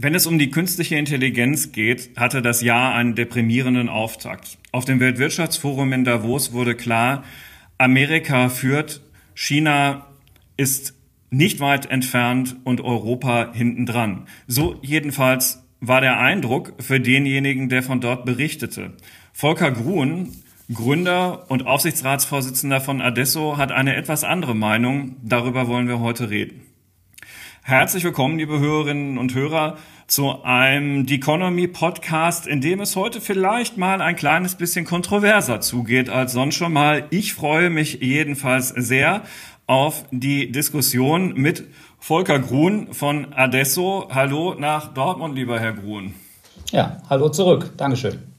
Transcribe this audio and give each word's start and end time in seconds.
Wenn 0.00 0.14
es 0.14 0.26
um 0.26 0.38
die 0.38 0.50
künstliche 0.50 0.96
Intelligenz 0.96 1.72
geht, 1.72 2.16
hatte 2.16 2.40
das 2.40 2.62
Jahr 2.62 2.94
einen 2.94 3.14
deprimierenden 3.14 3.88
Auftakt. 3.88 4.56
Auf 4.72 4.84
dem 4.84 5.00
Weltwirtschaftsforum 5.00 5.92
in 5.92 6.04
Davos 6.04 6.52
wurde 6.52 6.74
klar, 6.74 7.24
Amerika 7.78 8.48
führt, 8.48 9.02
China 9.34 10.06
ist 10.56 10.94
nicht 11.30 11.60
weit 11.60 11.90
entfernt 11.90 12.56
und 12.64 12.80
Europa 12.80 13.52
hintendran. 13.52 14.26
So 14.46 14.78
jedenfalls 14.82 15.64
war 15.80 16.00
der 16.00 16.18
Eindruck 16.18 16.74
für 16.78 17.00
denjenigen, 17.00 17.68
der 17.68 17.82
von 17.82 18.00
dort 18.00 18.24
berichtete. 18.24 18.94
Volker 19.32 19.70
Gruen, 19.70 20.32
Gründer 20.72 21.46
und 21.48 21.66
Aufsichtsratsvorsitzender 21.66 22.82
von 22.82 23.00
Adesso, 23.00 23.56
hat 23.56 23.72
eine 23.72 23.96
etwas 23.96 24.22
andere 24.22 24.54
Meinung. 24.54 25.16
Darüber 25.22 25.66
wollen 25.66 25.88
wir 25.88 26.00
heute 26.00 26.28
reden. 26.28 26.60
Herzlich 27.62 28.04
willkommen, 28.04 28.38
liebe 28.38 28.58
Hörerinnen 28.58 29.16
und 29.16 29.34
Hörer, 29.34 29.78
zu 30.08 30.42
einem 30.44 31.08
The 31.08 31.14
Economy 31.14 31.68
Podcast, 31.68 32.46
in 32.46 32.60
dem 32.60 32.80
es 32.80 32.96
heute 32.96 33.22
vielleicht 33.22 33.78
mal 33.78 34.02
ein 34.02 34.14
kleines 34.14 34.56
bisschen 34.56 34.84
kontroverser 34.84 35.62
zugeht 35.62 36.10
als 36.10 36.32
sonst 36.32 36.56
schon 36.56 36.74
mal. 36.74 37.06
Ich 37.08 37.32
freue 37.32 37.70
mich 37.70 38.00
jedenfalls 38.02 38.68
sehr 38.68 39.22
auf 39.66 40.04
die 40.10 40.52
Diskussion 40.52 41.32
mit 41.32 41.64
Volker 41.98 42.40
Grun 42.40 42.92
von 42.92 43.32
Adesso. 43.32 44.10
Hallo 44.12 44.54
nach 44.58 44.92
Dortmund, 44.92 45.34
lieber 45.34 45.58
Herr 45.58 45.72
Grun. 45.72 46.14
Ja, 46.72 46.98
hallo 47.08 47.30
zurück. 47.30 47.72
Dankeschön. 47.78 48.37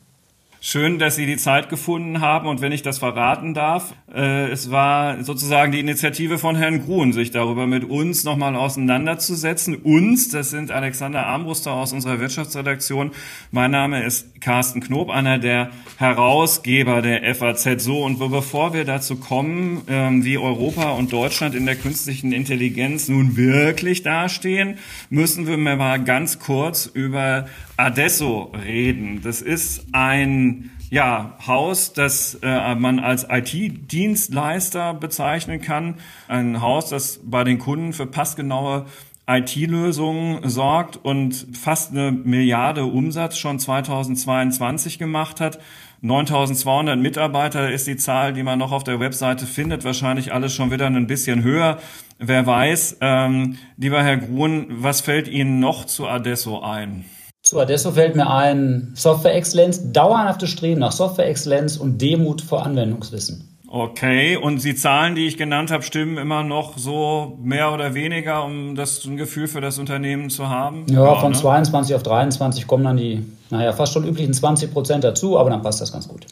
Schön, 0.62 1.00
dass 1.00 1.16
Sie 1.16 1.26
die 1.26 1.38
Zeit 1.38 1.70
gefunden 1.70 2.20
haben 2.20 2.50
und 2.50 2.60
wenn 2.60 2.74
ich 2.74 2.82
das 2.82 3.00
verraten 3.00 3.54
darf, 3.54 3.94
äh, 4.14 4.50
es 4.52 4.70
war 4.70 5.24
sozusagen 5.24 5.72
die 5.72 5.80
Initiative 5.80 6.38
von 6.38 6.58
Herrn 6.58 6.84
Grun, 6.84 7.14
sich 7.14 7.32
darüber 7.32 7.66
mit 7.66 7.86
uns 7.86 8.26
nochmal 8.26 8.58
auseinanderzusetzen. 8.58 9.78
Uns, 9.78 10.28
das 10.28 10.50
sind 10.50 10.72
Alexander 10.72 11.26
Armbruster 11.26 11.72
aus 11.72 11.94
unserer 11.94 12.20
Wirtschaftsredaktion. 12.20 13.12
Mein 13.52 13.72
Name 13.72 14.04
ist 14.04 14.42
Carsten 14.42 14.82
Knob, 14.82 15.10
einer 15.10 15.40
der 15.40 15.70
Herausgeber 15.96 17.02
der 17.02 17.34
FAZ. 17.36 17.82
So, 17.82 18.04
und 18.04 18.20
bevor 18.20 18.74
wir 18.74 18.84
dazu 18.84 19.16
kommen, 19.16 19.84
ähm, 19.88 20.26
wie 20.26 20.38
Europa 20.38 20.92
und 20.92 21.14
Deutschland 21.14 21.56
in 21.56 21.68
der 21.68 21.78
künstlichen 21.78 22.34
Intelligenz 22.34 23.08
nun 23.08 23.38
wirklich 23.38 24.04
dastehen, 24.04 24.78
müssen 25.10 25.48
wir 25.48 25.56
mal 25.56 26.04
ganz 26.04 26.38
kurz 26.40 26.86
über 26.86 27.46
Adesso 27.80 28.52
reden. 28.66 29.22
Das 29.24 29.42
ist 29.42 29.86
ein 29.94 30.72
ja, 30.90 31.38
Haus, 31.48 31.94
das 31.94 32.38
äh, 32.42 32.76
man 32.76 33.00
als 33.00 33.26
IT-Dienstleister 33.30 34.94
bezeichnen 34.94 35.62
kann. 35.62 35.96
Ein 36.28 36.62
Haus, 36.62 36.90
das 36.90 37.22
bei 37.24 37.46
den 37.46 37.58
Kunden 37.58 37.94
für 37.94 38.06
passgenaue 38.06 38.86
IT-Lösungen 39.28 40.50
sorgt 40.50 40.98
und 40.98 41.48
fast 41.54 41.92
eine 41.92 42.12
Milliarde 42.12 42.84
Umsatz 42.84 43.38
schon 43.38 43.60
2022 43.60 45.00
gemacht 45.00 45.40
hat. 45.40 45.60
9200 46.02 47.00
Mitarbeiter 47.00 47.72
ist 47.72 47.88
die 47.88 47.98
Zahl, 47.98 48.34
die 48.34 48.44
man 48.44 48.60
noch 48.60 48.74
auf 48.74 48.84
der 48.84 49.00
Webseite 49.00 49.46
findet. 49.46 49.86
Wahrscheinlich 49.86 50.34
alles 50.34 50.54
schon 50.54 50.72
wieder 50.72 50.88
ein 50.88 51.08
bisschen 51.08 51.44
höher. 51.44 51.80
Wer 52.18 52.46
weiß, 52.46 52.98
ähm, 53.00 53.58
lieber 53.78 54.04
Herr 54.04 54.18
Grun, 54.18 54.66
was 54.70 55.00
fällt 55.00 55.30
Ihnen 55.30 55.62
noch 55.62 55.86
zu 55.86 56.08
Adesso 56.08 56.62
ein? 56.62 57.06
Zu 57.50 57.60
Adesso 57.60 57.94
fällt 57.94 58.16
mir 58.16 58.30
ein 58.30 58.92
Software-Exzellenz, 58.94 59.92
dauerhaftes 59.92 60.52
Streben 60.52 60.82
nach 60.82 60.92
Software-Exzellenz 60.92 61.78
und 61.78 62.00
Demut 62.00 62.44
vor 62.44 62.64
Anwendungswissen. 62.64 63.58
Okay, 63.68 64.38
und 64.38 64.64
die 64.64 64.76
Zahlen, 64.76 65.16
die 65.16 65.26
ich 65.26 65.36
genannt 65.36 65.72
habe, 65.72 65.82
stimmen 65.82 66.20
immer 66.20 66.44
noch 66.44 66.78
so 66.78 67.40
mehr 67.42 67.74
oder 67.74 67.96
weniger, 67.96 68.44
um 68.46 68.76
das 68.76 69.04
ein 69.04 69.18
Gefühl 69.18 69.48
für 69.48 69.62
das 69.62 69.80
Unternehmen 69.80 70.30
zu 70.30 70.48
haben? 70.48 70.86
Ja, 70.90 71.04
ja 71.04 71.16
von 71.16 71.32
ne? 71.32 71.38
22 71.40 71.96
auf 71.96 72.04
23 72.04 72.68
kommen 72.68 72.84
dann 72.84 72.98
die, 72.98 73.26
naja, 73.50 73.74
fast 73.74 73.94
schon 73.94 74.08
üblichen 74.08 74.36
20 74.36 74.72
Prozent 74.72 75.04
dazu, 75.04 75.40
aber 75.40 75.50
dann 75.50 75.64
passt 75.64 75.82
das 75.82 75.92
ganz 75.92 76.08
gut. 76.08 76.28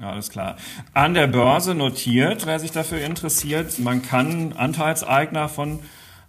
Ja, 0.00 0.10
alles 0.10 0.30
klar. 0.30 0.54
An 0.94 1.14
der 1.14 1.26
Börse 1.26 1.74
notiert, 1.74 2.46
wer 2.46 2.60
sich 2.60 2.70
dafür 2.70 3.00
interessiert, 3.00 3.80
man 3.80 4.02
kann 4.02 4.52
Anteilseigner 4.56 5.48
von 5.48 5.80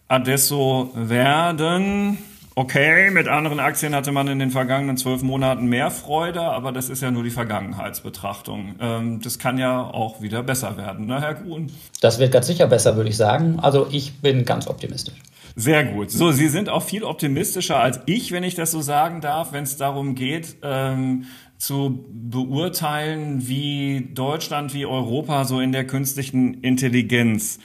Adesso 0.08 0.90
werden. 0.96 2.18
Okay, 2.54 3.12
mit 3.12 3.30
anderen 3.30 3.62
Aktien 3.62 3.96
hatte 3.96 4.12
man 4.12 4.28
in 4.28 4.38
den 4.40 4.52
vergangenen 4.52 4.98
zwölf 4.98 5.22
Monaten 5.22 5.68
mehr 5.68 5.90
Freude, 5.90 6.42
aber 6.42 6.74
das 6.74 6.90
ist 6.90 7.02
ja 7.02 7.10
nur 7.10 7.24
die 7.24 7.30
Vergangenheitsbetrachtung. 7.30 8.76
Ähm, 8.82 9.22
das 9.22 9.40
kann 9.40 9.58
ja 9.58 9.82
auch 9.82 10.22
wieder 10.22 10.44
besser 10.44 10.76
werden, 10.76 11.06
ne, 11.06 11.22
Herr 11.22 11.36
Kuhn? 11.36 11.72
Das 12.02 12.20
wird 12.20 12.34
ganz 12.34 12.48
sicher 12.48 12.68
besser, 12.68 12.98
würde 12.98 13.10
ich 13.10 13.16
sagen. 13.16 13.60
Also 13.62 13.88
ich 13.90 14.20
bin 14.20 14.44
ganz 14.44 14.68
optimistisch. 14.68 15.16
Sehr 15.56 15.86
gut. 15.86 16.12
So, 16.12 16.32
Sie 16.32 16.50
sind 16.50 16.68
auch 16.68 16.84
viel 16.84 17.04
optimistischer 17.04 17.80
als 17.80 18.02
ich, 18.06 18.32
wenn 18.34 18.44
ich 18.44 18.56
das 18.56 18.72
so 18.72 18.82
sagen 18.82 19.22
darf, 19.22 19.54
wenn 19.54 19.64
es 19.64 19.78
darum 19.78 20.16
geht, 20.16 20.58
ähm, 20.62 21.26
zu 21.58 22.06
beurteilen, 22.10 23.48
wie 23.48 24.10
Deutschland, 24.14 24.74
wie 24.74 24.86
Europa 24.86 25.46
so 25.46 25.62
in 25.62 25.72
der 25.72 25.86
künstlichen 25.86 26.56
Intelligenz 26.56 27.60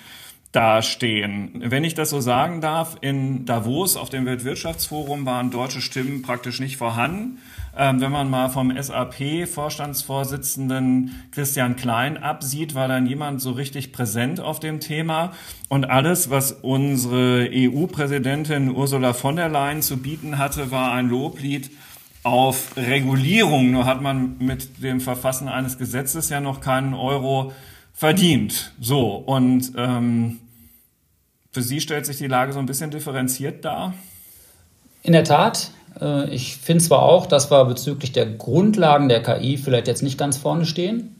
dastehen. 0.56 1.50
Wenn 1.54 1.84
ich 1.84 1.92
das 1.92 2.08
so 2.08 2.20
sagen 2.20 2.62
darf, 2.62 2.96
in 3.02 3.44
Davos 3.44 3.96
auf 3.96 4.08
dem 4.08 4.24
Weltwirtschaftsforum 4.24 5.26
waren 5.26 5.50
deutsche 5.50 5.82
Stimmen 5.82 6.22
praktisch 6.22 6.60
nicht 6.60 6.78
vorhanden. 6.78 7.42
Ähm, 7.76 8.00
wenn 8.00 8.10
man 8.10 8.30
mal 8.30 8.48
vom 8.48 8.74
SAP-Vorstandsvorsitzenden 8.74 11.28
Christian 11.30 11.76
Klein 11.76 12.16
absieht, 12.16 12.74
war 12.74 12.88
da 12.88 13.00
niemand 13.00 13.42
so 13.42 13.50
richtig 13.50 13.92
präsent 13.92 14.40
auf 14.40 14.58
dem 14.58 14.80
Thema. 14.80 15.34
Und 15.68 15.84
alles, 15.84 16.30
was 16.30 16.52
unsere 16.52 17.50
EU-Präsidentin 17.52 18.74
Ursula 18.74 19.12
von 19.12 19.36
der 19.36 19.50
Leyen 19.50 19.82
zu 19.82 19.98
bieten 19.98 20.38
hatte, 20.38 20.70
war 20.70 20.92
ein 20.92 21.10
Loblied 21.10 21.70
auf 22.22 22.78
Regulierung. 22.78 23.72
Nur 23.72 23.84
hat 23.84 24.00
man 24.00 24.38
mit 24.38 24.82
dem 24.82 25.02
Verfassen 25.02 25.48
eines 25.48 25.76
Gesetzes 25.76 26.30
ja 26.30 26.40
noch 26.40 26.62
keinen 26.62 26.94
Euro 26.94 27.52
verdient. 27.92 28.72
So, 28.80 29.16
und 29.16 29.72
ähm, 29.76 30.38
für 31.56 31.62
Sie 31.62 31.80
stellt 31.80 32.04
sich 32.04 32.18
die 32.18 32.26
Lage 32.26 32.52
so 32.52 32.58
ein 32.58 32.66
bisschen 32.66 32.90
differenziert 32.90 33.64
dar? 33.64 33.94
In 35.02 35.14
der 35.14 35.24
Tat. 35.24 35.70
Äh, 35.98 36.28
ich 36.28 36.58
finde 36.58 36.84
zwar 36.84 37.00
auch, 37.00 37.24
dass 37.24 37.50
wir 37.50 37.64
bezüglich 37.64 38.12
der 38.12 38.26
Grundlagen 38.26 39.08
der 39.08 39.22
KI 39.22 39.56
vielleicht 39.56 39.86
jetzt 39.86 40.02
nicht 40.02 40.18
ganz 40.18 40.36
vorne 40.36 40.66
stehen. 40.66 41.16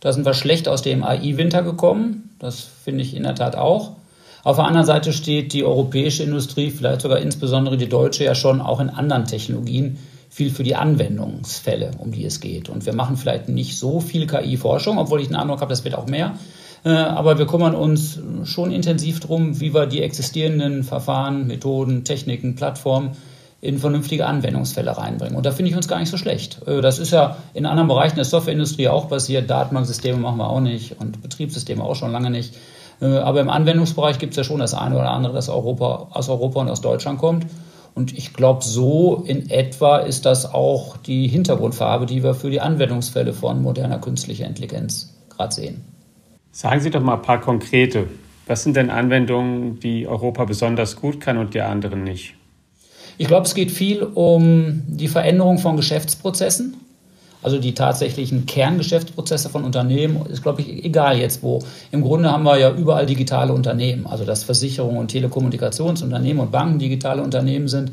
Da 0.00 0.10
sind 0.14 0.24
wir 0.24 0.32
schlecht 0.32 0.68
aus 0.68 0.80
dem 0.80 1.04
AI-Winter 1.04 1.62
gekommen. 1.62 2.34
Das 2.38 2.60
finde 2.82 3.02
ich 3.02 3.14
in 3.14 3.24
der 3.24 3.34
Tat 3.34 3.56
auch. 3.56 3.96
Auf 4.42 4.56
der 4.56 4.64
anderen 4.64 4.86
Seite 4.86 5.12
steht 5.12 5.52
die 5.52 5.64
europäische 5.64 6.22
Industrie, 6.22 6.70
vielleicht 6.70 7.02
sogar 7.02 7.18
insbesondere 7.18 7.76
die 7.76 7.90
deutsche, 7.90 8.24
ja 8.24 8.34
schon 8.34 8.62
auch 8.62 8.80
in 8.80 8.88
anderen 8.88 9.26
Technologien 9.26 9.98
viel 10.30 10.50
für 10.50 10.62
die 10.62 10.76
Anwendungsfälle, 10.76 11.90
um 11.98 12.10
die 12.10 12.24
es 12.24 12.40
geht. 12.40 12.70
Und 12.70 12.86
wir 12.86 12.94
machen 12.94 13.18
vielleicht 13.18 13.50
nicht 13.50 13.76
so 13.76 14.00
viel 14.00 14.26
KI-Forschung, 14.26 14.96
obwohl 14.96 15.20
ich 15.20 15.26
den 15.26 15.36
Eindruck 15.36 15.60
habe, 15.60 15.68
das 15.68 15.84
wird 15.84 15.94
auch 15.94 16.06
mehr. 16.06 16.38
Äh, 16.86 16.90
aber 16.90 17.36
wir 17.36 17.46
kümmern 17.46 17.74
uns 17.74 18.20
schon 18.44 18.70
intensiv 18.70 19.18
darum, 19.18 19.60
wie 19.60 19.74
wir 19.74 19.86
die 19.86 20.02
existierenden 20.02 20.84
Verfahren, 20.84 21.48
Methoden, 21.48 22.04
Techniken, 22.04 22.54
Plattformen 22.54 23.16
in 23.60 23.78
vernünftige 23.78 24.24
Anwendungsfälle 24.24 24.96
reinbringen. 24.96 25.36
Und 25.36 25.44
da 25.44 25.50
finde 25.50 25.72
ich 25.72 25.76
uns 25.76 25.88
gar 25.88 25.98
nicht 25.98 26.10
so 26.10 26.16
schlecht. 26.16 26.60
Äh, 26.68 26.80
das 26.82 27.00
ist 27.00 27.10
ja 27.10 27.38
in 27.54 27.66
anderen 27.66 27.88
Bereichen 27.88 28.14
der 28.14 28.24
Softwareindustrie 28.24 28.86
auch 28.86 29.08
passiert. 29.08 29.50
Datenbanksysteme 29.50 30.16
machen 30.16 30.36
wir 30.36 30.48
auch 30.48 30.60
nicht 30.60 31.00
und 31.00 31.22
Betriebssysteme 31.22 31.82
auch 31.82 31.96
schon 31.96 32.12
lange 32.12 32.30
nicht. 32.30 32.54
Äh, 33.02 33.06
aber 33.06 33.40
im 33.40 33.50
Anwendungsbereich 33.50 34.20
gibt 34.20 34.34
es 34.34 34.36
ja 34.36 34.44
schon 34.44 34.60
das 34.60 34.72
eine 34.72 34.94
oder 34.94 35.10
andere, 35.10 35.34
das 35.34 35.48
Europa, 35.48 36.06
aus 36.12 36.28
Europa 36.28 36.60
und 36.60 36.68
aus 36.68 36.82
Deutschland 36.82 37.18
kommt. 37.18 37.46
Und 37.96 38.16
ich 38.16 38.32
glaube, 38.32 38.62
so 38.62 39.24
in 39.26 39.50
etwa 39.50 39.98
ist 39.98 40.24
das 40.24 40.54
auch 40.54 40.98
die 40.98 41.26
Hintergrundfarbe, 41.26 42.06
die 42.06 42.22
wir 42.22 42.34
für 42.34 42.50
die 42.50 42.60
Anwendungsfälle 42.60 43.32
von 43.32 43.60
moderner 43.60 43.98
künstlicher 43.98 44.46
Intelligenz 44.46 45.16
gerade 45.30 45.52
sehen. 45.52 45.95
Sagen 46.56 46.80
Sie 46.80 46.88
doch 46.88 47.02
mal 47.02 47.16
ein 47.16 47.22
paar 47.22 47.42
konkrete. 47.42 48.06
Was 48.46 48.62
sind 48.62 48.76
denn 48.78 48.88
Anwendungen, 48.88 49.78
die 49.78 50.06
Europa 50.06 50.46
besonders 50.46 50.96
gut 50.96 51.20
kann 51.20 51.36
und 51.36 51.52
die 51.52 51.60
anderen 51.60 52.02
nicht? 52.02 52.32
Ich 53.18 53.26
glaube, 53.26 53.44
es 53.44 53.54
geht 53.54 53.70
viel 53.70 54.02
um 54.02 54.82
die 54.86 55.08
Veränderung 55.08 55.58
von 55.58 55.76
Geschäftsprozessen. 55.76 56.74
Also 57.42 57.58
die 57.58 57.74
tatsächlichen 57.74 58.46
Kerngeschäftsprozesse 58.46 59.50
von 59.50 59.64
Unternehmen 59.64 60.24
ist, 60.30 60.42
glaube 60.42 60.62
ich, 60.62 60.82
egal 60.82 61.18
jetzt 61.18 61.42
wo. 61.42 61.62
Im 61.92 62.00
Grunde 62.00 62.32
haben 62.32 62.44
wir 62.44 62.58
ja 62.58 62.74
überall 62.74 63.04
digitale 63.04 63.52
Unternehmen. 63.52 64.06
Also 64.06 64.24
dass 64.24 64.42
Versicherungen 64.42 64.96
und 64.96 65.08
Telekommunikationsunternehmen 65.08 66.40
und 66.40 66.52
Banken 66.52 66.78
digitale 66.78 67.20
Unternehmen 67.20 67.68
sind, 67.68 67.92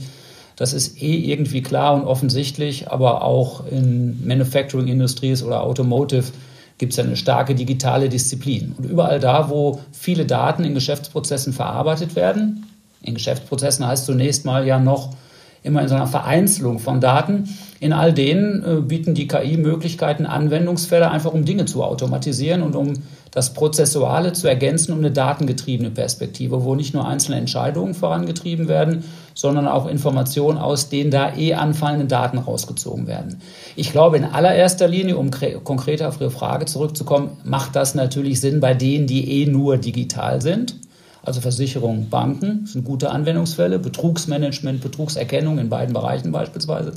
das 0.56 0.72
ist 0.72 1.02
eh 1.02 1.16
irgendwie 1.16 1.64
klar 1.64 1.96
und 1.96 2.06
offensichtlich. 2.06 2.90
Aber 2.90 3.24
auch 3.24 3.68
in 3.70 4.26
Manufacturing 4.26 4.88
Industries 4.88 5.44
oder 5.44 5.64
Automotive 5.64 6.32
gibt 6.78 6.94
es 6.94 6.98
ja 6.98 7.04
eine 7.04 7.16
starke 7.16 7.56
digitale 7.56 8.10
Disziplin. 8.10 8.74
Und 8.78 8.86
überall 8.86 9.20
da, 9.20 9.50
wo 9.50 9.82
viele 9.92 10.26
Daten 10.26 10.64
in 10.64 10.74
Geschäftsprozessen 10.74 11.54
verarbeitet 11.54 12.16
werden, 12.16 12.66
in 13.02 13.16
Geschäftsprozessen 13.16 13.86
heißt 13.86 14.06
zunächst 14.06 14.46
mal 14.46 14.66
ja 14.66 14.80
noch 14.80 15.14
immer 15.64 15.82
in 15.82 15.88
so 15.88 15.96
einer 15.96 16.08
Vereinzelung 16.08 16.80
von 16.80 17.02
Daten. 17.02 17.50
In 17.80 17.94
all 17.94 18.14
denen 18.14 18.64
äh, 18.64 18.82
bieten 18.82 19.14
die 19.14 19.28
KI 19.28 19.58
Möglichkeiten, 19.58 20.26
Anwendungsfälle 20.26 21.10
einfach 21.10 21.34
um 21.34 21.46
Dinge 21.46 21.66
zu 21.66 21.84
automatisieren 21.84 22.62
und 22.62 22.76
um 22.76 22.94
das 23.32 23.54
Prozessuale 23.54 24.34
zu 24.34 24.48
ergänzen 24.48 24.94
um 24.94 25.00
eine 25.00 25.12
datengetriebene 25.12 25.90
Perspektive, 25.90 26.64
wo 26.64 26.76
nicht 26.76 26.94
nur 26.94 27.08
einzelne 27.08 27.38
Entscheidungen 27.38 27.96
vorangetrieben 27.96 28.68
werden, 28.68 29.04
sondern 29.34 29.68
auch 29.68 29.88
Informationen 29.88 30.60
aus 30.60 30.90
den 30.90 31.10
da 31.10 31.36
eh 31.36 31.56
anfallenden 31.56 32.08
Daten 32.08 32.38
rausgezogen 32.38 33.08
werden. 33.08 33.42
Ich 33.76 33.92
glaube, 33.92 34.18
in 34.18 34.26
allererster 34.26 34.88
Linie, 34.88 35.18
um 35.18 35.32
konkreter 35.64 36.10
auf 36.10 36.22
Ihre 36.22 36.30
Frage 36.30 36.66
zurückzukommen, 36.66 37.32
macht 37.44 37.76
das 37.76 37.96
natürlich 37.96 38.40
Sinn 38.40 38.60
bei 38.60 38.76
denen, 38.76 39.08
die 39.08 39.42
eh 39.42 39.46
nur 39.48 39.78
digital 39.78 40.40
sind. 40.42 40.76
Also 41.24 41.40
Versicherungen, 41.40 42.10
Banken 42.10 42.66
sind 42.66 42.84
gute 42.84 43.10
Anwendungsfälle, 43.10 43.80
Betrugsmanagement, 43.80 44.82
Betrugserkennung 44.82 45.58
in 45.58 45.70
beiden 45.70 45.94
Bereichen 45.94 46.34
beispielsweise. 46.34 46.94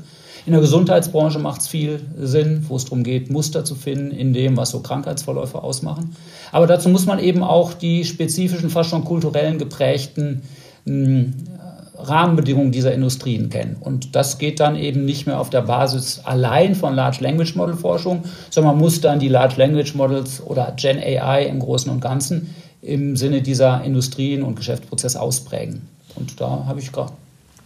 In 0.46 0.52
der 0.52 0.60
Gesundheitsbranche 0.60 1.38
macht 1.38 1.60
es 1.60 1.68
viel 1.68 2.00
Sinn, 2.18 2.64
wo 2.68 2.76
es 2.76 2.84
darum 2.84 3.04
geht, 3.04 3.30
Muster 3.30 3.64
zu 3.64 3.74
finden 3.76 4.10
in 4.10 4.32
dem, 4.32 4.56
was 4.56 4.70
so 4.70 4.80
Krankheitsverläufe 4.80 5.62
ausmachen. 5.62 6.16
Aber 6.50 6.66
dazu 6.66 6.88
muss 6.88 7.06
man 7.06 7.18
eben 7.20 7.42
auch 7.42 7.72
die 7.72 8.04
spezifischen, 8.04 8.70
fast 8.70 8.90
schon 8.90 9.04
kulturellen 9.04 9.58
geprägten 9.58 10.42
hm, 10.84 11.34
Rahmenbedingungen 11.98 12.72
dieser 12.72 12.92
Industrien 12.92 13.48
kennen. 13.48 13.76
Und 13.80 14.14
das 14.14 14.38
geht 14.38 14.60
dann 14.60 14.76
eben 14.76 15.04
nicht 15.04 15.26
mehr 15.26 15.40
auf 15.40 15.50
der 15.50 15.62
Basis 15.62 16.20
allein 16.24 16.74
von 16.74 16.94
Large 16.94 17.18
Language 17.20 17.54
Model 17.54 17.74
Forschung, 17.74 18.24
sondern 18.50 18.74
man 18.74 18.82
muss 18.82 19.00
dann 19.00 19.18
die 19.18 19.28
Large 19.28 19.54
Language 19.56 19.94
Models 19.94 20.42
oder 20.44 20.74
Gen 20.76 20.98
AI 20.98 21.46
im 21.46 21.58
Großen 21.58 21.90
und 21.90 22.00
Ganzen 22.00 22.54
im 22.86 23.16
Sinne 23.16 23.42
dieser 23.42 23.82
Industrien 23.82 24.42
und 24.42 24.56
Geschäftsprozesse 24.56 25.20
ausprägen. 25.20 25.88
Und 26.14 26.40
da 26.40 26.64
habe 26.66 26.80
ich 26.80 26.92
gerade. 26.92 27.12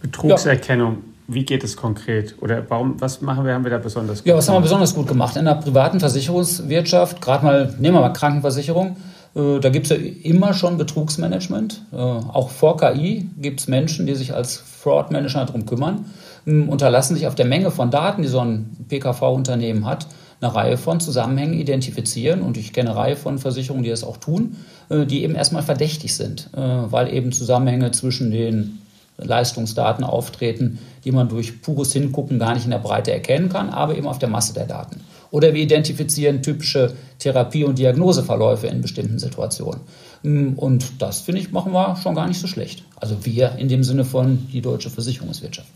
Betrugserkennung. 0.01 0.93
Ja. 0.93 0.99
Wie 1.27 1.45
geht 1.45 1.63
es 1.63 1.77
konkret? 1.77 2.35
Oder 2.41 2.65
warum, 2.69 2.99
was 2.99 3.21
machen 3.21 3.45
wir, 3.45 3.53
haben 3.53 3.63
wir 3.63 3.71
da 3.71 3.77
besonders 3.77 4.19
gut? 4.19 4.27
Ja, 4.27 4.35
was 4.35 4.49
haben 4.49 4.55
wir 4.55 4.61
besonders 4.61 4.93
gut 4.93 5.07
gemacht? 5.07 5.37
In 5.37 5.45
der 5.45 5.55
privaten 5.55 5.99
Versicherungswirtschaft, 5.99 7.21
gerade 7.21 7.45
mal, 7.45 7.75
nehmen 7.79 7.95
wir 7.95 8.01
mal 8.01 8.09
Krankenversicherung, 8.09 8.97
äh, 9.35 9.59
da 9.59 9.69
gibt 9.69 9.89
es 9.89 9.97
ja 9.97 10.03
immer 10.23 10.53
schon 10.53 10.77
Betrugsmanagement. 10.77 11.83
Äh, 11.93 11.95
auch 11.95 12.49
vor 12.49 12.77
KI 12.77 13.29
gibt 13.37 13.61
es 13.61 13.67
Menschen, 13.67 14.07
die 14.07 14.15
sich 14.15 14.33
als 14.33 14.57
Fraud-Manager 14.57 15.45
darum 15.45 15.65
kümmern, 15.65 16.05
ähm, 16.45 16.67
unterlassen 16.67 17.15
sich 17.15 17.27
auf 17.27 17.35
der 17.35 17.45
Menge 17.45 17.71
von 17.71 17.91
Daten, 17.91 18.23
die 18.23 18.27
so 18.27 18.39
ein 18.39 18.75
PKV-Unternehmen 18.89 19.85
hat, 19.85 20.07
eine 20.41 20.53
Reihe 20.53 20.77
von 20.77 20.99
Zusammenhängen 20.99 21.53
identifizieren. 21.53 22.41
Und 22.41 22.57
ich 22.57 22.73
kenne 22.73 22.91
eine 22.91 22.99
Reihe 22.99 23.15
von 23.15 23.39
Versicherungen, 23.39 23.83
die 23.83 23.89
das 23.89 24.03
auch 24.03 24.17
tun, 24.17 24.57
äh, 24.89 25.05
die 25.05 25.23
eben 25.23 25.35
erstmal 25.35 25.63
verdächtig 25.63 26.15
sind, 26.15 26.49
weil 26.53 27.13
eben 27.13 27.31
Zusammenhänge 27.31 27.91
zwischen 27.91 28.31
den 28.31 28.79
Leistungsdaten 29.17 30.03
auftreten, 30.03 30.79
die 31.05 31.11
man 31.11 31.29
durch 31.29 31.61
pures 31.61 31.93
Hingucken 31.93 32.39
gar 32.39 32.53
nicht 32.53 32.65
in 32.65 32.71
der 32.71 32.79
Breite 32.79 33.11
erkennen 33.11 33.49
kann, 33.49 33.69
aber 33.69 33.95
eben 33.97 34.07
auf 34.07 34.19
der 34.19 34.29
Masse 34.29 34.53
der 34.53 34.65
Daten. 34.65 35.01
Oder 35.29 35.53
wir 35.53 35.61
identifizieren 35.61 36.43
typische 36.43 36.93
Therapie- 37.19 37.63
und 37.63 37.79
Diagnoseverläufe 37.79 38.67
in 38.67 38.81
bestimmten 38.81 39.17
Situationen. 39.17 39.81
Mm, 40.23 40.53
und 40.57 41.01
das, 41.01 41.21
finde 41.21 41.41
ich, 41.41 41.51
machen 41.51 41.71
wir 41.71 41.95
schon 41.95 42.15
gar 42.15 42.27
nicht 42.27 42.39
so 42.39 42.47
schlecht. 42.47 42.83
Also 42.97 43.25
wir 43.25 43.53
in 43.57 43.69
dem 43.69 43.83
Sinne 43.83 44.03
von 44.03 44.49
die 44.51 44.61
deutsche 44.61 44.89
Versicherungswirtschaft. 44.89 45.69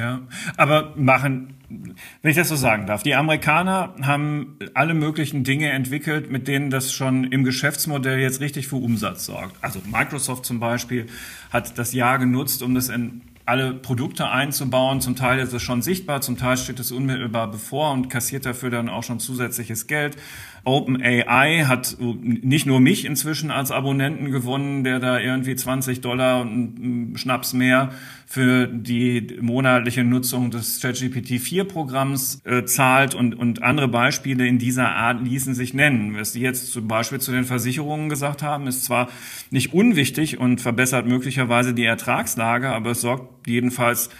Ja, 0.00 0.20
aber 0.56 0.94
machen, 0.96 1.56
wenn 1.68 2.30
ich 2.30 2.36
das 2.38 2.48
so 2.48 2.56
sagen 2.56 2.86
darf, 2.86 3.02
die 3.02 3.14
Amerikaner 3.14 3.94
haben 4.00 4.56
alle 4.72 4.94
möglichen 4.94 5.44
Dinge 5.44 5.68
entwickelt, 5.72 6.30
mit 6.30 6.48
denen 6.48 6.70
das 6.70 6.90
schon 6.90 7.24
im 7.24 7.44
Geschäftsmodell 7.44 8.18
jetzt 8.18 8.40
richtig 8.40 8.66
für 8.66 8.76
Umsatz 8.76 9.26
sorgt. 9.26 9.62
Also 9.62 9.82
Microsoft 9.84 10.46
zum 10.46 10.58
Beispiel 10.58 11.04
hat 11.50 11.76
das 11.76 11.92
Jahr 11.92 12.18
genutzt, 12.18 12.62
um 12.62 12.74
das 12.74 12.88
in 12.88 13.20
alle 13.44 13.74
Produkte 13.74 14.30
einzubauen. 14.30 15.02
Zum 15.02 15.16
Teil 15.16 15.38
ist 15.38 15.52
es 15.52 15.60
schon 15.60 15.82
sichtbar, 15.82 16.22
zum 16.22 16.38
Teil 16.38 16.56
steht 16.56 16.80
es 16.80 16.92
unmittelbar 16.92 17.50
bevor 17.50 17.92
und 17.92 18.08
kassiert 18.08 18.46
dafür 18.46 18.70
dann 18.70 18.88
auch 18.88 19.02
schon 19.02 19.20
zusätzliches 19.20 19.86
Geld. 19.86 20.16
OpenAI 20.64 21.64
hat 21.66 21.96
nicht 22.00 22.66
nur 22.66 22.80
mich 22.80 23.04
inzwischen 23.04 23.50
als 23.50 23.70
Abonnenten 23.70 24.30
gewonnen, 24.30 24.84
der 24.84 24.98
da 24.98 25.18
irgendwie 25.18 25.56
20 25.56 26.00
Dollar 26.00 26.42
und 26.42 27.14
Schnaps 27.16 27.52
mehr 27.52 27.90
für 28.26 28.68
die 28.68 29.38
monatliche 29.40 30.04
Nutzung 30.04 30.50
des 30.50 30.80
ChatGPT 30.80 31.40
4 31.40 31.64
Programms 31.64 32.40
äh, 32.44 32.64
zahlt 32.64 33.14
und, 33.14 33.34
und 33.34 33.62
andere 33.62 33.88
Beispiele 33.88 34.46
in 34.46 34.58
dieser 34.58 34.90
Art 34.90 35.20
ließen 35.22 35.54
sich 35.54 35.74
nennen. 35.74 36.14
Was 36.16 36.32
Sie 36.32 36.40
jetzt 36.40 36.72
zum 36.72 36.86
Beispiel 36.86 37.20
zu 37.20 37.32
den 37.32 37.44
Versicherungen 37.44 38.08
gesagt 38.08 38.42
haben, 38.42 38.66
ist 38.66 38.84
zwar 38.84 39.08
nicht 39.50 39.74
unwichtig 39.74 40.38
und 40.38 40.60
verbessert 40.60 41.06
möglicherweise 41.06 41.74
die 41.74 41.84
Ertragslage, 41.84 42.68
aber 42.68 42.92
es 42.92 43.00
sorgt 43.00 43.48
jedenfalls 43.48 44.10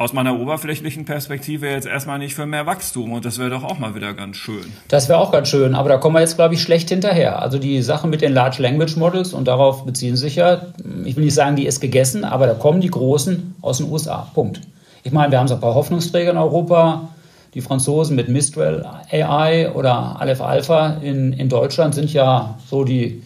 aus 0.00 0.12
meiner 0.12 0.38
oberflächlichen 0.38 1.04
Perspektive 1.04 1.68
jetzt 1.68 1.86
erstmal 1.86 2.20
nicht 2.20 2.36
für 2.36 2.46
mehr 2.46 2.66
Wachstum 2.66 3.12
und 3.12 3.24
das 3.24 3.40
wäre 3.40 3.50
doch 3.50 3.64
auch 3.64 3.80
mal 3.80 3.96
wieder 3.96 4.14
ganz 4.14 4.36
schön. 4.36 4.72
Das 4.86 5.08
wäre 5.08 5.18
auch 5.18 5.32
ganz 5.32 5.48
schön, 5.48 5.74
aber 5.74 5.88
da 5.88 5.96
kommen 5.96 6.14
wir 6.14 6.20
jetzt, 6.20 6.36
glaube 6.36 6.54
ich, 6.54 6.62
schlecht 6.62 6.88
hinterher. 6.88 7.42
Also 7.42 7.58
die 7.58 7.82
Sache 7.82 8.06
mit 8.06 8.22
den 8.22 8.32
Large 8.32 8.62
Language 8.62 8.96
Models 8.96 9.32
und 9.32 9.48
darauf 9.48 9.84
beziehen 9.84 10.16
sich 10.16 10.36
ja, 10.36 10.62
ich 11.04 11.16
will 11.16 11.24
nicht 11.24 11.34
sagen, 11.34 11.56
die 11.56 11.66
ist 11.66 11.80
gegessen, 11.80 12.24
aber 12.24 12.46
da 12.46 12.54
kommen 12.54 12.80
die 12.80 12.90
Großen 12.90 13.56
aus 13.60 13.78
den 13.78 13.90
USA. 13.90 14.28
Punkt. 14.34 14.60
Ich 15.02 15.10
meine, 15.10 15.32
wir 15.32 15.40
haben 15.40 15.48
so 15.48 15.54
ein 15.54 15.60
paar 15.60 15.74
Hoffnungsträger 15.74 16.30
in 16.30 16.36
Europa. 16.36 17.08
Die 17.54 17.60
Franzosen 17.60 18.14
mit 18.14 18.28
Mistral 18.28 18.86
AI 19.10 19.72
oder 19.72 20.20
Aleph 20.20 20.40
Alpha 20.40 20.98
in, 21.02 21.32
in 21.32 21.48
Deutschland 21.48 21.94
sind 21.94 22.12
ja 22.12 22.56
so 22.70 22.84
die 22.84 23.22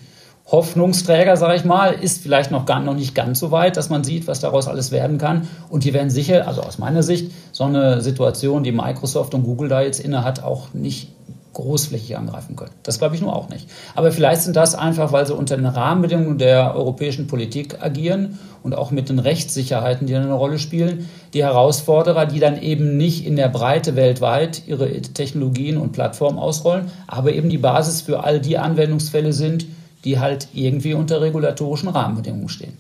Hoffnungsträger, 0.51 1.37
sage 1.37 1.55
ich 1.55 1.65
mal, 1.65 1.93
ist 1.93 2.23
vielleicht 2.23 2.51
noch, 2.51 2.67
gar, 2.67 2.81
noch 2.81 2.95
nicht 2.95 3.15
ganz 3.15 3.39
so 3.39 3.51
weit, 3.51 3.77
dass 3.77 3.91
man 3.91 4.05
sieht, 4.05 4.27
was 4.27 4.41
daraus 4.41 4.69
alles 4.69 4.91
werden 4.91 5.19
kann. 5.19 5.49
Und 5.71 5.85
die 5.85 5.95
werden 5.95 6.11
sicher, 6.11 6.47
also 6.49 6.63
aus 6.63 6.79
meiner 6.79 7.03
Sicht, 7.03 7.31
so 7.53 7.65
eine 7.65 8.01
Situation, 8.01 8.65
die 8.65 8.73
Microsoft 8.73 9.35
und 9.35 9.45
Google 9.45 9.69
da 9.69 9.81
jetzt 9.81 10.01
inne 10.01 10.25
hat, 10.25 10.43
auch 10.43 10.75
nicht 10.75 11.09
großflächig 11.53 12.17
angreifen 12.17 12.57
können. 12.57 12.73
Das 12.83 12.99
glaube 12.99 13.15
ich 13.15 13.21
nur 13.21 13.35
auch 13.35 13.49
nicht. 13.49 13.69
Aber 13.95 14.11
vielleicht 14.11 14.43
sind 14.43 14.57
das 14.57 14.75
einfach, 14.75 15.13
weil 15.13 15.27
sie 15.27 15.35
unter 15.35 15.57
den 15.57 15.67
Rahmenbedingungen 15.67 16.39
der 16.39 16.75
europäischen 16.75 17.27
Politik 17.27 17.83
agieren 17.83 18.39
und 18.63 18.75
auch 18.75 18.91
mit 18.91 19.09
den 19.09 19.19
Rechtssicherheiten, 19.19 20.07
die 20.07 20.15
eine 20.15 20.33
Rolle 20.33 20.59
spielen, 20.59 21.09
die 21.35 21.45
Herausforderer, 21.45 22.27
die 22.27 22.41
dann 22.41 22.61
eben 22.61 22.97
nicht 22.97 23.27
in 23.27 23.37
der 23.37 23.49
Breite 23.49 23.97
weltweit 23.97 24.63
ihre 24.67 24.91
Technologien 25.03 25.77
und 25.77 25.93
Plattformen 25.93 26.39
ausrollen, 26.39 26.91
aber 27.07 27.33
eben 27.33 27.51
die 27.51 27.59
Basis 27.59 28.01
für 28.01 28.25
all 28.25 28.41
die 28.41 28.59
Anwendungsfälle 28.59 29.33
sind, 29.33 29.67
die 30.05 30.19
halt 30.19 30.49
irgendwie 30.53 30.95
unter 30.95 31.21
regulatorischen 31.21 31.89
Rahmenbedingungen 31.89 32.49
stehen. 32.49 32.77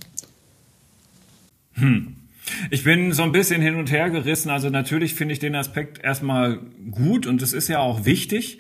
Hm. 1.74 2.16
Ich 2.70 2.84
bin 2.84 3.12
so 3.12 3.22
ein 3.22 3.32
bisschen 3.32 3.62
hin 3.62 3.76
und 3.76 3.90
her 3.90 4.10
gerissen. 4.10 4.50
Also 4.50 4.68
natürlich 4.68 5.14
finde 5.14 5.32
ich 5.32 5.38
den 5.38 5.54
Aspekt 5.54 6.02
erstmal 6.02 6.58
gut 6.90 7.26
und 7.26 7.40
es 7.40 7.52
ist 7.52 7.68
ja 7.68 7.78
auch 7.78 8.04
wichtig, 8.04 8.58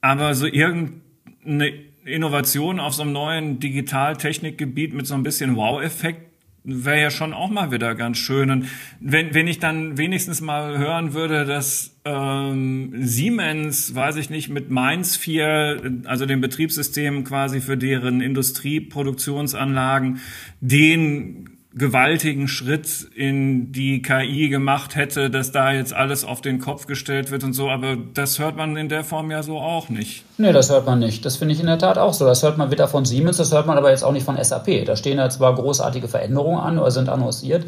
aber 0.00 0.34
so 0.34 0.46
irgendeine 0.46 1.72
Innovation 2.04 2.80
auf 2.80 2.94
so 2.94 3.02
einem 3.02 3.12
neuen 3.12 3.60
Digitaltechnikgebiet 3.60 4.94
mit 4.94 5.06
so 5.06 5.14
ein 5.14 5.22
bisschen 5.22 5.56
Wow-Effekt 5.56 6.27
wäre 6.64 7.00
ja 7.00 7.10
schon 7.10 7.32
auch 7.32 7.48
mal 7.48 7.70
wieder 7.70 7.94
ganz 7.94 8.18
schön. 8.18 8.50
Und 8.50 8.66
wenn, 9.00 9.34
wenn 9.34 9.46
ich 9.46 9.58
dann 9.58 9.98
wenigstens 9.98 10.40
mal 10.40 10.78
hören 10.78 11.14
würde, 11.14 11.44
dass 11.44 11.96
ähm, 12.04 12.92
Siemens, 13.00 13.94
weiß 13.94 14.16
ich 14.16 14.30
nicht, 14.30 14.48
mit 14.48 14.70
Mainz 14.70 15.16
4, 15.16 16.02
also 16.04 16.26
dem 16.26 16.40
Betriebssystem 16.40 17.24
quasi 17.24 17.60
für 17.60 17.76
deren 17.76 18.20
Industrieproduktionsanlagen, 18.20 20.20
den 20.60 21.57
gewaltigen 21.74 22.48
Schritt 22.48 23.08
in 23.14 23.72
die 23.72 24.00
KI 24.00 24.48
gemacht 24.48 24.96
hätte, 24.96 25.28
dass 25.28 25.52
da 25.52 25.72
jetzt 25.72 25.92
alles 25.92 26.24
auf 26.24 26.40
den 26.40 26.60
Kopf 26.60 26.86
gestellt 26.86 27.30
wird 27.30 27.44
und 27.44 27.52
so, 27.52 27.68
aber 27.68 27.96
das 28.14 28.38
hört 28.38 28.56
man 28.56 28.76
in 28.76 28.88
der 28.88 29.04
Form 29.04 29.30
ja 29.30 29.42
so 29.42 29.58
auch 29.58 29.90
nicht. 29.90 30.24
Nee, 30.38 30.52
das 30.52 30.70
hört 30.70 30.86
man 30.86 30.98
nicht. 30.98 31.26
Das 31.26 31.36
finde 31.36 31.54
ich 31.54 31.60
in 31.60 31.66
der 31.66 31.78
Tat 31.78 31.98
auch 31.98 32.14
so. 32.14 32.24
Das 32.24 32.42
hört 32.42 32.56
man 32.56 32.70
weder 32.70 32.88
von 32.88 33.04
Siemens, 33.04 33.36
das 33.36 33.52
hört 33.52 33.66
man 33.66 33.76
aber 33.76 33.90
jetzt 33.90 34.02
auch 34.02 34.12
nicht 34.12 34.24
von 34.24 34.42
SAP. 34.42 34.86
Da 34.86 34.96
stehen 34.96 35.18
ja 35.18 35.28
zwar 35.28 35.54
großartige 35.54 36.08
Veränderungen 36.08 36.58
an 36.58 36.78
oder 36.78 36.90
sind 36.90 37.10
annonciert, 37.10 37.66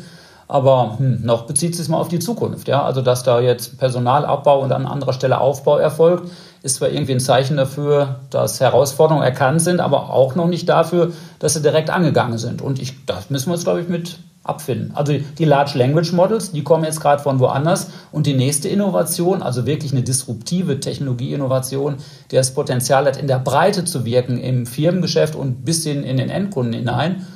aber 0.48 0.96
hm, 0.98 1.20
noch 1.22 1.46
bezieht 1.46 1.76
sich 1.76 1.88
mal 1.88 1.98
auf 1.98 2.08
die 2.08 2.20
Zukunft. 2.20 2.68
Ja? 2.68 2.82
Also, 2.82 3.02
dass 3.02 3.22
da 3.22 3.38
jetzt 3.40 3.78
Personalabbau 3.78 4.62
und 4.62 4.72
an 4.72 4.86
anderer 4.86 5.12
Stelle 5.12 5.40
Aufbau 5.40 5.76
erfolgt, 5.76 6.30
ist 6.62 6.76
zwar 6.76 6.90
irgendwie 6.90 7.12
ein 7.12 7.20
Zeichen 7.20 7.56
dafür, 7.56 8.20
dass 8.30 8.60
Herausforderungen 8.60 9.24
erkannt 9.24 9.62
sind, 9.62 9.80
aber 9.80 10.10
auch 10.10 10.34
noch 10.34 10.46
nicht 10.46 10.68
dafür, 10.68 11.12
dass 11.38 11.54
sie 11.54 11.62
direkt 11.62 11.90
angegangen 11.90 12.38
sind. 12.38 12.60
Und 12.60 12.80
ich, 12.80 13.04
das 13.06 13.30
müssen 13.30 13.46
wir 13.48 13.54
uns, 13.54 13.64
glaube 13.64 13.80
ich, 13.80 13.88
mit 13.88 14.18
abfinden. 14.42 14.92
Also 14.94 15.14
die 15.38 15.44
Large 15.44 15.78
Language 15.78 16.12
Models, 16.12 16.52
die 16.52 16.64
kommen 16.64 16.84
jetzt 16.84 17.00
gerade 17.00 17.22
von 17.22 17.38
woanders. 17.40 17.90
Und 18.12 18.26
die 18.26 18.34
nächste 18.34 18.68
Innovation, 18.68 19.42
also 19.42 19.66
wirklich 19.66 19.92
eine 19.92 20.02
disruptive 20.02 20.80
Technologieinnovation, 20.80 21.96
die 22.30 22.36
das 22.36 22.54
Potenzial 22.54 23.06
hat, 23.06 23.16
in 23.16 23.26
der 23.26 23.38
Breite 23.38 23.84
zu 23.84 24.04
wirken 24.04 24.38
im 24.38 24.66
Firmengeschäft 24.66 25.34
und 25.34 25.64
bis 25.64 25.84
hin 25.84 26.02
in 26.04 26.16
den 26.16 26.30
Endkunden 26.30 26.72
hinein, 26.72 27.26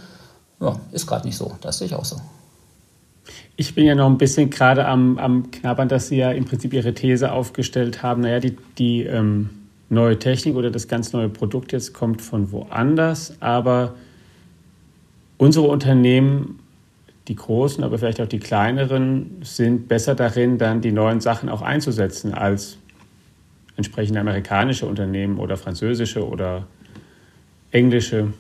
ja, 0.61 0.77
ist 0.93 1.07
gerade 1.07 1.27
nicht 1.27 1.37
so. 1.37 1.53
Das 1.61 1.79
sehe 1.79 1.87
ich 1.87 1.95
auch 1.95 2.05
so. 2.05 2.17
Ich 3.57 3.75
bin 3.75 3.85
ja 3.87 3.95
noch 3.95 4.09
ein 4.09 4.19
bisschen 4.19 4.51
gerade 4.51 4.87
am, 4.87 5.19
am 5.19 5.51
Knabbern, 5.51 5.89
dass 5.89 6.09
Sie 6.09 6.17
ja 6.17 6.33
im 6.33 6.45
Prinzip 6.45 6.73
Ihre 6.73 6.95
These 6.95 7.33
aufgestellt 7.33 8.03
haben. 8.03 8.23
Naja, 8.23 8.41
die, 8.41 8.57
die 8.79 9.03
ähm, 9.05 9.51
neue 9.89 10.19
Technik 10.19 10.57
oder 10.57 10.71
das 10.71 10.89
ganz 10.89 11.13
neue 11.13 11.29
Produkt 11.29 11.73
jetzt 11.73 11.95
kommt 11.95 12.21
von 12.21 12.53
woanders, 12.53 13.37
aber 13.41 13.95
unsere 15.39 15.67
Unternehmen 15.67 16.59
die 17.29 17.37
Großen, 17.37 17.83
aber 17.83 17.99
vielleicht 17.99 18.21
auch 18.21 18.27
die 18.27 18.39
Kleineren 18.39 19.39
sind 19.43 19.89
besser 19.89 20.15
darin, 20.15 20.59
dann 20.59 20.81
die 20.81 20.93
neuen 20.93 21.21
Sachen 21.21 21.49
auch 21.49 21.63
einzusetzen 21.63 22.35
als 22.35 22.77
entsprechende 23.77 24.21
amerikanische 24.21 24.87
Unternehmen 24.87 25.39
oder 25.39 25.57
französische 25.57 26.27
oder 26.27 26.67
englische. 27.71 28.33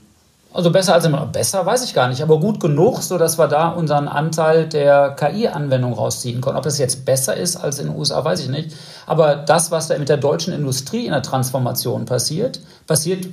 Also 0.54 0.70
besser 0.70 0.94
als 0.94 1.04
immer, 1.04 1.26
besser 1.26 1.66
weiß 1.66 1.84
ich 1.84 1.94
gar 1.94 2.08
nicht, 2.08 2.22
aber 2.22 2.38
gut 2.38 2.60
genug, 2.60 3.02
sodass 3.02 3.40
wir 3.40 3.48
da 3.48 3.70
unseren 3.70 4.06
Anteil 4.06 4.68
der 4.68 5.10
KI-Anwendung 5.10 5.94
rausziehen 5.94 6.40
können. 6.40 6.56
Ob 6.56 6.62
das 6.62 6.78
jetzt 6.78 7.04
besser 7.04 7.36
ist 7.36 7.56
als 7.56 7.80
in 7.80 7.88
den 7.88 7.96
USA, 7.96 8.24
weiß 8.24 8.38
ich 8.38 8.48
nicht. 8.48 8.70
Aber 9.04 9.34
das, 9.34 9.72
was 9.72 9.88
da 9.88 9.98
mit 9.98 10.08
der 10.08 10.16
deutschen 10.16 10.54
Industrie 10.54 11.06
in 11.06 11.10
der 11.12 11.24
Transformation 11.24 12.04
passiert, 12.04 12.60
passiert 12.86 13.26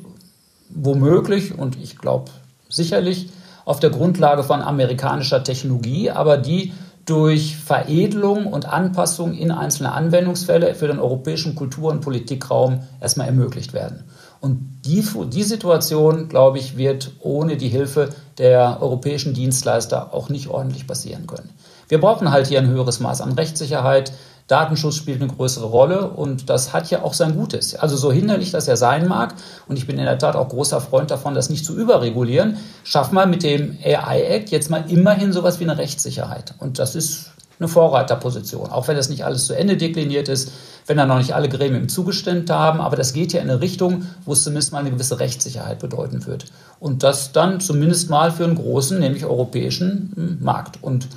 womöglich 0.70 1.56
und 1.56 1.80
ich 1.80 2.00
glaube 2.00 2.32
sicherlich 2.70 3.30
auf 3.66 3.80
der 3.80 3.92
Grundlage 3.92 4.44
von 4.44 4.64
amerikanischer 4.64 5.44
Technologie, 5.44 6.10
aber 6.10 6.40
die 6.40 6.74
durch 7.06 7.56
Veredelung 7.56 8.48
und 8.48 8.66
Anpassung 8.66 9.36
in 9.36 9.52
einzelne 9.52 9.92
Anwendungsfälle 9.92 10.74
für 10.74 10.88
den 10.88 11.00
europäischen 11.00 11.54
Kultur- 11.54 11.92
und 11.92 12.02
Politikraum 12.02 12.82
erstmal 13.00 13.28
ermöglicht 13.28 13.74
werden. 13.74 14.06
Und 14.42 14.82
die, 14.86 15.06
die 15.30 15.44
Situation, 15.44 16.28
glaube 16.28 16.58
ich, 16.58 16.76
wird 16.76 17.12
ohne 17.20 17.58
die 17.58 17.70
Hilfe 17.70 18.10
der 18.40 18.80
europäischen 18.82 19.36
Dienstleister 19.36 20.14
auch 20.16 20.30
nicht 20.30 20.48
ordentlich 20.48 20.88
passieren 20.88 21.28
können. 21.28 21.50
Wir 21.88 22.02
brauchen 22.02 22.32
halt 22.32 22.48
hier 22.48 22.58
ein 22.58 22.68
höheres 22.68 23.00
Maß 23.00 23.22
an 23.22 23.34
Rechtssicherheit. 23.34 24.12
Datenschutz 24.48 24.96
spielt 24.96 25.22
eine 25.22 25.32
größere 25.32 25.68
Rolle 25.68 26.10
und 26.10 26.50
das 26.50 26.74
hat 26.74 26.90
ja 26.90 27.04
auch 27.04 27.14
sein 27.14 27.36
Gutes. 27.36 27.76
Also 27.76 27.96
so 27.96 28.12
hinderlich 28.12 28.50
das 28.50 28.66
ja 28.66 28.76
sein 28.76 29.08
mag, 29.08 29.36
und 29.68 29.78
ich 29.78 29.86
bin 29.86 30.00
in 30.00 30.06
der 30.06 30.18
Tat 30.18 30.36
auch 30.36 30.50
großer 30.50 30.82
Freund 30.82 31.12
davon, 31.12 31.36
das 31.36 31.52
nicht 31.52 31.64
zu 31.64 31.78
überregulieren, 31.78 32.58
schaffen 32.84 33.16
wir 33.16 33.28
mit 33.28 33.44
dem 33.44 33.78
AI 33.86 34.24
Act 34.24 34.50
jetzt 34.50 34.72
mal 34.72 34.86
immerhin 34.90 35.32
sowas 35.32 35.60
wie 35.60 35.66
eine 35.66 35.78
Rechtssicherheit. 35.78 36.56
Und 36.58 36.80
das 36.80 36.96
ist 36.96 37.32
eine 37.60 37.68
Vorreiterposition, 37.68 38.72
auch 38.72 38.88
wenn 38.88 38.98
das 38.98 39.10
nicht 39.10 39.24
alles 39.24 39.46
zu 39.46 39.54
Ende 39.54 39.78
dekliniert 39.78 40.28
ist, 40.30 40.52
wenn 40.88 40.98
da 40.98 41.06
noch 41.06 41.18
nicht 41.18 41.34
alle 41.34 41.50
Gremien 41.50 41.90
zugestimmt 41.90 42.50
haben, 42.50 42.82
aber 42.82 42.96
das 42.96 43.14
geht 43.14 43.34
ja 43.34 43.42
in 43.42 43.50
eine 43.50 43.62
Richtung, 43.62 44.06
wo 44.26 44.34
es 44.34 44.44
zumindest 44.44 44.72
mal 44.72 44.80
eine 44.80 44.92
gewisse 44.92 45.20
Rechtssicherheit 45.20 45.80
bedeuten 45.80 46.26
wird. 46.26 46.46
Und 46.80 47.04
das 47.04 47.32
dann 47.32 47.60
zumindest 47.60 48.10
mal 48.10 48.32
für 48.32 48.44
einen 48.44 48.56
großen, 48.56 49.00
nämlich 49.00 49.26
europäischen 49.26 50.12
hm, 50.16 50.38
Markt. 50.42 50.80
Und 50.82 51.08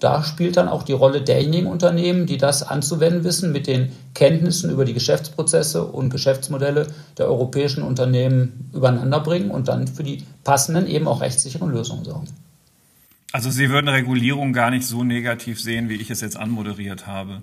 da 0.00 0.24
spielt 0.24 0.56
dann 0.56 0.68
auch 0.68 0.82
die 0.82 0.94
Rolle 0.94 1.20
derjenigen 1.20 1.66
Unternehmen, 1.66 2.24
die 2.24 2.38
das 2.38 2.62
anzuwenden 2.62 3.22
wissen, 3.22 3.52
mit 3.52 3.66
den 3.66 3.92
Kenntnissen 4.14 4.70
über 4.70 4.86
die 4.86 4.94
Geschäftsprozesse 4.94 5.84
und 5.84 6.08
Geschäftsmodelle 6.08 6.86
der 7.18 7.26
europäischen 7.26 7.82
Unternehmen 7.82 8.70
übereinander 8.72 9.20
bringen 9.20 9.50
und 9.50 9.68
dann 9.68 9.86
für 9.86 10.02
die 10.02 10.24
passenden, 10.42 10.86
eben 10.86 11.06
auch 11.06 11.20
rechtssicheren 11.20 11.70
Lösungen 11.70 12.04
sorgen. 12.04 12.28
Also 13.32 13.50
Sie 13.50 13.68
würden 13.68 13.88
Regulierung 13.88 14.52
gar 14.52 14.70
nicht 14.70 14.86
so 14.86 15.04
negativ 15.04 15.60
sehen, 15.60 15.88
wie 15.88 15.96
ich 15.96 16.10
es 16.10 16.20
jetzt 16.20 16.36
anmoderiert 16.36 17.06
habe. 17.06 17.42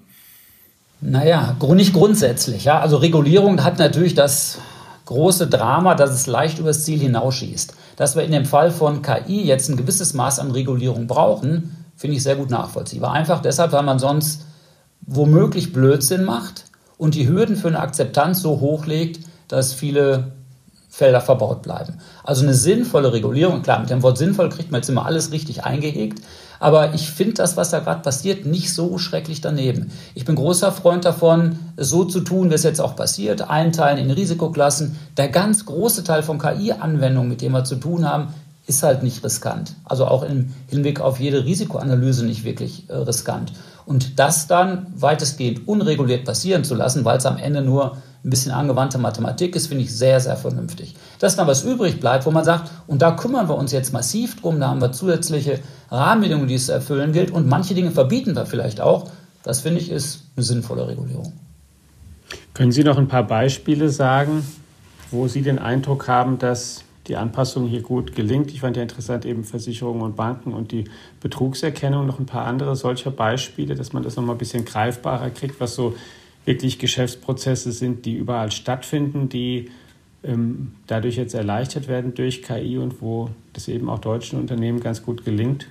Naja, 1.01 1.56
nicht 1.75 1.94
grundsätzlich. 1.94 2.66
Ja. 2.66 2.80
Also 2.80 2.98
Regulierung 2.98 3.63
hat 3.63 3.80
natürlich 3.80 4.16
das 4.16 4.60
große 5.06 5.48
Drama, 5.48 5.96
dass 5.96 6.12
es 6.12 6.27
leicht 6.27 6.60
übers 6.60 6.84
Ziel 6.84 7.00
hinausschießt. 7.00 7.74
Dass 7.96 8.16
wir 8.16 8.24
in 8.24 8.32
dem 8.32 8.46
Fall 8.46 8.72
von 8.72 9.01
KI 9.01 9.44
jetzt 9.44 9.70
ein 9.70 9.77
gewisses 9.77 10.13
Maß 10.13 10.39
an 10.39 10.51
Regulierung 10.51 11.08
brauchen, 11.08 11.86
finde 11.96 12.18
ich 12.18 12.24
sehr 12.24 12.36
gut 12.36 12.50
nachvollziehbar. 12.50 13.13
Einfach 13.13 13.42
deshalb, 13.42 13.72
weil 13.72 13.84
man 13.84 14.00
sonst 14.00 14.42
womöglich 15.01 15.74
Blödsinn 15.74 16.25
macht 16.25 16.66
und 16.98 17.16
die 17.16 17.27
Hürden 17.27 17.56
für 17.56 17.70
eine 17.70 17.80
Akzeptanz 17.80 18.42
so 18.42 18.60
hoch 18.60 18.86
legt, 18.86 19.25
dass 19.48 19.74
viele 19.74 20.32
Felder 20.89 21.22
verbaut 21.22 21.62
bleiben. 21.62 22.00
Also 22.24 22.44
eine 22.44 22.54
sinnvolle 22.54 23.13
Regulierung, 23.13 23.62
klar, 23.62 23.80
mit 23.80 23.89
dem 23.89 24.04
Wort 24.04 24.18
sinnvoll 24.18 24.50
kriegt 24.50 24.72
man 24.72 24.82
jetzt 24.82 24.89
immer 24.89 25.06
alles 25.06 25.32
richtig 25.32 25.63
eingehegt, 25.63 26.22
aber 26.59 26.93
ich 26.93 27.09
finde 27.09 27.35
das, 27.35 27.57
was 27.57 27.69
da 27.69 27.79
gerade 27.79 28.01
passiert, 28.01 28.45
nicht 28.45 28.73
so 28.73 28.97
schrecklich 28.97 29.41
daneben. 29.41 29.91
Ich 30.15 30.25
bin 30.25 30.35
großer 30.35 30.71
Freund 30.71 31.05
davon, 31.05 31.59
so 31.77 32.05
zu 32.05 32.21
tun, 32.21 32.49
wie 32.49 32.55
es 32.55 32.63
jetzt 32.63 32.81
auch 32.81 32.95
passiert, 32.95 33.49
einteilen 33.49 33.97
in 33.97 34.11
Risikoklassen. 34.11 34.97
Der 35.17 35.29
ganz 35.29 35.65
große 35.65 36.03
Teil 36.03 36.23
von 36.23 36.39
KI-Anwendungen, 36.39 37.29
mit 37.29 37.41
dem 37.41 37.51
wir 37.51 37.63
zu 37.63 37.75
tun 37.75 38.07
haben, 38.07 38.33
ist 38.67 38.83
halt 38.83 39.01
nicht 39.01 39.23
riskant. 39.23 39.75
Also 39.85 40.05
auch 40.05 40.23
im 40.23 40.53
Hinblick 40.67 40.99
auf 40.99 41.19
jede 41.19 41.45
Risikoanalyse 41.45 42.25
nicht 42.25 42.43
wirklich 42.43 42.89
äh, 42.89 42.95
riskant. 42.95 43.53
Und 43.85 44.19
das 44.19 44.47
dann 44.47 44.87
weitestgehend 44.95 45.67
unreguliert 45.67 46.25
passieren 46.25 46.65
zu 46.65 46.75
lassen, 46.75 47.05
weil 47.05 47.17
es 47.17 47.25
am 47.25 47.37
Ende 47.37 47.61
nur 47.61 47.97
ein 48.25 48.29
bisschen 48.29 48.51
angewandte 48.51 48.97
Mathematik 48.97 49.55
ist, 49.55 49.67
finde 49.67 49.85
ich 49.85 49.95
sehr, 49.95 50.19
sehr 50.19 50.35
vernünftig. 50.35 50.95
Dass 51.19 51.36
dann 51.36 51.47
was 51.47 51.63
übrig 51.63 52.00
bleibt, 52.00 52.25
wo 52.25 52.31
man 52.31 52.43
sagt, 52.43 52.71
und 52.86 53.01
da 53.01 53.12
kümmern 53.12 53.50
wir 53.50 53.55
uns 53.55 53.71
jetzt 53.71 53.93
massiv 53.93 54.39
drum, 54.39 54.59
da 54.59 54.69
haben 54.69 54.81
wir 54.81 54.91
zusätzliche 54.91 55.59
Rahmenbedingungen, 55.89 56.47
die 56.47 56.55
es 56.55 56.67
zu 56.67 56.74
erfüllen 56.74 57.12
gilt 57.12 57.31
und 57.31 57.47
manche 57.47 57.74
Dinge 57.74 57.91
verbieten 57.91 58.36
wir 58.36 58.45
vielleicht 58.45 58.81
auch, 58.81 59.09
das 59.43 59.62
finde 59.62 59.79
ich 59.79 59.91
ist 59.91 60.24
eine 60.36 60.43
sinnvolle 60.43 60.88
Regulierung. 60.88 61.33
Können 62.53 62.71
Sie 62.71 62.83
noch 62.83 62.97
ein 62.97 63.07
paar 63.07 63.25
Beispiele 63.25 63.89
sagen, 63.89 64.45
wo 65.12 65.27
Sie 65.27 65.41
den 65.41 65.59
Eindruck 65.59 66.07
haben, 66.07 66.38
dass 66.38 66.83
die 67.07 67.15
Anpassung 67.15 67.67
hier 67.67 67.81
gut 67.81 68.15
gelingt. 68.15 68.51
Ich 68.51 68.62
fand 68.62 68.75
ja 68.75 68.83
interessant 68.83 69.25
eben 69.25 69.43
Versicherungen 69.43 70.01
und 70.01 70.15
Banken 70.15 70.53
und 70.53 70.71
die 70.71 70.86
Betrugserkennung, 71.21 72.05
noch 72.05 72.19
ein 72.19 72.25
paar 72.25 72.45
andere 72.45 72.75
solcher 72.75 73.12
Beispiele, 73.12 73.75
dass 73.75 73.93
man 73.93 74.03
das 74.03 74.15
nochmal 74.15 74.36
ein 74.36 74.39
bisschen 74.39 74.65
greifbarer 74.65 75.29
kriegt, 75.29 75.59
was 75.59 75.75
so 75.75 75.95
wirklich 76.45 76.79
Geschäftsprozesse 76.79 77.71
sind, 77.71 78.05
die 78.05 78.15
überall 78.15 78.51
stattfinden, 78.51 79.29
die 79.29 79.69
ähm, 80.27 80.74
dadurch 80.88 81.15
jetzt 81.15 81.34
erleichtert 81.34 81.88
werden 81.88 82.13
durch 82.13 82.43
KI 82.43 82.77
und 82.77 83.01
wo 83.01 83.29
das 83.53 83.67
eben 83.67 83.89
auch 83.89 84.00
deutschen 84.00 84.39
Unternehmen 84.39 84.79
ganz 84.79 85.03
gut 85.03 85.25
gelingt. 85.25 85.67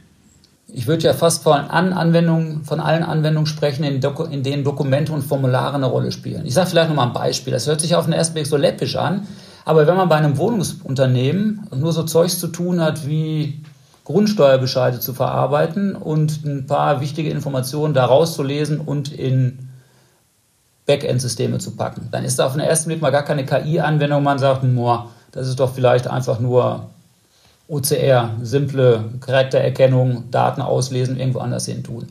Ich 0.69 0.89
würde 0.89 1.05
ja 1.05 1.13
fast 1.13 1.45
von, 1.45 1.53
an 1.53 1.93
Anwendungen, 1.93 2.65
von 2.65 2.81
allen 2.81 3.05
Anwendungen 3.05 3.47
sprechen, 3.47 3.85
in, 3.85 4.03
in 4.33 4.43
denen 4.43 4.65
Dokumente 4.65 5.13
und 5.13 5.23
Formulare 5.23 5.77
eine 5.77 5.87
Rolle 5.87 6.11
spielen. 6.11 6.45
Ich 6.45 6.55
sage 6.55 6.71
vielleicht 6.71 6.89
nochmal 6.89 7.07
ein 7.07 7.13
Beispiel. 7.13 7.53
Das 7.53 7.69
hört 7.69 7.81
sich 7.81 7.95
auf 7.95 8.07
den 8.07 8.13
ersten 8.13 8.35
Blick 8.35 8.47
so 8.47 8.57
läppisch 8.57 8.97
an, 8.97 9.27
aber 9.65 9.87
wenn 9.87 9.97
man 9.97 10.09
bei 10.09 10.17
einem 10.17 10.39
Wohnungsunternehmen 10.39 11.69
nur 11.75 11.93
so 11.93 12.03
Zeugs 12.03 12.41
zu 12.41 12.49
tun 12.49 12.81
hat, 12.81 13.07
wie 13.07 13.63
Grundsteuerbescheide 14.05 15.01
zu 15.01 15.15
verarbeiten 15.15 15.95
und 15.97 16.45
ein 16.45 16.67
paar 16.67 17.01
wichtige 17.01 17.31
Informationen 17.31 17.93
da 17.93 18.05
rauszulesen 18.05 18.81
und 18.81 19.13
in 19.13 19.66
Backend-Systeme 20.87 21.59
zu 21.59 21.73
packen, 21.73 22.09
dann 22.13 22.25
ist 22.25 22.39
da 22.39 22.47
auf 22.47 22.53
den 22.53 22.61
ersten 22.61 22.89
Blick 22.89 23.03
mal 23.03 23.11
gar 23.11 23.25
keine 23.25 23.45
KI-Anwendung. 23.45 24.23
Man 24.23 24.39
sagt, 24.39 24.63
boah, 24.63 25.11
das 25.33 25.49
ist 25.49 25.59
doch 25.59 25.75
vielleicht 25.75 26.07
einfach 26.07 26.41
nur 26.41 26.87
OCR, 27.69 28.31
simple 28.43 29.05
Charaktererkennung, 29.21 30.31
Daten 30.31 30.63
auslesen, 30.63 31.19
irgendwo 31.19 31.41
anders 31.41 31.67
hin 31.67 31.83
tun. 31.83 32.07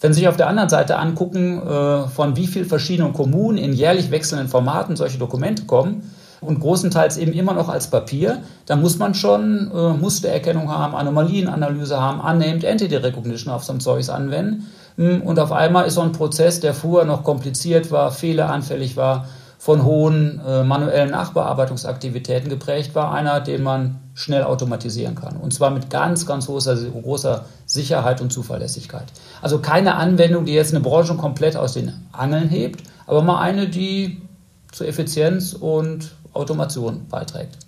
Wenn 0.00 0.12
Sie 0.12 0.20
sich 0.20 0.28
auf 0.28 0.36
der 0.36 0.48
anderen 0.48 0.68
Seite 0.68 0.96
angucken, 0.96 1.60
äh, 1.60 2.06
von 2.08 2.36
wie 2.36 2.46
vielen 2.46 2.66
verschiedenen 2.66 3.12
Kommunen 3.12 3.58
in 3.58 3.72
jährlich 3.72 4.10
wechselnden 4.10 4.48
Formaten 4.48 4.94
solche 4.96 5.18
Dokumente 5.18 5.64
kommen, 5.64 6.02
und 6.40 6.60
großenteils 6.60 7.16
eben 7.16 7.32
immer 7.32 7.54
noch 7.54 7.68
als 7.68 7.90
Papier, 7.90 8.42
da 8.66 8.76
muss 8.76 8.98
man 8.98 9.14
schon 9.14 9.70
äh, 9.74 9.92
Mustererkennung 9.94 10.70
haben, 10.70 10.94
Anomalienanalyse 10.94 12.00
haben, 12.00 12.20
Unnamed 12.20 12.64
Entity 12.64 12.96
Recognition 12.96 13.52
auf 13.52 13.64
so 13.64 13.72
ein 13.72 13.80
Zeugs 13.80 14.08
anwenden. 14.08 14.66
Hm, 14.98 15.22
und 15.22 15.38
auf 15.38 15.52
einmal 15.52 15.86
ist 15.86 15.94
so 15.94 16.02
ein 16.02 16.12
Prozess, 16.12 16.60
der 16.60 16.74
vorher 16.74 17.06
noch 17.06 17.22
kompliziert 17.22 17.90
war, 17.90 18.10
fehleranfällig 18.10 18.96
war, 18.96 19.26
von 19.60 19.84
hohen 19.84 20.40
äh, 20.46 20.62
manuellen 20.62 21.10
Nachbearbeitungsaktivitäten 21.10 22.48
geprägt 22.48 22.94
war, 22.94 23.12
einer, 23.12 23.40
den 23.40 23.62
man 23.62 24.00
schnell 24.14 24.42
automatisieren 24.44 25.14
kann. 25.14 25.36
Und 25.36 25.52
zwar 25.52 25.70
mit 25.70 25.90
ganz, 25.90 26.26
ganz 26.26 26.46
großer, 26.46 26.76
großer 26.76 27.44
Sicherheit 27.66 28.20
und 28.20 28.32
Zuverlässigkeit. 28.32 29.06
Also 29.40 29.58
keine 29.58 29.96
Anwendung, 29.96 30.44
die 30.44 30.52
jetzt 30.52 30.72
eine 30.72 30.82
Branche 30.82 31.14
komplett 31.14 31.56
aus 31.56 31.74
den 31.74 31.92
Angeln 32.12 32.48
hebt, 32.48 32.82
aber 33.06 33.22
mal 33.22 33.40
eine, 33.40 33.68
die 33.68 34.22
zur 34.70 34.86
Effizienz 34.86 35.54
und 35.54 36.12
Automation 36.32 37.06
beiträgt. 37.08 37.67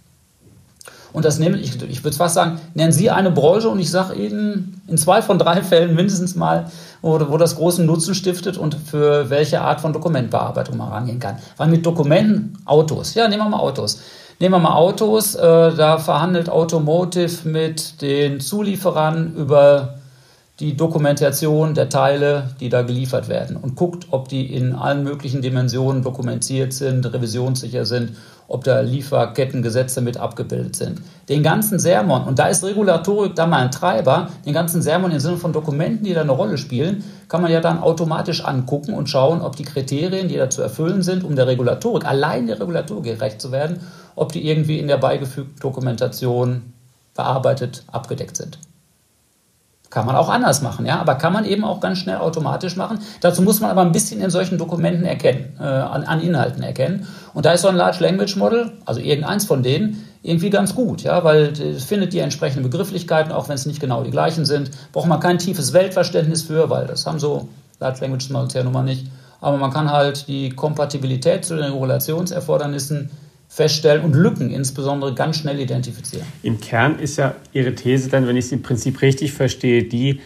Und 1.12 1.24
das 1.24 1.38
nehmen, 1.38 1.58
ich, 1.60 1.82
ich 1.82 2.04
würde 2.04 2.16
fast 2.16 2.34
sagen, 2.34 2.60
nennen 2.74 2.92
Sie 2.92 3.10
eine 3.10 3.30
Branche 3.30 3.68
und 3.68 3.78
ich 3.78 3.90
sage 3.90 4.14
Ihnen 4.14 4.80
in 4.86 4.96
zwei 4.96 5.22
von 5.22 5.38
drei 5.38 5.62
Fällen 5.62 5.94
mindestens 5.94 6.36
mal, 6.36 6.70
wo, 7.02 7.18
wo 7.28 7.36
das 7.36 7.56
großen 7.56 7.84
Nutzen 7.84 8.14
stiftet 8.14 8.58
und 8.58 8.74
für 8.74 9.30
welche 9.30 9.60
Art 9.60 9.80
von 9.80 9.92
Dokumentbearbeitung 9.92 10.76
man 10.76 10.88
rangehen 10.88 11.18
kann. 11.18 11.38
Weil 11.56 11.68
mit 11.68 11.84
Dokumenten, 11.84 12.58
Autos, 12.64 13.14
ja, 13.14 13.28
nehmen 13.28 13.42
wir 13.42 13.48
mal 13.50 13.60
Autos. 13.60 14.00
Nehmen 14.38 14.54
wir 14.54 14.58
mal 14.58 14.74
Autos, 14.74 15.34
äh, 15.34 15.40
da 15.40 15.98
verhandelt 15.98 16.48
Automotive 16.48 17.46
mit 17.46 18.00
den 18.00 18.40
Zulieferern 18.40 19.34
über 19.34 20.00
die 20.60 20.76
Dokumentation 20.76 21.72
der 21.72 21.88
Teile, 21.88 22.50
die 22.60 22.68
da 22.68 22.82
geliefert 22.82 23.28
werden 23.28 23.56
und 23.56 23.76
guckt, 23.76 24.08
ob 24.10 24.28
die 24.28 24.54
in 24.54 24.74
allen 24.74 25.04
möglichen 25.04 25.40
Dimensionen 25.40 26.02
dokumentiert 26.02 26.74
sind, 26.74 27.10
revisionssicher 27.10 27.86
sind, 27.86 28.12
ob 28.46 28.64
da 28.64 28.80
Lieferkettengesetze 28.80 30.02
mit 30.02 30.18
abgebildet 30.18 30.76
sind. 30.76 31.00
Den 31.30 31.42
ganzen 31.42 31.78
Sermon, 31.78 32.24
und 32.24 32.38
da 32.38 32.48
ist 32.48 32.62
Regulatorik 32.62 33.34
da 33.34 33.46
mal 33.46 33.62
ein 33.62 33.70
Treiber, 33.70 34.28
den 34.44 34.52
ganzen 34.52 34.82
Sermon 34.82 35.10
im 35.10 35.18
Sinne 35.18 35.38
von 35.38 35.54
Dokumenten, 35.54 36.04
die 36.04 36.12
da 36.12 36.20
eine 36.20 36.32
Rolle 36.32 36.58
spielen, 36.58 37.04
kann 37.28 37.40
man 37.40 37.50
ja 37.50 37.60
dann 37.60 37.78
automatisch 37.78 38.44
angucken 38.44 38.92
und 38.92 39.08
schauen, 39.08 39.40
ob 39.40 39.56
die 39.56 39.64
Kriterien, 39.64 40.28
die 40.28 40.36
da 40.36 40.50
zu 40.50 40.60
erfüllen 40.60 41.02
sind, 41.02 41.24
um 41.24 41.36
der 41.36 41.46
Regulatorik, 41.46 42.04
allein 42.04 42.46
der 42.46 42.60
Regulatorik 42.60 43.18
gerecht 43.18 43.40
zu 43.40 43.50
werden, 43.50 43.80
ob 44.14 44.32
die 44.32 44.46
irgendwie 44.46 44.78
in 44.78 44.88
der 44.88 44.98
beigefügten 44.98 45.58
Dokumentation 45.58 46.74
bearbeitet, 47.14 47.84
abgedeckt 47.90 48.36
sind. 48.36 48.58
Kann 49.90 50.06
man 50.06 50.14
auch 50.14 50.28
anders 50.28 50.62
machen, 50.62 50.86
ja, 50.86 51.00
aber 51.00 51.16
kann 51.16 51.32
man 51.32 51.44
eben 51.44 51.64
auch 51.64 51.80
ganz 51.80 51.98
schnell 51.98 52.18
automatisch 52.18 52.76
machen. 52.76 53.00
Dazu 53.20 53.42
muss 53.42 53.60
man 53.60 53.70
aber 53.70 53.80
ein 53.80 53.90
bisschen 53.90 54.20
in 54.20 54.30
solchen 54.30 54.56
Dokumenten 54.56 55.04
erkennen, 55.04 55.56
äh, 55.58 55.64
an, 55.64 56.04
an, 56.04 56.20
Inhalten 56.20 56.62
erkennen. 56.62 57.08
Und 57.34 57.44
da 57.44 57.52
ist 57.52 57.62
so 57.62 57.68
ein 57.68 57.74
Large 57.74 57.98
Language 57.98 58.36
Model, 58.36 58.70
also 58.86 59.00
irgendeins 59.00 59.46
von 59.46 59.64
denen, 59.64 60.06
irgendwie 60.22 60.50
ganz 60.50 60.76
gut, 60.76 61.02
ja, 61.02 61.24
weil 61.24 61.52
es 61.60 61.82
findet 61.82 62.12
die 62.12 62.20
entsprechenden 62.20 62.62
Begrifflichkeiten, 62.62 63.32
auch 63.32 63.48
wenn 63.48 63.56
es 63.56 63.66
nicht 63.66 63.80
genau 63.80 64.04
die 64.04 64.12
gleichen 64.12 64.44
sind. 64.44 64.70
Braucht 64.92 65.08
man 65.08 65.18
kein 65.18 65.38
tiefes 65.38 65.72
Weltverständnis 65.72 66.42
für, 66.42 66.70
weil 66.70 66.86
das 66.86 67.04
haben 67.06 67.18
so 67.18 67.48
Large 67.80 68.02
Language 68.02 68.30
Models 68.30 68.54
ja 68.54 68.62
nun 68.62 68.72
mal 68.72 68.84
nicht. 68.84 69.08
Aber 69.40 69.56
man 69.56 69.72
kann 69.72 69.90
halt 69.90 70.28
die 70.28 70.50
Kompatibilität 70.50 71.44
zu 71.44 71.56
den 71.56 71.72
Regulationserfordernissen 71.72 73.10
feststellen 73.50 74.04
und 74.04 74.14
Lücken 74.14 74.50
insbesondere 74.50 75.12
ganz 75.12 75.38
schnell 75.38 75.58
identifizieren. 75.58 76.24
Im 76.44 76.60
Kern 76.60 77.00
ist 77.00 77.16
ja 77.16 77.34
Ihre 77.52 77.74
These 77.74 78.08
dann, 78.08 78.26
wenn 78.28 78.36
ich 78.36 78.44
es 78.44 78.52
im 78.52 78.62
Prinzip 78.62 79.02
richtig 79.02 79.32
verstehe, 79.32 79.82
die, 79.82 80.20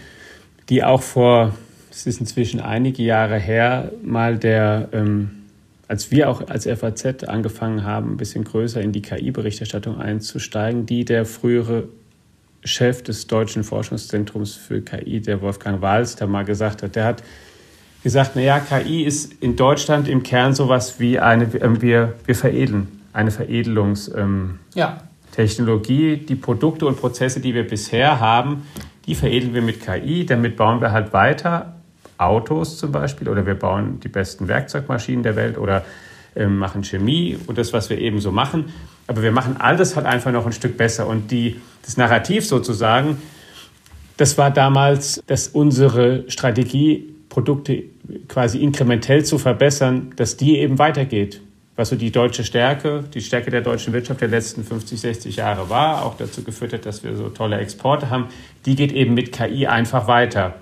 die 0.68 0.84
auch 0.84 1.02
vor, 1.02 1.54
es 1.90 2.06
ist 2.06 2.20
inzwischen 2.20 2.60
einige 2.60 3.02
Jahre 3.02 3.38
her, 3.38 3.92
mal 4.02 4.36
der, 4.38 4.90
ähm, 4.92 5.30
als 5.88 6.10
wir 6.10 6.28
auch 6.28 6.48
als 6.48 6.66
FAZ 6.66 7.24
angefangen 7.24 7.82
haben, 7.82 8.12
ein 8.12 8.16
bisschen 8.18 8.44
größer 8.44 8.82
in 8.82 8.92
die 8.92 9.00
KI-Berichterstattung 9.00 9.98
einzusteigen, 9.98 10.84
die 10.84 11.06
der 11.06 11.24
frühere 11.24 11.88
Chef 12.62 13.02
des 13.02 13.26
Deutschen 13.26 13.64
Forschungszentrums 13.64 14.54
für 14.54 14.82
KI, 14.82 15.20
der 15.20 15.40
Wolfgang 15.40 15.80
Wals, 15.80 16.16
da 16.16 16.26
mal 16.26 16.44
gesagt 16.44 16.82
hat, 16.82 16.94
der 16.94 17.06
hat 17.06 17.22
gesagt, 18.02 18.36
naja, 18.36 18.60
KI 18.60 19.02
ist 19.04 19.32
in 19.40 19.56
Deutschland 19.56 20.08
im 20.08 20.22
Kern 20.22 20.54
sowas 20.54 21.00
wie 21.00 21.18
eine, 21.18 21.44
ähm, 21.54 21.80
wir, 21.80 22.12
wir 22.26 22.34
veredeln 22.34 23.00
eine 23.14 23.30
Veredelungstechnologie. 23.30 24.18
Ähm, 24.18 24.58
ja. 24.74 25.00
Die 26.26 26.34
Produkte 26.34 26.84
und 26.86 27.00
Prozesse, 27.00 27.40
die 27.40 27.54
wir 27.54 27.66
bisher 27.66 28.20
haben, 28.20 28.66
die 29.06 29.14
veredeln 29.14 29.54
wir 29.54 29.62
mit 29.62 29.80
KI. 29.80 30.26
Damit 30.26 30.56
bauen 30.56 30.82
wir 30.82 30.92
halt 30.92 31.12
weiter 31.14 31.76
Autos 32.18 32.76
zum 32.76 32.92
Beispiel 32.92 33.28
oder 33.28 33.46
wir 33.46 33.54
bauen 33.54 33.98
die 34.00 34.08
besten 34.08 34.46
Werkzeugmaschinen 34.48 35.22
der 35.22 35.34
Welt 35.36 35.58
oder 35.58 35.84
äh, 36.34 36.46
machen 36.46 36.84
Chemie 36.84 37.38
und 37.46 37.58
das, 37.58 37.72
was 37.72 37.90
wir 37.90 37.98
eben 37.98 38.20
so 38.20 38.30
machen. 38.30 38.66
Aber 39.06 39.22
wir 39.22 39.32
machen 39.32 39.56
alles 39.58 39.96
halt 39.96 40.06
einfach 40.06 40.32
noch 40.32 40.46
ein 40.46 40.52
Stück 40.52 40.76
besser. 40.76 41.06
Und 41.06 41.30
die, 41.30 41.60
das 41.82 41.96
Narrativ 41.96 42.46
sozusagen, 42.46 43.18
das 44.16 44.38
war 44.38 44.50
damals, 44.50 45.22
dass 45.26 45.48
unsere 45.48 46.24
Strategie, 46.28 47.10
Produkte 47.28 47.82
quasi 48.28 48.58
inkrementell 48.58 49.24
zu 49.24 49.38
verbessern, 49.38 50.12
dass 50.14 50.36
die 50.36 50.58
eben 50.58 50.78
weitergeht 50.78 51.40
was 51.76 51.88
so 51.88 51.96
die 51.96 52.12
deutsche 52.12 52.44
Stärke, 52.44 53.04
die 53.12 53.20
Stärke 53.20 53.50
der 53.50 53.60
deutschen 53.60 53.92
Wirtschaft 53.92 54.20
der 54.20 54.28
letzten 54.28 54.62
50, 54.62 55.00
60 55.00 55.36
Jahre 55.36 55.68
war, 55.70 56.04
auch 56.04 56.16
dazu 56.16 56.44
geführt 56.44 56.72
hat, 56.72 56.86
dass 56.86 57.02
wir 57.02 57.16
so 57.16 57.28
tolle 57.30 57.58
Exporte 57.58 58.10
haben, 58.10 58.28
die 58.64 58.76
geht 58.76 58.92
eben 58.92 59.14
mit 59.14 59.32
KI 59.32 59.66
einfach 59.66 60.06
weiter. 60.06 60.54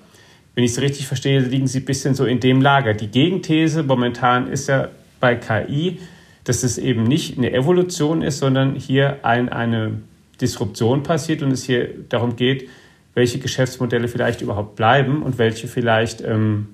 Wenn 0.54 0.64
ich 0.64 0.73
es 0.73 0.81
richtig 0.81 1.07
verstehe, 1.07 1.40
liegen 1.40 1.66
Sie 1.66 1.81
ein 1.81 1.85
bisschen 1.85 2.14
so 2.14 2.25
in 2.25 2.40
dem 2.40 2.61
Lager. 2.61 2.95
Die 2.95 3.09
Gegenthese 3.09 3.83
momentan 3.83 4.50
ist 4.50 4.69
ja 4.69 4.88
bei 5.21 5.35
KI, 5.35 5.99
dass 6.45 6.62
es 6.62 6.78
eben 6.78 7.04
nicht 7.04 7.38
eine 7.38 7.52
Evolution 7.52 8.23
ist, 8.23 8.38
sondern 8.38 8.75
hier 8.75 9.19
ein, 9.23 9.49
eine 9.49 10.00
Disruption 10.40 11.02
passiert 11.02 11.42
und 11.42 11.52
es 11.52 11.64
hier 11.64 11.88
darum 12.09 12.37
geht, 12.37 12.69
welche 13.14 13.38
Geschäftsmodelle 13.38 14.09
vielleicht 14.09 14.40
überhaupt 14.40 14.76
bleiben 14.76 15.23
und 15.23 15.38
welche 15.38 15.69
vielleicht 15.69 16.23
ähm, 16.23 16.69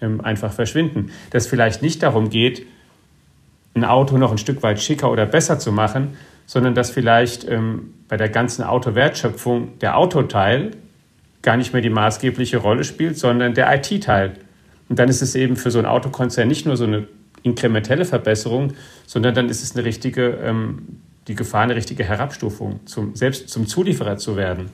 ähm, 0.00 0.20
einfach 0.22 0.52
verschwinden. 0.52 1.10
Dass 1.30 1.46
vielleicht 1.46 1.82
nicht 1.82 2.02
darum 2.02 2.30
geht, 2.30 2.66
ein 3.78 3.84
Auto 3.84 4.18
noch 4.18 4.30
ein 4.30 4.38
Stück 4.38 4.62
weit 4.62 4.80
schicker 4.80 5.10
oder 5.10 5.26
besser 5.26 5.58
zu 5.58 5.72
machen, 5.72 6.16
sondern 6.46 6.74
dass 6.74 6.90
vielleicht 6.90 7.48
ähm, 7.48 7.94
bei 8.08 8.16
der 8.16 8.28
ganzen 8.28 8.62
Autowertschöpfung 8.62 9.78
der 9.80 9.96
Autoteil 9.96 10.72
gar 11.42 11.56
nicht 11.56 11.72
mehr 11.72 11.82
die 11.82 11.90
maßgebliche 11.90 12.58
Rolle 12.58 12.84
spielt, 12.84 13.18
sondern 13.18 13.54
der 13.54 13.72
IT-Teil. 13.74 14.34
Und 14.88 14.98
dann 14.98 15.08
ist 15.08 15.22
es 15.22 15.34
eben 15.34 15.56
für 15.56 15.70
so 15.70 15.78
ein 15.78 15.86
Autokonzern 15.86 16.48
nicht 16.48 16.66
nur 16.66 16.76
so 16.76 16.84
eine 16.84 17.06
inkrementelle 17.42 18.04
Verbesserung, 18.04 18.72
sondern 19.06 19.34
dann 19.34 19.48
ist 19.48 19.62
es 19.62 19.76
eine 19.76 19.84
richtige, 19.84 20.38
ähm, 20.42 21.00
die 21.28 21.34
Gefahr, 21.34 21.62
eine 21.62 21.76
richtige 21.76 22.04
Herabstufung, 22.04 22.80
zum, 22.86 23.14
selbst 23.14 23.48
zum 23.50 23.66
Zulieferer 23.66 24.16
zu 24.16 24.36
werden. 24.36 24.70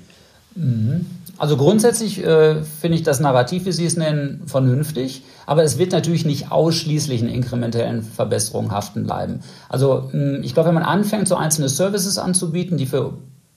Mhm. 0.54 1.06
Also 1.37 1.56
grundsätzlich 1.56 2.25
äh, 2.25 2.62
finde 2.62 2.96
ich 2.96 3.02
das 3.02 3.18
Narrativ, 3.18 3.64
wie 3.64 3.73
Sie 3.73 3.87
es 3.87 3.96
nennen, 3.96 4.42
vernünftig, 4.46 5.25
aber 5.47 5.64
es 5.64 5.78
wird 5.78 5.90
natürlich 5.93 6.25
nicht 6.25 6.52
ausschließlich 6.52 7.23
in 7.23 7.28
inkrementellen 7.28 8.02
Verbesserungen 8.02 8.71
haften 8.71 9.04
bleiben. 9.04 9.40
Also 9.69 10.08
hm, 10.12 10.43
ich 10.45 10.54
glaube, 10.54 10.69
wenn 10.69 10.75
man 10.75 10.84
anfängt, 10.84 11.26
so 11.26 11.34
einzelne 11.34 11.69
Services 11.69 12.19
anzubieten, 12.19 12.76
die 12.76 12.86
für 12.86 13.14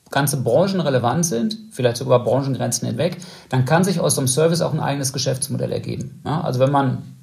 ganze 0.10 0.38
Branchen 0.38 0.80
relevant 0.80 1.26
sind, 1.26 1.58
vielleicht 1.72 1.98
sogar 1.98 2.24
Branchengrenzen 2.24 2.88
hinweg, 2.88 3.18
dann 3.50 3.66
kann 3.66 3.84
sich 3.84 4.00
aus 4.00 4.16
so 4.16 4.22
einem 4.22 4.28
Service 4.28 4.62
auch 4.62 4.74
ein 4.74 4.80
eigenes 4.80 5.14
Geschäftsmodell 5.14 5.72
ergeben. 5.72 6.22
Ja, 6.26 6.42
also 6.42 6.60
wenn 6.60 6.72
man 6.72 7.17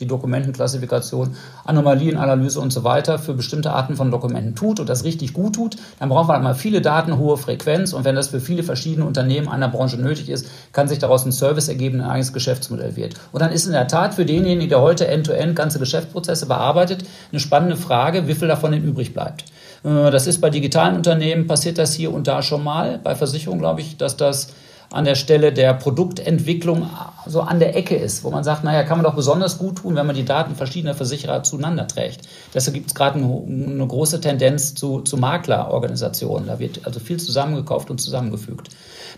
die 0.00 0.06
Dokumentenklassifikation, 0.06 1.36
Anomalienalyse 1.64 2.58
und 2.60 2.72
so 2.72 2.82
weiter 2.82 3.18
für 3.18 3.34
bestimmte 3.34 3.72
Arten 3.72 3.94
von 3.94 4.10
Dokumenten 4.10 4.54
tut 4.54 4.80
und 4.80 4.88
das 4.88 5.04
richtig 5.04 5.32
gut 5.32 5.54
tut, 5.54 5.76
dann 5.98 6.08
braucht 6.08 6.28
man 6.28 6.36
halt 6.36 6.44
mal 6.44 6.54
viele 6.54 6.80
Daten, 6.80 7.18
hohe 7.18 7.36
Frequenz 7.36 7.92
und 7.92 8.04
wenn 8.04 8.14
das 8.14 8.28
für 8.28 8.40
viele 8.40 8.62
verschiedene 8.62 9.06
Unternehmen 9.06 9.48
einer 9.48 9.68
Branche 9.68 9.98
nötig 9.98 10.28
ist, 10.28 10.46
kann 10.72 10.88
sich 10.88 10.98
daraus 10.98 11.26
ein 11.26 11.32
Service 11.32 11.68
ergeben, 11.68 12.00
ein 12.00 12.08
eigenes 12.08 12.32
Geschäftsmodell 12.32 12.96
wird. 12.96 13.14
Und 13.32 13.42
dann 13.42 13.52
ist 13.52 13.66
in 13.66 13.72
der 13.72 13.86
Tat 13.86 14.14
für 14.14 14.24
denjenigen, 14.24 14.70
der 14.70 14.80
heute 14.80 15.06
end-to-end 15.06 15.52
-End 15.52 15.54
ganze 15.54 15.78
Geschäftsprozesse 15.78 16.46
bearbeitet, 16.46 17.04
eine 17.30 17.40
spannende 17.40 17.76
Frage, 17.76 18.26
wie 18.26 18.34
viel 18.34 18.48
davon 18.48 18.72
denn 18.72 18.84
übrig 18.84 19.12
bleibt. 19.12 19.44
Äh, 19.84 20.10
das 20.10 20.26
ist 20.26 20.40
bei 20.40 20.50
digitalen 20.50 20.96
Unternehmen, 20.96 21.46
passiert 21.46 21.78
das 21.78 21.94
hier 21.94 22.12
und 22.12 22.26
da 22.26 22.42
schon 22.42 22.64
mal. 22.64 22.98
Bei 23.02 23.14
Versicherungen 23.14 23.60
glaube 23.60 23.80
ich, 23.80 23.96
dass 23.96 24.16
das 24.16 24.48
an 24.92 25.04
der 25.04 25.14
Stelle 25.14 25.52
der 25.52 25.74
Produktentwicklung 25.74 26.88
so 27.26 27.40
an 27.40 27.60
der 27.60 27.76
Ecke 27.76 27.96
ist, 27.96 28.24
wo 28.24 28.30
man 28.30 28.44
sagt, 28.44 28.64
naja, 28.64 28.82
kann 28.82 28.98
man 28.98 29.04
doch 29.04 29.14
besonders 29.14 29.58
gut 29.58 29.78
tun, 29.78 29.96
wenn 29.96 30.06
man 30.06 30.16
die 30.16 30.24
Daten 30.24 30.54
verschiedener 30.54 30.94
Versicherer 30.94 31.42
zueinander 31.42 31.86
trägt. 31.86 32.20
Deshalb 32.52 32.74
gibt 32.74 32.88
es 32.88 32.94
gerade 32.94 33.18
eine, 33.18 33.86
große 33.86 34.20
Tendenz 34.20 34.74
zu, 34.74 35.00
zu 35.00 35.16
Maklerorganisationen. 35.16 36.48
Da 36.48 36.58
wird 36.58 36.80
also 36.84 37.00
viel 37.00 37.18
zusammengekauft 37.18 37.90
und 37.90 38.00
zusammengefügt. 38.00 38.68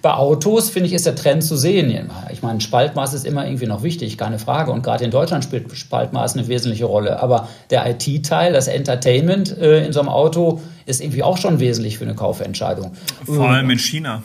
Bei 0.03 0.15
Autos, 0.15 0.71
finde 0.71 0.89
ich, 0.89 0.93
ist 0.93 1.07
der 1.07 1.15
Trend 1.15 1.43
zu 1.43 1.57
sehen. 1.57 2.11
Ich 2.31 2.43
meine, 2.43 2.61
Spaltmaß 2.61 3.15
ist 3.15 3.25
immer 3.25 3.47
irgendwie 3.47 3.67
noch 3.67 3.83
wichtig, 3.83 4.19
keine 4.19 4.39
Frage. 4.39 4.71
Und 4.71 4.83
gerade 4.83 5.05
in 5.05 5.11
Deutschland 5.11 5.45
spielt 5.45 5.73
Spaltmaß 5.73 6.37
eine 6.37 6.47
wesentliche 6.49 6.85
Rolle. 6.85 7.23
Aber 7.23 7.49
der 7.71 7.89
IT-Teil, 7.89 8.53
das 8.53 8.69
Entertainment 8.69 9.57
äh, 9.57 9.85
in 9.85 9.93
so 9.93 10.01
einem 10.01 10.11
Auto, 10.11 10.61
ist 10.87 11.01
irgendwie 11.01 11.23
auch 11.23 11.39
schon 11.39 11.59
wesentlich 11.59 11.99
für 11.99 12.05
eine 12.05 12.15
Kaufentscheidung. 12.15 12.93
Vor 13.25 13.49
allem 13.49 13.71
in 13.71 13.79
China. 13.79 14.23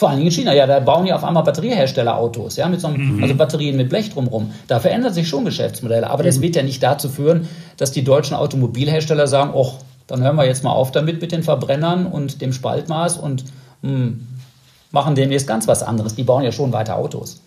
Vor 0.00 0.08
allen 0.08 0.16
Dingen 0.16 0.30
in 0.30 0.34
China, 0.34 0.54
ja, 0.54 0.66
da 0.66 0.80
bauen 0.80 1.04
ja 1.04 1.14
auf 1.14 1.24
einmal 1.24 1.42
Batteriehersteller 1.42 2.16
Autos, 2.16 2.56
ja, 2.56 2.66
mit 2.70 2.80
so 2.80 2.86
einem, 2.86 3.16
mhm. 3.16 3.22
also 3.22 3.34
Batterien 3.34 3.76
mit 3.76 3.90
Blech 3.90 4.08
drumherum. 4.08 4.50
Da 4.66 4.80
verändern 4.80 5.12
sich 5.12 5.28
schon 5.28 5.44
Geschäftsmodelle, 5.44 6.08
aber 6.08 6.22
mhm. 6.22 6.26
das 6.28 6.40
wird 6.40 6.56
ja 6.56 6.62
nicht 6.62 6.82
dazu 6.82 7.10
führen, 7.10 7.46
dass 7.76 7.92
die 7.92 8.02
deutschen 8.02 8.34
Automobilhersteller 8.34 9.26
sagen, 9.26 9.50
oh, 9.52 9.74
dann 10.06 10.22
hören 10.22 10.36
wir 10.36 10.46
jetzt 10.46 10.64
mal 10.64 10.72
auf 10.72 10.90
damit 10.90 11.20
mit 11.20 11.32
den 11.32 11.42
Verbrennern 11.42 12.06
und 12.06 12.40
dem 12.40 12.54
Spaltmaß 12.54 13.18
und 13.18 13.44
mh, 13.82 13.90
hm, 13.90 14.26
machen 14.90 15.16
demnächst 15.16 15.46
ganz 15.46 15.68
was 15.68 15.82
anderes. 15.82 16.14
Die 16.14 16.24
bauen 16.24 16.44
ja 16.44 16.50
schon 16.50 16.72
weiter 16.72 16.96
Autos. 16.96 17.42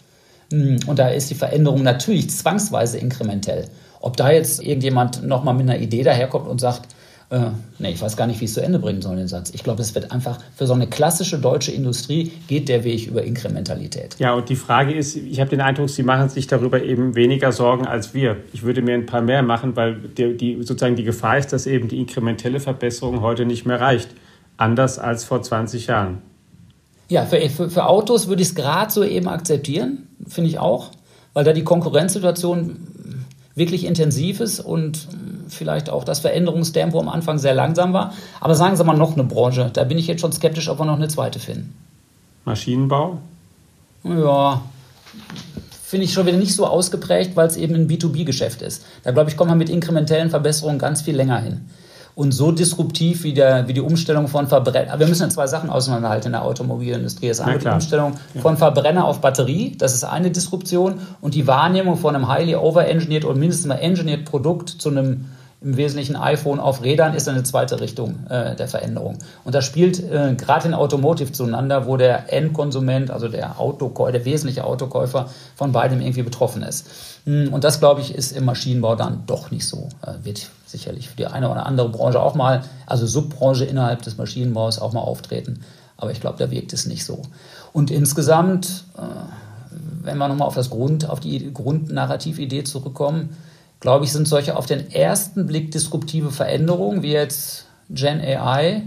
Hm, 0.51 0.77
und 0.85 0.99
da 0.99 1.07
ist 1.07 1.31
die 1.31 1.35
Veränderung 1.35 1.81
natürlich 1.81 2.29
zwangsweise 2.29 2.99
inkrementell. 2.99 3.67
Ob 3.99 4.15
da 4.15 4.29
jetzt 4.29 4.61
irgendjemand 4.61 5.23
nochmal 5.25 5.55
mit 5.55 5.67
einer 5.67 5.79
Idee 5.79 6.03
daherkommt 6.03 6.47
und 6.47 6.61
sagt, 6.61 6.87
äh, 7.33 7.49
nee, 7.79 7.89
ich 7.89 8.01
weiß 8.01 8.15
gar 8.15 8.27
nicht, 8.27 8.39
wie 8.41 8.45
ich 8.45 8.51
es 8.51 8.53
zu 8.53 8.61
Ende 8.61 8.77
bringen 8.77 9.01
soll, 9.01 9.15
den 9.15 9.27
Satz. 9.27 9.51
Ich 9.55 9.63
glaube, 9.63 9.81
es 9.81 9.95
wird 9.95 10.11
einfach 10.11 10.37
für 10.55 10.67
so 10.67 10.73
eine 10.73 10.85
klassische 10.85 11.39
deutsche 11.39 11.71
Industrie 11.71 12.31
geht 12.47 12.69
der 12.69 12.83
Weg 12.83 13.07
über 13.07 13.23
Inkrementalität. 13.23 14.15
Ja, 14.19 14.35
und 14.35 14.49
die 14.49 14.55
Frage 14.55 14.93
ist, 14.93 15.15
ich 15.15 15.39
habe 15.39 15.49
den 15.49 15.59
Eindruck, 15.59 15.89
Sie 15.89 16.03
machen 16.03 16.29
sich 16.29 16.45
darüber 16.45 16.83
eben 16.83 17.15
weniger 17.15 17.51
Sorgen 17.51 17.87
als 17.87 18.13
wir. 18.13 18.37
Ich 18.53 18.61
würde 18.61 18.83
mir 18.83 18.93
ein 18.93 19.07
paar 19.07 19.21
mehr 19.21 19.41
machen, 19.41 19.75
weil 19.75 19.95
die, 19.95 20.37
die 20.37 20.57
sozusagen 20.57 20.95
die 20.95 21.03
Gefahr 21.03 21.39
ist, 21.39 21.51
dass 21.51 21.65
eben 21.65 21.87
die 21.87 21.99
inkrementelle 21.99 22.59
Verbesserung 22.59 23.21
heute 23.21 23.45
nicht 23.45 23.65
mehr 23.65 23.81
reicht. 23.81 24.09
Anders 24.57 24.99
als 24.99 25.23
vor 25.23 25.41
20 25.41 25.87
Jahren. 25.87 26.21
Ja, 27.09 27.25
für, 27.25 27.49
für, 27.49 27.69
für 27.71 27.87
Autos 27.87 28.27
würde 28.27 28.43
ich 28.43 28.49
es 28.49 28.55
gerade 28.55 28.91
so 28.91 29.03
eben 29.03 29.27
akzeptieren, 29.27 30.07
finde 30.27 30.51
ich 30.51 30.59
auch, 30.59 30.91
weil 31.33 31.43
da 31.43 31.53
die 31.53 31.63
Konkurrenzsituation 31.63 32.77
wirklich 33.55 33.85
intensiv 33.85 34.39
ist 34.39 34.59
und 34.59 35.07
vielleicht 35.53 35.89
auch 35.89 36.03
das 36.03 36.19
Veränderungstempo 36.19 36.99
am 36.99 37.09
Anfang 37.09 37.37
sehr 37.37 37.53
langsam 37.53 37.93
war. 37.93 38.13
Aber 38.39 38.55
sagen 38.55 38.75
Sie 38.75 38.83
mal 38.83 38.97
noch 38.97 39.13
eine 39.13 39.23
Branche, 39.23 39.69
da 39.71 39.83
bin 39.83 39.97
ich 39.97 40.07
jetzt 40.07 40.21
schon 40.21 40.31
skeptisch, 40.31 40.69
ob 40.69 40.79
wir 40.79 40.85
noch 40.85 40.95
eine 40.95 41.07
zweite 41.07 41.39
finden. 41.39 41.75
Maschinenbau? 42.45 43.19
Ja, 44.03 44.61
finde 45.83 46.05
ich 46.05 46.13
schon 46.13 46.25
wieder 46.25 46.37
nicht 46.37 46.55
so 46.55 46.65
ausgeprägt, 46.65 47.35
weil 47.35 47.47
es 47.47 47.55
eben 47.55 47.75
ein 47.75 47.87
B2B-Geschäft 47.87 48.61
ist. 48.61 48.83
Da 49.03 49.11
glaube 49.11 49.29
ich, 49.29 49.37
kommt 49.37 49.49
man 49.49 49.57
mit 49.57 49.69
inkrementellen 49.69 50.29
Verbesserungen 50.29 50.79
ganz 50.79 51.01
viel 51.01 51.15
länger 51.15 51.39
hin 51.39 51.61
und 52.15 52.31
so 52.31 52.51
disruptiv 52.51 53.23
wie, 53.23 53.33
der, 53.33 53.67
wie 53.67 53.73
die 53.73 53.81
Umstellung 53.81 54.27
von 54.27 54.47
Verbrenner. 54.47 54.91
Aber 54.91 55.01
wir 55.01 55.07
müssen 55.07 55.23
ja 55.23 55.29
zwei 55.29 55.47
Sachen 55.47 55.69
auseinanderhalten 55.69 56.27
in 56.27 56.33
der 56.33 56.43
Automobilindustrie. 56.43 57.27
Das 57.27 57.41
eine 57.41 57.57
die 57.57 57.67
Umstellung 57.67 58.13
von 58.39 58.57
Verbrenner 58.57 59.05
auf 59.05 59.21
Batterie, 59.21 59.75
das 59.77 59.93
ist 59.93 60.03
eine 60.03 60.29
Disruption 60.29 60.99
und 61.21 61.33
die 61.33 61.47
Wahrnehmung 61.47 61.97
von 61.97 62.15
einem 62.15 62.27
highly 62.27 62.55
overengineered 62.55 63.25
und 63.25 63.39
mindestens 63.39 63.67
mal 63.67 63.75
engineered 63.75 64.25
Produkt 64.25 64.69
zu 64.69 64.89
einem 64.89 65.25
im 65.63 65.77
Wesentlichen 65.77 66.15
iPhone 66.15 66.59
auf 66.59 66.83
Rädern 66.83 67.13
ist 67.13 67.29
eine 67.29 67.43
zweite 67.43 67.79
Richtung 67.79 68.27
äh, 68.27 68.55
der 68.55 68.67
Veränderung. 68.67 69.17
Und 69.45 69.55
das 69.55 69.65
spielt 69.65 69.99
äh, 69.99 70.35
gerade 70.35 70.67
in 70.67 70.73
Automotive 70.73 71.31
zueinander, 71.31 71.87
wo 71.87 71.95
der 71.95 72.33
Endkonsument, 72.33 73.11
also 73.11 73.29
der 73.29 73.59
Autokäufer, 73.59 74.11
der 74.11 74.25
wesentliche 74.25 74.65
Autokäufer 74.65 75.29
von 75.55 75.71
beidem 75.71 76.01
irgendwie 76.01 76.23
betroffen 76.23 76.63
ist. 76.63 76.87
Hm, 77.25 77.53
und 77.53 77.63
das, 77.63 77.79
glaube 77.79 78.01
ich, 78.01 78.13
ist 78.13 78.33
im 78.33 78.45
Maschinenbau 78.45 78.95
dann 78.95 79.23
doch 79.25 79.51
nicht 79.51 79.67
so. 79.67 79.87
Äh, 80.01 80.25
wird 80.25 80.49
sicherlich 80.65 81.09
für 81.09 81.15
die 81.15 81.27
eine 81.27 81.49
oder 81.49 81.65
andere 81.65 81.89
Branche 81.89 82.21
auch 82.21 82.35
mal, 82.35 82.63
also 82.85 83.05
Subbranche 83.05 83.63
innerhalb 83.63 84.01
des 84.01 84.17
Maschinenbaus 84.17 84.79
auch 84.79 84.91
mal 84.91 85.01
auftreten. 85.01 85.61
Aber 85.95 86.11
ich 86.11 86.19
glaube, 86.19 86.37
da 86.37 86.51
wirkt 86.51 86.73
es 86.73 86.85
nicht 86.85 87.05
so. 87.05 87.21
Und 87.71 87.89
insgesamt, 87.89 88.83
äh, 88.97 89.01
wenn 90.03 90.17
wir 90.17 90.27
nochmal 90.27 90.47
auf 90.47 90.55
das 90.55 90.69
Grund, 90.69 91.09
auf 91.09 91.21
die 91.21 91.53
Grundnarratividee 91.53 92.65
zurückkommen, 92.65 93.37
glaube 93.83 94.05
ich, 94.05 94.13
sind 94.13 94.29
solche 94.29 94.55
auf 94.55 94.65
den 94.65 94.91
ersten 94.91 95.45
Blick 95.45 95.71
disruptive 95.71 96.31
Veränderungen, 96.31 97.03
wie 97.03 97.11
jetzt 97.11 97.67
Gen 97.89 98.21
AI, 98.21 98.83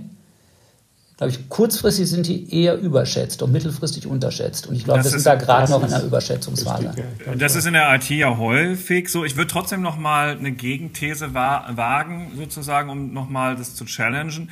glaube 1.17 1.31
ich, 1.33 1.49
kurzfristig 1.49 2.11
sind 2.11 2.27
die 2.27 2.55
eher 2.55 2.79
überschätzt 2.79 3.43
und 3.43 3.51
mittelfristig 3.51 4.07
unterschätzt. 4.07 4.67
Und 4.67 4.77
ich 4.77 4.85
glaube, 4.85 5.03
wir 5.03 5.11
sind 5.11 5.25
da 5.25 5.35
gerade 5.35 5.71
noch 5.71 5.83
in 5.83 5.91
einer 5.91 6.05
Überschätzungsphase. 6.05 6.93
Das 7.39 7.57
ist 7.57 7.65
in 7.65 7.73
der 7.73 7.95
IT 7.95 8.11
ja 8.11 8.37
häufig 8.37 9.09
so. 9.09 9.25
Ich 9.25 9.35
würde 9.35 9.51
trotzdem 9.51 9.81
noch 9.81 9.97
mal 9.97 10.37
eine 10.37 10.53
Gegenthese 10.53 11.33
wagen, 11.33 12.33
sozusagen, 12.37 12.91
um 12.91 13.15
noch 13.15 13.31
mal 13.31 13.57
das 13.57 13.75
zu 13.75 13.87
challengen. 13.87 14.51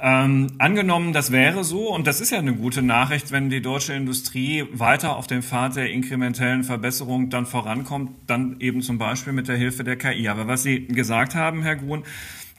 Ähm, 0.00 0.52
angenommen, 0.58 1.12
das 1.12 1.32
wäre 1.32 1.64
so, 1.64 1.92
und 1.92 2.06
das 2.06 2.20
ist 2.20 2.30
ja 2.30 2.38
eine 2.38 2.54
gute 2.54 2.82
Nachricht, 2.82 3.32
wenn 3.32 3.50
die 3.50 3.60
deutsche 3.60 3.94
Industrie 3.94 4.64
weiter 4.72 5.16
auf 5.16 5.26
dem 5.26 5.42
Pfad 5.42 5.74
der 5.74 5.90
inkrementellen 5.90 6.62
Verbesserung 6.62 7.28
dann 7.28 7.44
vorankommt, 7.44 8.12
dann 8.28 8.60
eben 8.60 8.82
zum 8.82 8.98
Beispiel 8.98 9.32
mit 9.32 9.48
der 9.48 9.56
Hilfe 9.56 9.82
der 9.82 9.96
KI. 9.96 10.28
Aber 10.28 10.46
was 10.46 10.62
Sie 10.62 10.86
gesagt 10.86 11.34
haben, 11.34 11.62
Herr 11.62 11.74
Grun, 11.74 12.04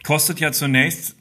kostet 0.03 0.41
ja 0.41 0.51
zunächst 0.51 1.15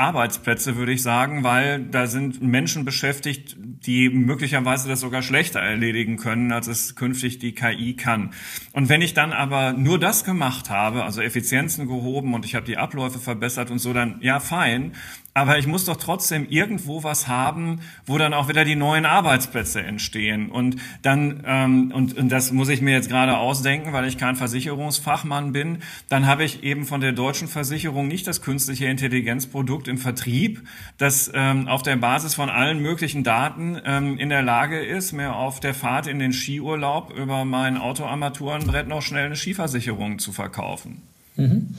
Arbeitsplätze, 0.00 0.76
würde 0.76 0.92
ich 0.92 1.02
sagen, 1.02 1.44
weil 1.44 1.84
da 1.84 2.06
sind 2.06 2.42
Menschen 2.42 2.84
beschäftigt, 2.84 3.56
die 3.58 4.08
möglicherweise 4.08 4.88
das 4.88 5.00
sogar 5.00 5.22
schlechter 5.22 5.60
erledigen 5.60 6.16
können, 6.16 6.50
als 6.52 6.66
es 6.66 6.96
künftig 6.96 7.38
die 7.38 7.54
KI 7.54 7.94
kann. 7.94 8.32
Und 8.72 8.88
wenn 8.88 9.02
ich 9.02 9.14
dann 9.14 9.32
aber 9.32 9.74
nur 9.74 9.98
das 9.98 10.24
gemacht 10.24 10.70
habe, 10.70 11.04
also 11.04 11.20
Effizienzen 11.20 11.86
gehoben 11.86 12.34
und 12.34 12.44
ich 12.44 12.54
habe 12.54 12.66
die 12.66 12.78
Abläufe 12.78 13.18
verbessert 13.18 13.70
und 13.70 13.78
so, 13.78 13.92
dann 13.92 14.18
ja, 14.22 14.40
fein. 14.40 14.92
Aber 15.40 15.56
ich 15.56 15.66
muss 15.66 15.86
doch 15.86 15.96
trotzdem 15.96 16.46
irgendwo 16.50 17.02
was 17.02 17.26
haben, 17.26 17.80
wo 18.04 18.18
dann 18.18 18.34
auch 18.34 18.50
wieder 18.50 18.66
die 18.66 18.76
neuen 18.76 19.06
Arbeitsplätze 19.06 19.80
entstehen. 19.80 20.50
Und 20.50 20.76
dann, 21.00 21.42
ähm, 21.46 21.92
und, 21.94 22.18
und 22.18 22.28
das 22.28 22.52
muss 22.52 22.68
ich 22.68 22.82
mir 22.82 22.92
jetzt 22.92 23.08
gerade 23.08 23.38
ausdenken, 23.38 23.94
weil 23.94 24.04
ich 24.04 24.18
kein 24.18 24.36
Versicherungsfachmann 24.36 25.54
bin, 25.54 25.78
dann 26.10 26.26
habe 26.26 26.44
ich 26.44 26.62
eben 26.62 26.84
von 26.84 27.00
der 27.00 27.12
deutschen 27.12 27.48
Versicherung 27.48 28.06
nicht 28.06 28.26
das 28.26 28.42
künstliche 28.42 28.84
Intelligenzprodukt 28.84 29.88
im 29.88 29.96
Vertrieb, 29.96 30.60
das 30.98 31.30
ähm, 31.32 31.68
auf 31.68 31.82
der 31.82 31.96
Basis 31.96 32.34
von 32.34 32.50
allen 32.50 32.82
möglichen 32.82 33.24
Daten 33.24 33.80
ähm, 33.86 34.18
in 34.18 34.28
der 34.28 34.42
Lage 34.42 34.78
ist, 34.78 35.12
mir 35.12 35.34
auf 35.34 35.58
der 35.58 35.72
Fahrt 35.72 36.06
in 36.06 36.18
den 36.18 36.34
Skiurlaub 36.34 37.16
über 37.16 37.46
mein 37.46 37.78
Autoarmaturenbrett 37.78 38.88
noch 38.88 39.00
schnell 39.00 39.24
eine 39.24 39.36
Skiversicherung 39.36 40.18
zu 40.18 40.32
verkaufen. 40.32 41.00
Mhm. 41.36 41.74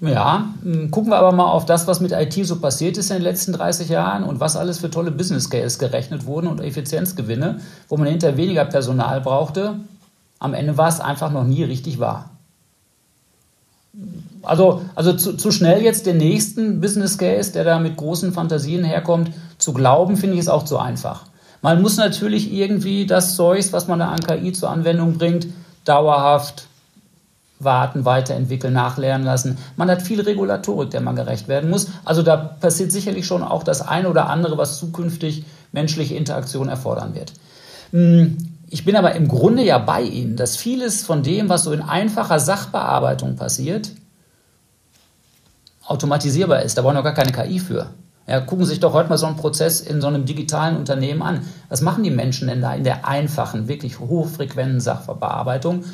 Ja, 0.00 0.48
hm, 0.62 0.90
gucken 0.90 1.10
wir 1.10 1.18
aber 1.18 1.32
mal 1.32 1.50
auf 1.50 1.66
das, 1.66 1.86
was 1.86 2.00
mit 2.00 2.12
IT 2.12 2.32
so 2.46 2.58
passiert 2.58 2.96
ist 2.96 3.10
in 3.10 3.16
den 3.16 3.22
letzten 3.22 3.52
30 3.52 3.90
Jahren 3.90 4.24
und 4.24 4.40
was 4.40 4.56
alles 4.56 4.78
für 4.78 4.90
tolle 4.90 5.10
Business 5.10 5.50
Case 5.50 5.78
gerechnet 5.78 6.24
wurden 6.24 6.46
und 6.46 6.60
Effizienzgewinne, 6.60 7.60
wo 7.88 7.98
man 7.98 8.08
hinterher 8.08 8.38
weniger 8.38 8.64
Personal 8.64 9.20
brauchte. 9.20 9.76
Am 10.38 10.54
Ende 10.54 10.78
war 10.78 10.88
es 10.88 11.00
einfach 11.00 11.30
noch 11.30 11.44
nie 11.44 11.64
richtig 11.64 12.00
wahr. 12.00 12.30
Also, 14.42 14.82
also 14.94 15.12
zu, 15.12 15.36
zu 15.36 15.50
schnell 15.50 15.82
jetzt 15.82 16.06
den 16.06 16.16
nächsten 16.16 16.80
Business 16.80 17.18
Case, 17.18 17.52
der 17.52 17.64
da 17.64 17.78
mit 17.78 17.98
großen 17.98 18.32
Fantasien 18.32 18.84
herkommt, 18.84 19.30
zu 19.58 19.74
glauben, 19.74 20.16
finde 20.16 20.36
ich 20.36 20.40
es 20.40 20.48
auch 20.48 20.64
zu 20.64 20.78
einfach. 20.78 21.26
Man 21.60 21.82
muss 21.82 21.98
natürlich 21.98 22.50
irgendwie 22.50 23.04
das 23.04 23.36
Zeug, 23.36 23.70
was 23.72 23.86
man 23.86 23.98
da 23.98 24.08
an 24.08 24.20
KI 24.20 24.52
zur 24.52 24.70
Anwendung 24.70 25.18
bringt, 25.18 25.48
dauerhaft 25.84 26.68
warten, 27.60 28.04
weiterentwickeln, 28.04 28.72
nachlernen 28.72 29.24
lassen. 29.24 29.58
Man 29.76 29.90
hat 29.90 30.02
viel 30.02 30.20
Regulatorik, 30.20 30.90
der 30.90 31.02
man 31.02 31.14
gerecht 31.14 31.46
werden 31.46 31.70
muss. 31.70 31.88
Also 32.04 32.22
da 32.22 32.36
passiert 32.36 32.90
sicherlich 32.90 33.26
schon 33.26 33.42
auch 33.42 33.62
das 33.62 33.86
eine 33.86 34.08
oder 34.08 34.28
andere, 34.28 34.58
was 34.58 34.78
zukünftig 34.78 35.44
menschliche 35.72 36.16
Interaktion 36.16 36.68
erfordern 36.68 37.14
wird. 37.14 37.32
Hm, 37.92 38.38
ich 38.68 38.84
bin 38.84 38.96
aber 38.96 39.14
im 39.14 39.28
Grunde 39.28 39.64
ja 39.64 39.78
bei 39.78 40.02
Ihnen, 40.02 40.36
dass 40.36 40.56
vieles 40.56 41.04
von 41.04 41.22
dem, 41.22 41.48
was 41.48 41.64
so 41.64 41.72
in 41.72 41.82
einfacher 41.82 42.40
Sachbearbeitung 42.40 43.36
passiert, 43.36 43.92
automatisierbar 45.84 46.62
ist. 46.62 46.78
Da 46.78 46.82
brauchen 46.82 46.96
wir 46.96 47.02
gar 47.02 47.14
keine 47.14 47.32
KI 47.32 47.58
für. 47.58 47.90
Ja, 48.28 48.40
gucken 48.40 48.64
Sie 48.64 48.70
sich 48.70 48.80
doch 48.80 48.92
heute 48.92 49.08
mal 49.08 49.18
so 49.18 49.26
einen 49.26 49.36
Prozess 49.36 49.80
in 49.80 50.00
so 50.00 50.06
einem 50.06 50.24
digitalen 50.24 50.76
Unternehmen 50.76 51.20
an. 51.20 51.40
Was 51.68 51.80
machen 51.80 52.04
die 52.04 52.12
Menschen 52.12 52.46
denn 52.46 52.60
da 52.62 52.72
in 52.74 52.84
der 52.84 53.08
einfachen, 53.08 53.66
wirklich 53.66 53.98
hochfrequenten 53.98 54.80
Sachbearbeitung? 54.80 55.84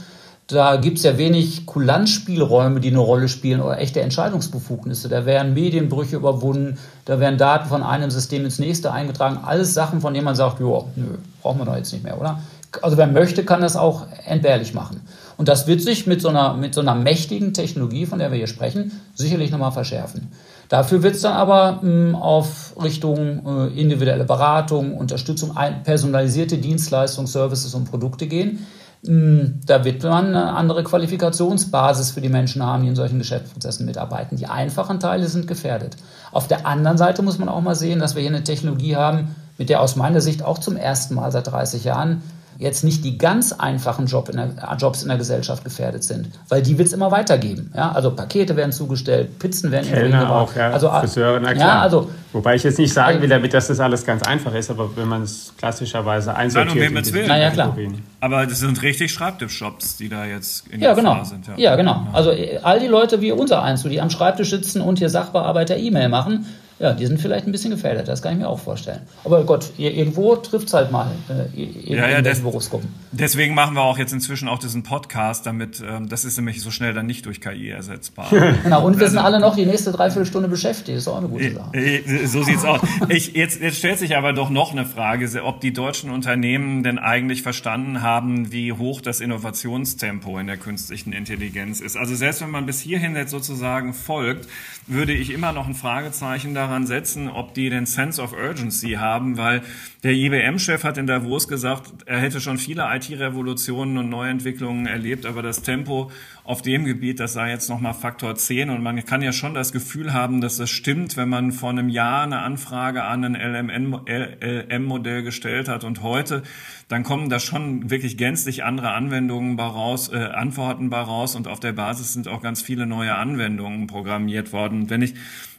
Da 0.49 0.77
gibt 0.77 0.99
es 0.99 1.05
ja 1.05 1.19
wenig 1.19 1.67
Kulanzspielräume, 1.67 2.79
die 2.79 2.91
eine 2.91 3.01
Rolle 3.01 3.29
spielen 3.29 3.61
oder 3.61 3.81
echte 3.81 4.01
Entscheidungsbefugnisse. 4.01 5.09
Da 5.09 5.27
werden 5.27 5.55
Medienbrüche 5.55 6.15
überwunden, 6.15 6.79
da 7.05 7.19
werden 7.19 7.37
Daten 7.37 7.69
von 7.69 7.83
einem 7.83 8.13
System 8.13 8.45
ins 8.45 8.61
nächste 8.61 8.93
eingetragen. 8.93 9.41
Alles 9.45 9.75
Sachen, 9.75 10.01
von 10.01 10.15
denen 10.15 10.25
man 10.25 10.37
sagt, 10.37 10.61
ja, 10.61 10.85
nö, 10.95 11.19
brauchen 11.43 11.59
wir 11.59 11.65
doch 11.65 11.77
jetzt 11.77 11.93
nicht 11.93 12.05
mehr, 12.05 12.21
oder? 12.21 12.41
Also 12.81 12.97
wer 12.97 13.09
möchte, 13.09 13.45
kann 13.45 13.61
das 13.61 13.75
auch 13.75 14.07
entbehrlich 14.25 14.73
machen. 14.73 15.01
Und 15.37 15.49
das 15.49 15.67
wird 15.67 15.81
sich 15.81 16.07
mit 16.07 16.21
so 16.21 16.29
einer, 16.29 16.55
mit 16.55 16.75
so 16.75 16.81
einer 16.81 16.95
mächtigen 16.95 17.53
Technologie, 17.53 18.07
von 18.07 18.21
der 18.21 18.31
wir 18.31 18.39
hier 18.39 18.47
sprechen, 18.47 18.93
sicherlich 19.15 19.51
nochmal 19.51 19.73
verschärfen. 19.73 20.31
Dafür 20.69 21.03
wird 21.03 21.17
es 21.17 21.23
dann 21.23 21.33
aber 21.33 21.81
mh, 21.83 21.83
hm, 21.83 22.15
auf 22.15 22.75
Richtung 22.81 23.71
äh, 23.75 23.81
individuelle 23.81 24.25
Beratung, 24.25 24.97
Unterstützung, 24.97 25.57
personalisierte 25.83 26.59
Dienstleistungen, 26.59 27.27
Services 27.27 27.75
und 27.75 27.91
Produkte 27.91 28.29
gehen 28.29 28.65
da 29.09 29.85
wird 29.85 30.03
man 30.03 30.27
eine 30.27 30.53
andere 30.55 30.83
Qualifikationsbasis 30.83 32.11
für 32.11 32.21
die 32.21 32.29
Menschen 32.29 32.63
haben, 32.65 32.83
die 32.83 32.89
in 32.89 32.97
solchen 32.97 33.19
Geschäftsprozessen 33.19 33.87
mitarbeiten. 33.87 34.37
Die 34.37 34.47
einfachen 34.47 35.01
Teile 35.01 35.29
sind 35.29 35.47
gefährdet. 35.47 35.97
Auf 36.33 36.49
der 36.49 36.67
anderen 36.67 36.99
Seite 36.99 37.23
muss 37.23 37.39
man 37.39 37.49
auch 37.49 37.61
mal 37.61 37.77
sehen, 37.77 38.01
dass 38.01 38.15
wir 38.15 38.23
hier 38.23 38.31
eine 38.31 38.45
Technologie 38.45 38.97
haben, 38.97 39.37
mit 39.59 39.69
der 39.69 39.81
aus 39.81 39.97
meiner 39.97 40.21
Sicht 40.21 40.43
auch 40.43 40.59
zum 40.59 40.77
ersten 40.77 41.15
Mal 41.15 41.31
seit 41.31 41.47
30 41.47 41.85
Jahren 41.85 42.23
jetzt 42.59 42.85
nicht 42.85 43.05
die 43.05 43.19
ganz 43.19 43.53
einfachen 43.53 44.07
Job 44.07 44.29
in 44.29 44.37
der, 44.37 44.77
Jobs 44.79 45.03
in 45.03 45.09
der 45.09 45.19
Gesellschaft 45.19 45.65
gefährdet 45.65 46.05
sind, 46.05 46.31
weil 46.49 46.63
die 46.63 46.79
wird 46.79 46.89
es 46.89 46.95
immer 46.95 47.11
weitergeben. 47.11 47.71
Ja? 47.75 47.93
Also 47.93 48.11
Pakete 48.11 48.57
werden 48.57 48.73
zugestellt, 48.73 49.39
Pizzen 49.39 49.71
werden 49.71 49.91
Kellner 49.91 50.31
auch, 50.31 50.55
ja, 50.55 50.71
also, 50.71 50.89
Friseure, 50.89 51.41
na 51.41 51.55
klar. 51.55 51.67
Ja, 51.67 51.81
also, 51.83 52.11
Wobei 52.33 52.55
ich 52.55 52.65
jetzt 52.65 52.79
nicht 52.79 52.93
sagen 52.93 53.23
will 53.23 53.29
damit, 53.29 53.55
dass 53.55 53.69
das 53.69 53.81
alles 53.81 54.05
ganz 54.05 54.23
einfach 54.23 54.55
ist, 54.55 54.71
aber 54.71 54.95
wenn 54.97 55.09
man 55.09 55.23
es 55.23 55.55
klassischerweise 55.57 56.35
einsortiert. 56.35 56.93
Nein, 56.93 57.05
um 57.05 57.15
will. 57.15 57.25
Na 57.27 57.39
ja, 57.39 57.51
klar. 57.51 57.75
Aber 58.21 58.47
das 58.47 58.61
sind 58.61 58.83
richtig 58.83 59.13
Schreibtischshops, 59.13 59.97
die 59.97 60.09
da 60.09 60.27
jetzt 60.27 60.67
in 60.69 60.81
ja, 60.81 60.89
der 60.89 60.97
genau. 60.97 61.25
sind. 61.25 61.47
Ja. 61.47 61.55
ja, 61.57 61.77
genau. 61.77 62.07
Also 62.13 62.33
all 62.63 62.81
die 62.81 62.89
Leute 62.89 63.21
wie 63.21 63.33
unser 63.33 63.63
eins, 63.63 63.83
die 63.85 64.01
am 64.01 64.11
Schreibtisch 64.11 64.51
sitzen 64.51 64.81
und 64.81 64.99
hier 64.99 65.09
Sachbearbeiter 65.09 65.77
E-Mail 65.77 66.09
machen, 66.09 66.47
ja, 66.79 66.93
die 66.93 67.07
sind 67.07 67.19
vielleicht 67.19 67.47
ein 67.47 67.53
bisschen 67.53 67.71
gefährdet, 67.71 68.07
das 68.07 68.21
kann 68.21 68.35
ich 68.35 68.39
mir 68.39 68.49
auch 68.49 68.59
vorstellen. 68.59 69.01
Aber 69.25 69.45
Gott, 69.45 69.73
irgendwo 69.79 70.37
trifft 70.37 70.69
es 70.69 70.75
halt 70.75 70.93
mal 70.93 71.11
äh, 71.31 71.63
in, 71.63 71.97
ja, 71.97 72.09
ja, 72.09 72.21
des, 72.21 72.41
Berufsgruppen. 72.41 72.89
Deswegen 73.13 73.55
machen 73.55 73.75
wir 73.75 73.81
auch 73.81 73.97
jetzt 73.97 74.13
inzwischen 74.13 74.47
auch 74.47 74.59
diesen 74.59 74.83
Podcast, 74.83 75.47
damit 75.47 75.83
ähm, 75.87 76.09
das 76.11 76.27
ist 76.27 76.37
nämlich 76.37 76.61
so 76.61 76.71
schnell 76.71 76.93
dann 76.93 77.07
nicht 77.07 77.25
durch 77.25 77.41
KI 77.41 77.71
ersetzbar. 77.71 78.29
genau, 78.63 78.85
und 78.85 79.01
wir 79.01 79.09
sind 79.09 79.19
alle 79.19 79.41
noch 79.41 79.57
die 79.57 79.65
nächste 79.65 79.91
Dreiviertelstunde 79.91 80.49
beschäftigt, 80.49 80.97
das 80.97 81.05
ist 81.05 81.09
auch 81.09 81.17
eine 81.17 81.29
gute 81.29 81.55
Sache. 81.55 81.75
Äh, 81.75 81.97
äh, 81.97 82.27
so 82.27 82.43
sieht's 82.43 82.65
aus. 82.65 82.81
Ich, 83.09 83.33
jetzt, 83.33 83.63
jetzt 83.63 83.79
stellt 83.79 83.99
sich 83.99 84.15
aber 84.15 84.35
doch 84.35 84.51
noch 84.51 84.73
eine 84.73 84.85
Frage, 84.85 85.27
ob 85.45 85.63
die 85.63 85.73
deutschen 85.73 86.11
Unternehmen 86.11 86.83
denn 86.83 86.99
eigentlich 86.99 87.43
verstanden 87.43 88.03
haben, 88.03 88.53
wie 88.53 88.73
hoch 88.73 89.01
das 89.01 89.21
Innovationstempo 89.21 90.39
in 90.39 90.47
der 90.47 90.59
künstlichen 90.59 91.15
Intelligenz 91.15 91.81
ist. 91.81 91.97
Also 91.97 92.15
selbst 92.15 92.43
wenn 92.43 92.51
man 92.51 92.67
bis 92.67 92.81
hierhin 92.81 93.17
jetzt 93.17 93.31
sozusagen 93.31 93.95
folgt, 93.95 94.47
würde 94.87 95.13
ich 95.13 95.31
immer 95.31 95.53
noch 95.53 95.67
ein 95.67 95.75
Fragezeichen 95.75 96.55
daran 96.67 96.87
setzen, 96.87 97.29
ob 97.29 97.55
die 97.55 97.71
den 97.71 97.87
Sense 97.87 98.21
of 98.21 98.33
Urgency 98.33 98.93
haben, 98.93 99.37
weil 99.37 99.63
der 100.03 100.13
IBM-Chef 100.13 100.85
hat 100.85 100.99
in 100.99 101.07
Davos 101.07 101.49
gesagt, 101.49 101.91
er 102.07 102.19
hätte 102.19 102.41
schon 102.41 102.59
viele 102.59 102.87
IT-Revolutionen 102.95 103.99
und 103.99 104.09
Neuentwicklungen 104.09 104.87
erlebt, 104.87 105.27
aber 105.27 105.43
das 105.43 105.63
Tempo 105.63 106.11
auf 106.45 106.63
dem 106.63 106.85
Gebiet, 106.85 107.19
das 107.19 107.33
sei 107.33 107.51
jetzt 107.51 107.69
nochmal 107.69 107.95
Faktor 107.95 108.37
10 108.37 108.71
und 108.71 108.83
man 108.83 109.05
kann 109.05 109.23
ja 109.23 109.33
schon 109.33 109.55
das 109.55 109.73
Gefühl 109.73 110.13
haben, 110.13 110.41
dass 110.41 110.57
das 110.59 110.71
stimmt, 110.71 111.17
wenn 111.17 111.29
man 111.29 111.53
vor 111.53 111.71
einem 111.71 111.89
Jahr 111.89 112.23
eine 112.23 112.39
Anfrage 112.41 113.03
an 113.05 113.25
ein 113.25 113.35
LLM-Modell 113.35 115.23
gestellt 115.23 115.69
hat 115.69 115.85
und 115.85 116.03
heute, 116.03 116.43
dann 116.89 117.03
kommen 117.03 117.31
da 117.31 117.41
schon 117.41 117.91
wirklich 117.91 118.17
gänzlich 118.17 118.65
andere 118.65 118.93
Anwendungen 118.93 119.59
raus, 119.59 120.09
äh, 120.13 120.19
Antworten 120.19 120.93
raus 120.93 121.35
und 121.35 121.49
auf 121.49 121.59
der 121.59 121.73
Basis 121.73 122.13
sind 122.13 122.29
auch 122.29 122.43
ganz 122.43 122.63
viele 122.63 122.87
neue 122.87 123.15
Anwendungen 123.15 123.87
programmiert 123.89 124.53
worden. 124.53 124.89
Wenn 124.89 125.03
ich 125.03 125.15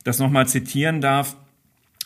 das 0.07 0.19
nochmal 0.19 0.47
zitieren 0.47 1.01
darf, 1.01 1.35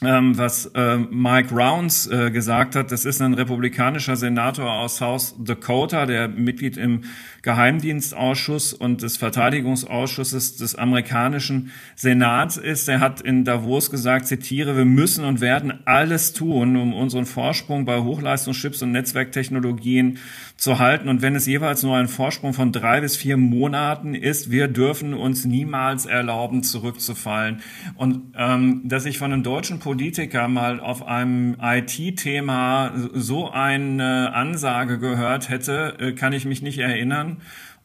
ähm, 0.02 0.36
was 0.36 0.66
äh, 0.74 0.98
Mike 0.98 1.54
Rounds 1.54 2.08
äh, 2.08 2.32
gesagt 2.32 2.76
hat. 2.76 2.92
Das 2.92 3.06
ist 3.06 3.22
ein 3.22 3.36
republikanischer 3.36 4.16
Senator 4.16 4.74
aus 4.74 4.98
South 4.98 5.36
Dakota, 5.38 6.08
der 6.08 6.28
Mitglied 6.28 6.78
im 6.78 7.04
Geheimdienstausschuss 7.42 8.74
und 8.74 9.02
des 9.02 9.18
Verteidigungsausschusses 9.18 10.58
des 10.58 10.76
amerikanischen 10.76 11.72
Senats 11.96 12.58
ist. 12.58 12.88
Er 12.88 13.00
hat 13.00 13.22
in 13.22 13.46
Davos 13.46 13.90
gesagt, 13.90 14.28
zitiere, 14.28 14.78
wir 14.78 14.86
müssen 14.86 15.26
und 15.26 15.42
werden 15.42 15.80
alles 15.86 16.34
tun, 16.34 16.76
um 16.76 16.94
unseren 16.94 17.26
Vorsprung 17.26 17.86
bei 17.86 18.00
Hochleistungschips 18.00 18.84
und 18.84 18.92
Netzwerktechnologien 18.92 20.20
zu 20.56 20.78
halten. 20.78 21.10
Und 21.10 21.24
wenn 21.24 21.36
es 21.36 21.48
jeweils 21.48 21.82
nur 21.82 21.98
ein 21.98 22.08
Vorsprung 22.08 22.54
von 22.54 22.72
drei 22.72 23.02
bis 23.02 23.18
vier 23.18 23.38
Monaten 23.38 24.14
ist, 24.14 24.52
wir 24.52 24.68
dürfen 24.68 25.16
uns 25.16 25.44
niemals 25.44 26.06
erlauben, 26.06 26.62
zurückzufallen. 26.62 27.62
Und 27.96 28.34
ähm, 28.38 28.82
dass 28.86 29.06
ich 29.06 29.18
von 29.18 29.34
einem 29.34 29.42
deutschen 29.42 29.80
Politiker 29.80 30.48
mal 30.48 30.80
auf 30.80 31.08
einem 31.08 31.58
IT-Thema 31.60 32.92
so 33.14 33.50
eine 33.50 34.34
Ansage 34.36 35.00
gehört 35.00 35.50
hätte, 35.50 35.96
äh, 36.00 36.12
kann 36.12 36.34
ich 36.34 36.46
mich 36.46 36.62
nicht 36.62 36.78
erinnern. 36.78 37.31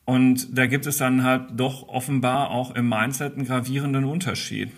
Und 0.05 0.57
da 0.57 0.67
gibt 0.67 0.87
es 0.87 0.99
dann 0.99 1.25
halt 1.25 1.43
doch 1.57 1.89
offenbar 1.89 2.51
auch 2.51 2.75
im 2.75 2.89
Mindset 2.89 3.35
einen 3.35 3.45
gravierenden 3.45 4.05
Unterschied. 4.05 4.71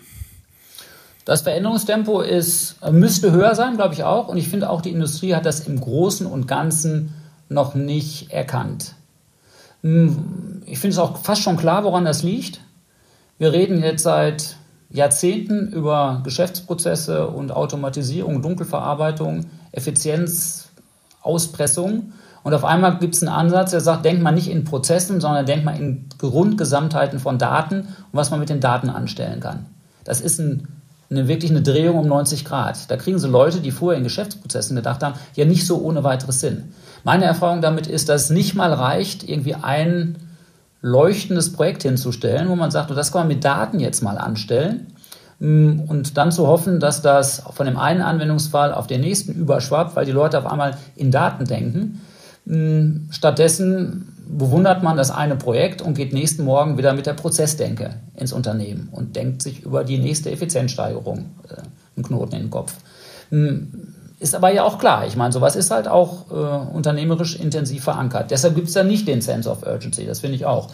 Das 1.25 1.43
Veränderungstempo 1.43 2.21
ist, 2.21 2.77
müsste 2.91 3.31
höher 3.31 3.53
sein, 3.53 3.75
glaube 3.75 3.93
ich 3.93 4.03
auch. 4.03 4.27
Und 4.29 4.37
ich 4.37 4.49
finde 4.49 4.69
auch, 4.69 4.81
die 4.81 4.89
Industrie 4.89 5.35
hat 5.35 5.45
das 5.45 5.67
im 5.67 5.79
Großen 5.79 6.25
und 6.25 6.47
Ganzen 6.47 7.13
noch 7.49 7.75
nicht 7.75 8.31
erkannt. 8.31 8.95
Hm, 9.83 10.63
ich 10.65 10.79
finde 10.79 10.93
es 10.93 10.97
auch 10.97 11.17
fast 11.17 11.43
schon 11.43 11.57
klar, 11.57 11.83
woran 11.83 12.05
das 12.05 12.23
liegt. 12.23 12.61
Wir 13.37 13.53
reden 13.53 13.83
jetzt 13.83 14.03
seit 14.03 14.57
Jahrzehnten 14.89 15.71
über 15.71 16.21
Geschäftsprozesse 16.23 17.27
und 17.27 17.51
Automatisierung, 17.51 18.41
Dunkelverarbeitung, 18.41 19.45
Effizienz, 19.71 20.69
Auspressung. 21.21 22.13
Und 22.43 22.53
auf 22.53 22.63
einmal 22.63 22.97
gibt 22.99 23.15
es 23.15 23.23
einen 23.23 23.33
Ansatz, 23.33 23.71
der 23.71 23.81
sagt, 23.81 24.05
denkt 24.05 24.21
man 24.21 24.35
nicht 24.35 24.49
in 24.49 24.63
Prozessen, 24.63 25.19
sondern 25.19 25.45
denkt 25.45 25.65
man 25.65 25.75
in 25.75 26.05
Grundgesamtheiten 26.17 27.19
von 27.19 27.37
Daten 27.37 27.79
und 27.79 27.87
was 28.13 28.31
man 28.31 28.39
mit 28.39 28.49
den 28.49 28.59
Daten 28.61 28.89
anstellen 28.89 29.39
kann. 29.39 29.65
Das 30.05 30.21
ist 30.21 30.39
ein, 30.39 30.67
eine, 31.09 31.27
wirklich 31.27 31.51
eine 31.51 31.61
Drehung 31.61 31.99
um 31.99 32.07
90 32.07 32.45
Grad. 32.45 32.89
Da 32.89 32.97
kriegen 32.97 33.19
sie 33.19 33.27
Leute, 33.27 33.59
die 33.59 33.71
vorher 33.71 33.97
in 33.97 34.03
Geschäftsprozessen 34.03 34.75
gedacht 34.75 35.03
haben, 35.03 35.15
ja 35.35 35.45
nicht 35.45 35.65
so 35.67 35.81
ohne 35.81 36.03
weiteres 36.03 36.39
Sinn. 36.39 36.73
Meine 37.03 37.25
Erfahrung 37.25 37.61
damit 37.61 37.87
ist, 37.87 38.09
dass 38.09 38.25
es 38.25 38.29
nicht 38.29 38.55
mal 38.55 38.73
reicht, 38.73 39.27
irgendwie 39.27 39.55
ein 39.55 40.17
leuchtendes 40.81 41.53
Projekt 41.53 41.83
hinzustellen, 41.83 42.49
wo 42.49 42.55
man 42.55 42.71
sagt, 42.71 42.91
das 42.91 43.11
kann 43.11 43.21
man 43.21 43.27
mit 43.29 43.43
Daten 43.43 43.79
jetzt 43.79 44.01
mal 44.01 44.17
anstellen 44.17 44.87
mm, 45.39 45.81
und 45.87 46.17
dann 46.17 46.31
zu 46.31 46.47
hoffen, 46.47 46.79
dass 46.79 47.01
das 47.01 47.43
von 47.53 47.65
dem 47.65 47.77
einen 47.77 48.01
Anwendungsfall 48.01 48.73
auf 48.73 48.87
den 48.87 49.01
nächsten 49.01 49.33
überschwappt, 49.33 49.95
weil 49.95 50.05
die 50.05 50.11
Leute 50.11 50.37
auf 50.37 50.45
einmal 50.45 50.77
in 50.95 51.11
Daten 51.11 51.45
denken. 51.45 52.01
Mm, 52.49 53.11
stattdessen 53.11 54.15
bewundert 54.27 54.81
man 54.83 54.97
das 54.97 55.11
eine 55.11 55.35
Projekt 55.35 55.81
und 55.81 55.93
geht 55.93 56.13
nächsten 56.13 56.43
Morgen 56.43 56.77
wieder 56.77 56.93
mit 56.93 57.05
der 57.05 57.13
Prozessdenke 57.13 57.95
ins 58.15 58.33
Unternehmen 58.33 58.89
und 58.91 59.15
denkt 59.15 59.41
sich 59.41 59.63
über 59.63 59.83
die 59.83 59.99
nächste 59.99 60.31
Effizienzsteigerung 60.31 61.29
äh, 61.47 61.61
einen 61.95 62.05
Knoten 62.05 62.35
in 62.35 62.41
den 62.43 62.49
Kopf. 62.49 62.73
Mm, 63.29 63.57
ist 64.19 64.35
aber 64.35 64.51
ja 64.51 64.63
auch 64.63 64.79
klar. 64.79 65.05
Ich 65.05 65.15
meine, 65.15 65.31
sowas 65.31 65.55
ist 65.55 65.69
halt 65.69 65.87
auch 65.87 66.31
äh, 66.31 66.75
unternehmerisch 66.75 67.35
intensiv 67.35 67.83
verankert. 67.83 68.31
Deshalb 68.31 68.55
gibt 68.55 68.67
es 68.67 68.73
da 68.73 68.83
nicht 68.83 69.07
den 69.07 69.21
Sense 69.21 69.49
of 69.49 69.63
Urgency. 69.65 70.05
Das 70.05 70.19
finde 70.19 70.35
ich 70.35 70.45
auch. 70.45 70.69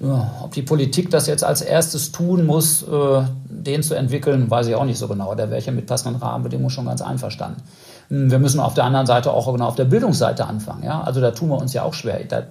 Ob 0.00 0.52
die 0.52 0.62
Politik 0.62 1.10
das 1.10 1.26
jetzt 1.26 1.42
als 1.42 1.60
erstes 1.60 2.12
tun 2.12 2.46
muss, 2.46 2.84
äh, 2.84 3.22
den 3.50 3.82
zu 3.82 3.94
entwickeln, 3.94 4.48
weiß 4.48 4.68
ich 4.68 4.76
auch 4.76 4.84
nicht 4.84 4.98
so 4.98 5.08
genau. 5.08 5.34
Da 5.34 5.50
wäre 5.50 5.58
ich 5.58 5.66
ja 5.66 5.72
mit 5.72 5.86
passenden 5.86 6.22
Rahmenbedingungen 6.22 6.70
schon 6.70 6.86
ganz 6.86 7.02
einverstanden. 7.02 7.60
Wir 8.10 8.38
müssen 8.38 8.60
auf 8.60 8.74
der 8.74 8.84
anderen 8.84 9.06
Seite 9.06 9.32
auch 9.32 9.52
genau 9.52 9.66
auf 9.66 9.74
der 9.74 9.84
Bildungsseite 9.84 10.46
anfangen. 10.46 10.82
Ja? 10.84 11.02
Also 11.02 11.20
da 11.20 11.30
tun 11.30 11.50
wir 11.50 11.58
uns 11.58 11.74
ja 11.74 11.82
auch 11.82 11.94
schwer. 11.94 12.20
Da 12.28 12.44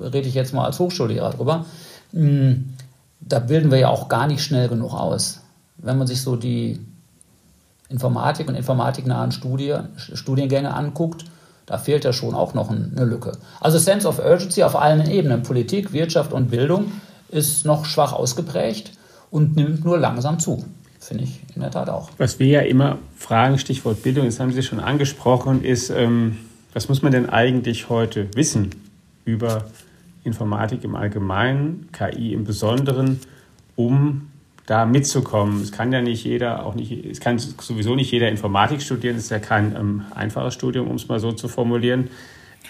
rede 0.00 0.28
ich 0.28 0.34
jetzt 0.34 0.54
mal 0.54 0.64
als 0.64 0.78
Hochschullehrer 0.78 1.30
drüber. 1.30 1.64
Hm, 2.12 2.74
da 3.20 3.38
bilden 3.40 3.70
wir 3.70 3.78
ja 3.78 3.88
auch 3.88 4.08
gar 4.08 4.26
nicht 4.26 4.42
schnell 4.42 4.68
genug 4.68 4.94
aus. 4.94 5.40
Wenn 5.78 5.98
man 5.98 6.06
sich 6.06 6.22
so 6.22 6.36
die 6.36 6.80
Informatik 7.88 8.48
und 8.48 8.54
informatiknahen 8.54 9.32
Studie, 9.32 9.76
Studiengänge 9.96 10.72
anguckt, 10.74 11.24
da 11.66 11.78
fehlt 11.78 12.04
ja 12.04 12.12
schon 12.12 12.34
auch 12.34 12.54
noch 12.54 12.70
eine 12.70 13.04
Lücke. 13.04 13.32
Also 13.60 13.78
Sense 13.78 14.06
of 14.06 14.18
Urgency 14.18 14.62
auf 14.62 14.76
allen 14.76 15.08
Ebenen, 15.08 15.42
Politik, 15.42 15.92
Wirtschaft 15.92 16.32
und 16.32 16.50
Bildung, 16.50 16.92
ist 17.28 17.64
noch 17.64 17.84
schwach 17.84 18.12
ausgeprägt 18.12 18.92
und 19.30 19.56
nimmt 19.56 19.84
nur 19.84 19.98
langsam 19.98 20.38
zu. 20.38 20.64
Finde 21.00 21.24
ich 21.24 21.40
in 21.54 21.62
der 21.62 21.70
Tat 21.70 21.88
auch. 21.88 22.10
Was 22.18 22.38
wir 22.38 22.46
ja 22.46 22.60
immer 22.60 22.98
fragen, 23.16 23.58
Stichwort 23.58 24.02
Bildung, 24.02 24.26
das 24.26 24.38
haben 24.38 24.52
Sie 24.52 24.62
schon 24.62 24.80
angesprochen, 24.80 25.64
ist, 25.64 25.88
ähm, 25.90 26.36
was 26.74 26.88
muss 26.88 27.00
man 27.02 27.10
denn 27.10 27.28
eigentlich 27.28 27.88
heute 27.88 28.28
wissen 28.34 28.70
über 29.24 29.64
Informatik 30.24 30.84
im 30.84 30.94
Allgemeinen, 30.94 31.88
KI 31.92 32.34
im 32.34 32.44
Besonderen, 32.44 33.20
um 33.76 34.30
da 34.66 34.84
mitzukommen. 34.84 35.62
Es 35.62 35.72
kann 35.72 35.90
ja 35.90 36.02
nicht 36.02 36.24
jeder, 36.24 36.66
auch 36.66 36.74
nicht, 36.74 36.92
es 36.92 37.18
kann 37.18 37.38
sowieso 37.38 37.94
nicht 37.94 38.12
jeder 38.12 38.28
Informatik 38.28 38.82
studieren, 38.82 39.16
das 39.16 39.24
ist 39.24 39.30
ja 39.30 39.38
kein 39.38 39.74
ähm, 39.74 40.04
einfaches 40.14 40.54
Studium, 40.54 40.86
um 40.88 40.96
es 40.96 41.08
mal 41.08 41.18
so 41.18 41.32
zu 41.32 41.48
formulieren. 41.48 42.08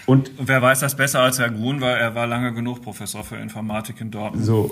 Und 0.07 0.31
wer 0.37 0.61
weiß 0.61 0.79
das 0.79 0.95
besser 0.95 1.19
als 1.19 1.37
Herr 1.37 1.49
Grun, 1.49 1.81
weil 1.81 1.97
er 1.97 2.15
war 2.15 2.25
lange 2.25 2.53
genug 2.53 2.81
Professor 2.81 3.23
für 3.23 3.35
Informatik 3.35 4.01
in 4.01 4.09
Dortmund. 4.09 4.45
So. 4.45 4.71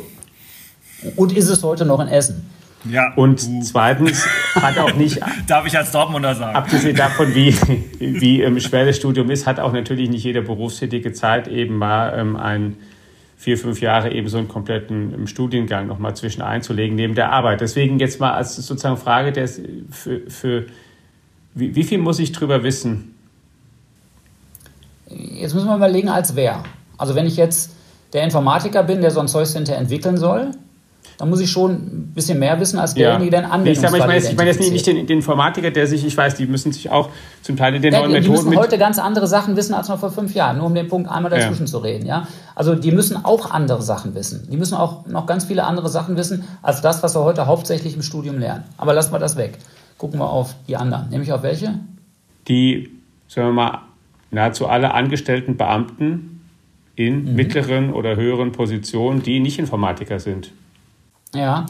Und 1.18 1.36
ist 1.36 1.50
es 1.50 1.62
heute 1.62 1.86
noch 1.86 2.00
in 2.00 2.08
Essen? 2.08 2.50
Ja. 2.86 3.14
Und 3.16 3.44
uh. 3.44 3.62
zweitens 3.62 4.26
hat 4.56 4.78
auch 4.78 4.94
nicht. 4.96 5.20
Darf 5.48 5.66
ich 5.66 5.78
als 5.78 5.92
Dortmunder 5.92 6.36
sagen. 6.36 6.56
Abgesehen 6.56 6.96
davon, 6.96 7.36
wie, 7.36 7.54
wie 8.00 8.42
ähm, 8.42 8.60
schwer 8.60 8.86
das 8.86 8.98
Studium 8.98 9.30
ist, 9.30 9.46
hat 9.48 9.60
auch 9.60 9.74
natürlich 9.74 10.10
nicht 10.10 10.24
jeder 10.24 10.42
berufstätige 10.42 11.12
Zeit, 11.14 11.48
eben 11.48 11.78
mal 11.78 12.18
ähm, 12.18 12.36
ein 12.36 12.78
vier, 13.38 13.58
fünf 13.58 13.80
Jahre 13.80 14.12
eben 14.12 14.28
so 14.28 14.38
einen 14.38 14.50
kompletten 14.50 15.28
Studiengang 15.28 15.88
nochmal 15.88 16.16
zwischen 16.16 16.42
einzulegen 16.42 16.96
neben 16.96 17.16
der 17.16 17.32
Arbeit. 17.32 17.62
Deswegen 17.62 18.00
jetzt 18.00 18.20
mal 18.20 18.34
als 18.34 18.56
sozusagen 18.56 18.98
Frage, 18.98 19.32
der 19.32 19.48
für, 19.48 20.22
für 20.28 20.66
wie, 21.54 21.74
wie 21.74 21.84
viel 21.84 22.00
muss 22.00 22.20
ich 22.20 22.32
drüber 22.32 22.64
wissen? 22.64 23.16
Jetzt 25.08 25.54
müssen 25.54 25.68
wir 25.68 25.76
überlegen, 25.76 26.10
als 26.10 26.36
wer. 26.36 26.64
Also 26.98 27.16
wenn 27.16 27.26
ich 27.26 27.38
jetzt 27.38 27.76
der 28.14 28.24
Informatiker 28.24 28.84
bin, 28.84 29.02
der 29.02 29.12
so 29.12 29.20
ein 29.20 29.28
Zeug 29.28 29.48
hinterher 29.48 29.82
entwickeln 29.82 30.18
soll, 30.18 30.52
dann 31.20 31.30
muss 31.30 31.42
ich 31.42 31.52
schon 31.52 31.72
ein 31.74 32.12
bisschen 32.16 32.40
mehr 32.40 32.62
wissen 32.62 32.80
als 32.80 32.94
derjenige, 32.94 33.30
der 33.30 33.40
einen 33.40 33.52
Anwendungsfall 33.52 33.90
ich, 33.90 33.92
sag, 33.92 34.00
ich 34.00 34.08
meine 34.08 34.14
jetzt, 34.14 34.32
ich 34.32 34.38
meine 34.38 34.50
jetzt 34.52 34.72
nicht 34.72 34.88
den, 34.88 35.06
den, 35.06 35.18
Informatiker, 35.18 35.70
der 35.70 35.86
sich, 35.86 36.06
ich 36.06 36.16
weiß, 36.16 36.36
die 36.36 36.46
müssen 36.46 36.72
sich 36.72 36.90
auch 36.90 37.10
zum 37.42 37.58
Teil 37.58 37.76
in 37.76 37.82
den 37.82 37.92
ja, 37.92 38.00
neuen 38.00 38.12
die 38.12 38.20
Methoden... 38.20 38.38
Die 38.38 38.46
müssen 38.46 38.58
heute 38.58 38.78
ganz 38.78 39.00
andere 39.00 39.28
Sachen 39.28 39.58
wissen 39.58 39.74
als 39.74 39.90
noch 39.90 40.00
vor 40.00 40.12
fünf 40.12 40.34
Jahren, 40.34 40.60
nur 40.60 40.68
um 40.68 40.74
den 40.74 40.88
Punkt 40.88 41.12
einmal 41.12 41.30
dazwischen 41.30 41.66
ja. 41.66 41.72
zu 41.72 41.80
reden. 41.80 42.06
Ja? 42.06 42.26
Also 42.56 42.74
die 42.74 42.94
müssen 42.94 43.18
auch 43.26 43.52
andere 43.52 43.82
Sachen 43.82 44.16
wissen. 44.16 44.48
Die 44.50 44.56
müssen 44.56 44.76
auch 44.76 45.08
noch 45.08 45.26
ganz 45.26 45.44
viele 45.44 45.66
andere 45.66 45.90
Sachen 45.90 46.16
wissen, 46.16 46.46
als 46.62 46.80
das, 46.80 47.04
was 47.04 47.16
wir 47.16 47.24
heute 47.26 47.48
hauptsächlich 47.48 47.96
im 47.96 48.02
Studium 48.02 48.40
lernen. 48.40 48.64
Aber 48.78 48.94
lassen 48.94 49.12
wir 49.12 49.20
das 49.20 49.36
weg. 49.36 49.58
Gucken 49.98 50.22
wir 50.22 50.30
auf 50.30 50.56
die 50.70 50.78
anderen. 50.78 51.10
Nämlich 51.10 51.34
auf 51.34 51.44
welche? 51.44 51.82
Die, 52.48 52.92
sagen 53.28 53.50
wir 53.50 53.54
mal, 53.54 53.82
nahezu 54.32 54.68
alle 54.68 54.94
angestellten 54.94 55.58
Beamten 55.58 56.46
in 56.96 57.26
mhm. 57.26 57.36
mittleren 57.36 57.92
oder 57.92 58.16
höheren 58.16 58.54
Positionen, 58.54 59.22
die 59.22 59.42
nicht 59.42 59.60
Informatiker 59.60 60.22
sind. 60.22 60.54
Ja, 61.34 61.66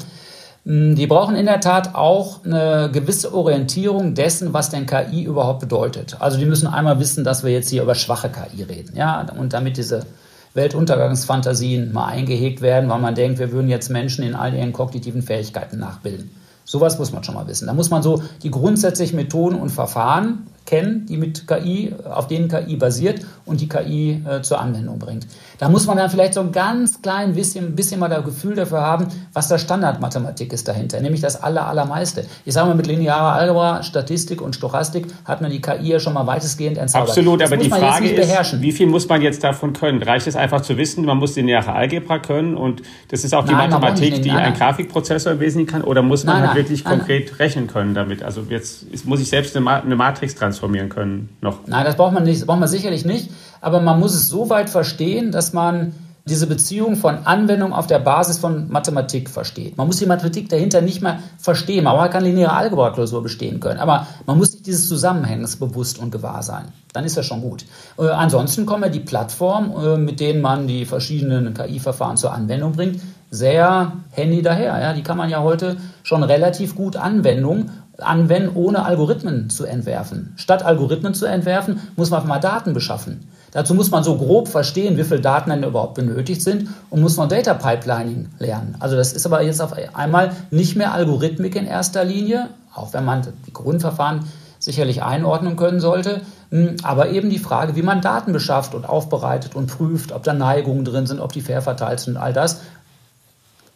die 0.65 1.07
brauchen 1.07 1.35
in 1.35 1.45
der 1.45 1.61
Tat 1.61 1.95
auch 1.95 2.45
eine 2.45 2.89
gewisse 2.91 3.33
Orientierung 3.33 4.13
dessen, 4.13 4.53
was 4.53 4.69
denn 4.69 4.85
KI 4.85 5.23
überhaupt 5.23 5.61
bedeutet. 5.61 6.17
Also 6.19 6.37
die 6.37 6.45
müssen 6.45 6.67
einmal 6.67 6.99
wissen, 6.99 7.23
dass 7.23 7.43
wir 7.43 7.51
jetzt 7.51 7.69
hier 7.69 7.81
über 7.81 7.95
schwache 7.95 8.29
KI 8.29 8.63
reden, 8.63 8.95
ja, 8.95 9.25
und 9.37 9.53
damit 9.53 9.77
diese 9.77 10.05
Weltuntergangsfantasien 10.53 11.93
mal 11.93 12.07
eingehegt 12.07 12.61
werden, 12.61 12.89
weil 12.89 12.99
man 12.99 13.15
denkt, 13.15 13.39
wir 13.39 13.51
würden 13.51 13.69
jetzt 13.69 13.89
Menschen 13.89 14.23
in 14.23 14.35
all 14.35 14.53
ihren 14.53 14.73
kognitiven 14.73 15.21
Fähigkeiten 15.21 15.79
nachbilden. 15.79 16.31
Sowas 16.65 16.99
muss 16.99 17.11
man 17.11 17.23
schon 17.23 17.33
mal 17.33 17.47
wissen. 17.47 17.65
Da 17.65 17.73
muss 17.73 17.89
man 17.89 18.03
so 18.03 18.21
die 18.43 18.51
grundsätzlichen 18.51 19.15
Methoden 19.15 19.59
und 19.59 19.71
Verfahren 19.71 20.45
kennen, 20.67 21.07
die 21.07 21.17
mit 21.17 21.47
KI, 21.47 21.95
auf 22.07 22.27
denen 22.27 22.47
KI 22.47 22.75
basiert 22.75 23.21
und 23.49 23.61
die 23.61 23.67
KI 23.67 24.21
äh, 24.25 24.41
zur 24.41 24.59
Anwendung 24.59 24.99
bringt. 24.99 25.27
Da 25.57 25.69
muss 25.69 25.87
man 25.87 25.97
dann 25.97 26.09
vielleicht 26.09 26.35
so 26.35 26.41
ein 26.41 26.51
ganz 26.51 27.01
klein 27.01 27.33
bisschen, 27.33 27.75
bisschen 27.75 27.99
mal 27.99 28.07
das 28.07 28.23
Gefühl 28.23 28.55
dafür 28.55 28.81
haben, 28.81 29.07
was 29.33 29.47
der 29.47 29.57
Standardmathematik 29.57 30.53
ist 30.53 30.67
dahinter, 30.67 31.01
nämlich 31.01 31.21
das 31.21 31.41
aller, 31.41 31.67
allermeiste. 31.67 32.25
Ich 32.45 32.53
sage 32.53 32.67
mal, 32.67 32.75
mit 32.75 32.87
linearer 32.87 33.33
Algebra, 33.33 33.83
Statistik 33.83 34.41
und 34.41 34.55
Stochastik 34.55 35.07
hat 35.25 35.41
man 35.41 35.51
die 35.51 35.61
KI 35.61 35.89
ja 35.89 35.99
schon 35.99 36.13
mal 36.13 36.27
weitestgehend 36.27 36.77
entzaubert. 36.77 37.09
Absolut, 37.09 37.41
das 37.41 37.51
aber 37.51 37.61
die 37.61 37.69
Frage 37.69 38.09
ist, 38.09 38.61
wie 38.61 38.71
viel 38.71 38.87
muss 38.87 39.09
man 39.09 39.21
jetzt 39.21 39.43
davon 39.43 39.73
können? 39.73 40.01
Reicht 40.03 40.27
es 40.27 40.35
einfach 40.35 40.61
zu 40.61 40.77
wissen, 40.77 41.05
man 41.05 41.17
muss 41.17 41.35
lineare 41.35 41.73
Algebra 41.73 42.19
können 42.19 42.55
und 42.55 42.83
das 43.09 43.23
ist 43.23 43.33
auch 43.33 43.45
die 43.45 43.51
nein, 43.51 43.69
Mathematik, 43.69 44.21
die 44.21 44.29
nein, 44.29 44.45
ein 44.45 44.53
Grafikprozessor 44.53 45.33
im 45.33 45.39
Wesentlichen 45.39 45.71
kann 45.71 45.81
oder 45.81 46.03
muss 46.03 46.23
man 46.23 46.37
nein, 46.37 46.47
halt 46.49 46.57
wirklich 46.57 46.85
konkret 46.85 47.39
rechnen 47.39 47.67
können 47.67 47.95
damit? 47.95 48.21
Also 48.21 48.43
jetzt 48.49 48.85
muss 49.05 49.19
ich 49.19 49.29
selbst 49.29 49.57
eine 49.57 49.95
Matrix 49.95 50.35
transformieren 50.35 50.89
können 50.89 51.29
noch. 51.41 51.59
Nein, 51.65 51.85
das 51.85 51.95
braucht 51.95 52.13
man 52.13 52.23
nicht, 52.23 52.41
das 52.41 52.45
braucht 52.45 52.59
man 52.59 52.69
sicherlich 52.69 53.05
nicht 53.05 53.29
aber 53.61 53.81
man 53.81 53.99
muss 53.99 54.13
es 54.13 54.27
so 54.27 54.49
weit 54.49 54.69
verstehen, 54.69 55.31
dass 55.31 55.53
man 55.53 55.93
diese 56.29 56.47
Beziehung 56.47 56.95
von 56.95 57.25
Anwendung 57.25 57.73
auf 57.73 57.87
der 57.87 57.99
Basis 57.99 58.37
von 58.37 58.69
Mathematik 58.69 59.29
versteht. 59.29 59.77
Man 59.77 59.87
muss 59.87 59.97
die 59.97 60.05
Mathematik 60.05 60.47
dahinter 60.47 60.81
nicht 60.81 61.01
mehr 61.01 61.19
verstehen. 61.37 61.85
Man 61.85 62.09
kann 62.09 62.23
lineare 62.23 62.53
Algebra-Klausur 62.53 63.23
bestehen 63.23 63.59
können, 63.59 63.79
aber 63.79 64.07
man 64.25 64.37
muss 64.37 64.51
sich 64.51 64.61
dieses 64.61 64.87
Zusammenhängs 64.87 65.55
bewusst 65.55 65.99
und 65.99 66.11
gewahr 66.11 66.43
sein. 66.43 66.65
Dann 66.93 67.03
ist 67.03 67.17
das 67.17 67.25
schon 67.25 67.41
gut. 67.41 67.65
Äh, 67.97 68.07
ansonsten 68.09 68.65
kommen 68.65 68.83
ja 68.83 68.89
die 68.89 68.99
Plattformen, 68.99 69.73
äh, 69.83 69.97
mit 69.97 70.19
denen 70.19 70.41
man 70.41 70.67
die 70.67 70.85
verschiedenen 70.85 71.53
KI-Verfahren 71.53 72.17
zur 72.17 72.33
Anwendung 72.33 72.73
bringt, 72.73 73.01
sehr 73.31 73.93
handy 74.11 74.41
daher. 74.41 74.79
Ja? 74.79 74.93
Die 74.93 75.03
kann 75.03 75.17
man 75.17 75.29
ja 75.29 75.41
heute 75.41 75.77
schon 76.03 76.23
relativ 76.23 76.75
gut 76.75 76.95
Anwendung 76.95 77.69
anwenden, 77.97 78.51
ohne 78.55 78.85
Algorithmen 78.85 79.49
zu 79.49 79.65
entwerfen. 79.65 80.33
Statt 80.37 80.63
Algorithmen 80.63 81.13
zu 81.13 81.25
entwerfen, 81.25 81.81
muss 81.95 82.11
man 82.11 82.25
mal 82.27 82.39
Daten 82.39 82.73
beschaffen. 82.73 83.27
Dazu 83.51 83.73
muss 83.73 83.89
man 83.89 84.03
so 84.03 84.15
grob 84.15 84.47
verstehen, 84.47 84.97
wie 84.97 85.03
viele 85.03 85.21
Daten 85.21 85.49
denn 85.49 85.63
überhaupt 85.63 85.95
benötigt 85.95 86.41
sind 86.41 86.69
und 86.89 87.01
muss 87.01 87.17
noch 87.17 87.27
Data 87.27 87.53
Pipelining 87.55 88.29
lernen. 88.37 88.75
Also 88.79 88.95
das 88.95 89.13
ist 89.13 89.25
aber 89.25 89.41
jetzt 89.41 89.61
auf 89.61 89.73
einmal 89.93 90.31
nicht 90.51 90.75
mehr 90.75 90.93
Algorithmik 90.93 91.55
in 91.55 91.65
erster 91.65 92.03
Linie, 92.03 92.49
auch 92.73 92.93
wenn 92.93 93.05
man 93.05 93.21
die 93.47 93.53
Grundverfahren 93.53 94.25
sicherlich 94.59 95.01
einordnen 95.01 95.55
können 95.55 95.79
sollte, 95.79 96.21
hm, 96.51 96.75
aber 96.83 97.09
eben 97.09 97.29
die 97.29 97.39
Frage, 97.39 97.75
wie 97.75 97.81
man 97.81 98.01
Daten 98.01 98.33
beschafft 98.33 98.75
und 98.75 98.87
aufbereitet 98.87 99.55
und 99.55 99.67
prüft, 99.67 100.11
ob 100.11 100.23
da 100.23 100.33
Neigungen 100.33 100.85
drin 100.85 101.07
sind, 101.07 101.19
ob 101.19 101.31
die 101.31 101.41
fair 101.41 101.61
verteilt 101.61 102.01
sind, 102.01 102.17
all 102.17 102.33
das, 102.33 102.61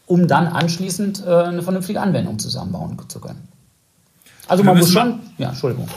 um 0.06 0.28
dann 0.28 0.48
anschließend 0.48 1.24
äh, 1.26 1.30
eine 1.30 1.64
vernünftige 1.64 2.02
Anwendung 2.02 2.38
zusammenbauen 2.38 2.98
zu 3.08 3.20
können. 3.20 3.48
Also 4.48 4.64
man 4.64 4.78
muss 4.78 4.92
schon, 4.92 5.20
ja, 5.38 5.50
Entschuldigung. 5.50 5.88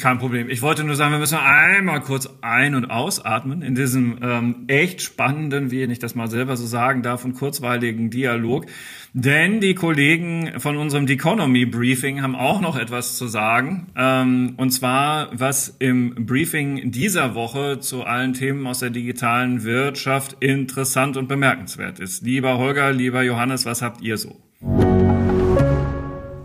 Kein 0.00 0.18
Problem. 0.18 0.48
Ich 0.48 0.62
wollte 0.62 0.82
nur 0.82 0.96
sagen, 0.96 1.12
wir 1.12 1.18
müssen 1.18 1.38
einmal 1.38 2.00
kurz 2.00 2.28
ein- 2.40 2.74
und 2.74 2.90
ausatmen 2.90 3.60
in 3.60 3.74
diesem 3.74 4.18
ähm, 4.22 4.64
echt 4.66 5.02
spannenden, 5.02 5.70
wie 5.70 5.82
ich 5.82 5.98
das 5.98 6.14
mal 6.14 6.28
selber 6.28 6.56
so 6.56 6.66
sagen 6.66 7.02
darf, 7.02 7.24
und 7.24 7.34
kurzweiligen 7.34 8.08
Dialog. 8.08 8.64
Denn 9.12 9.60
die 9.60 9.74
Kollegen 9.74 10.58
von 10.58 10.76
unserem 10.76 11.06
Economy 11.06 11.66
Briefing 11.66 12.22
haben 12.22 12.34
auch 12.34 12.62
noch 12.62 12.78
etwas 12.78 13.18
zu 13.18 13.26
sagen. 13.26 13.88
Ähm, 13.94 14.54
und 14.56 14.70
zwar, 14.70 15.28
was 15.32 15.76
im 15.78 16.26
Briefing 16.26 16.90
dieser 16.90 17.34
Woche 17.34 17.78
zu 17.78 18.04
allen 18.04 18.32
Themen 18.32 18.66
aus 18.66 18.78
der 18.78 18.90
digitalen 18.90 19.64
Wirtschaft 19.64 20.36
interessant 20.40 21.18
und 21.18 21.28
bemerkenswert 21.28 22.00
ist. 22.00 22.22
Lieber 22.22 22.56
Holger, 22.56 22.90
lieber 22.92 23.22
Johannes, 23.22 23.66
was 23.66 23.82
habt 23.82 24.00
ihr 24.00 24.16
so? 24.16 24.40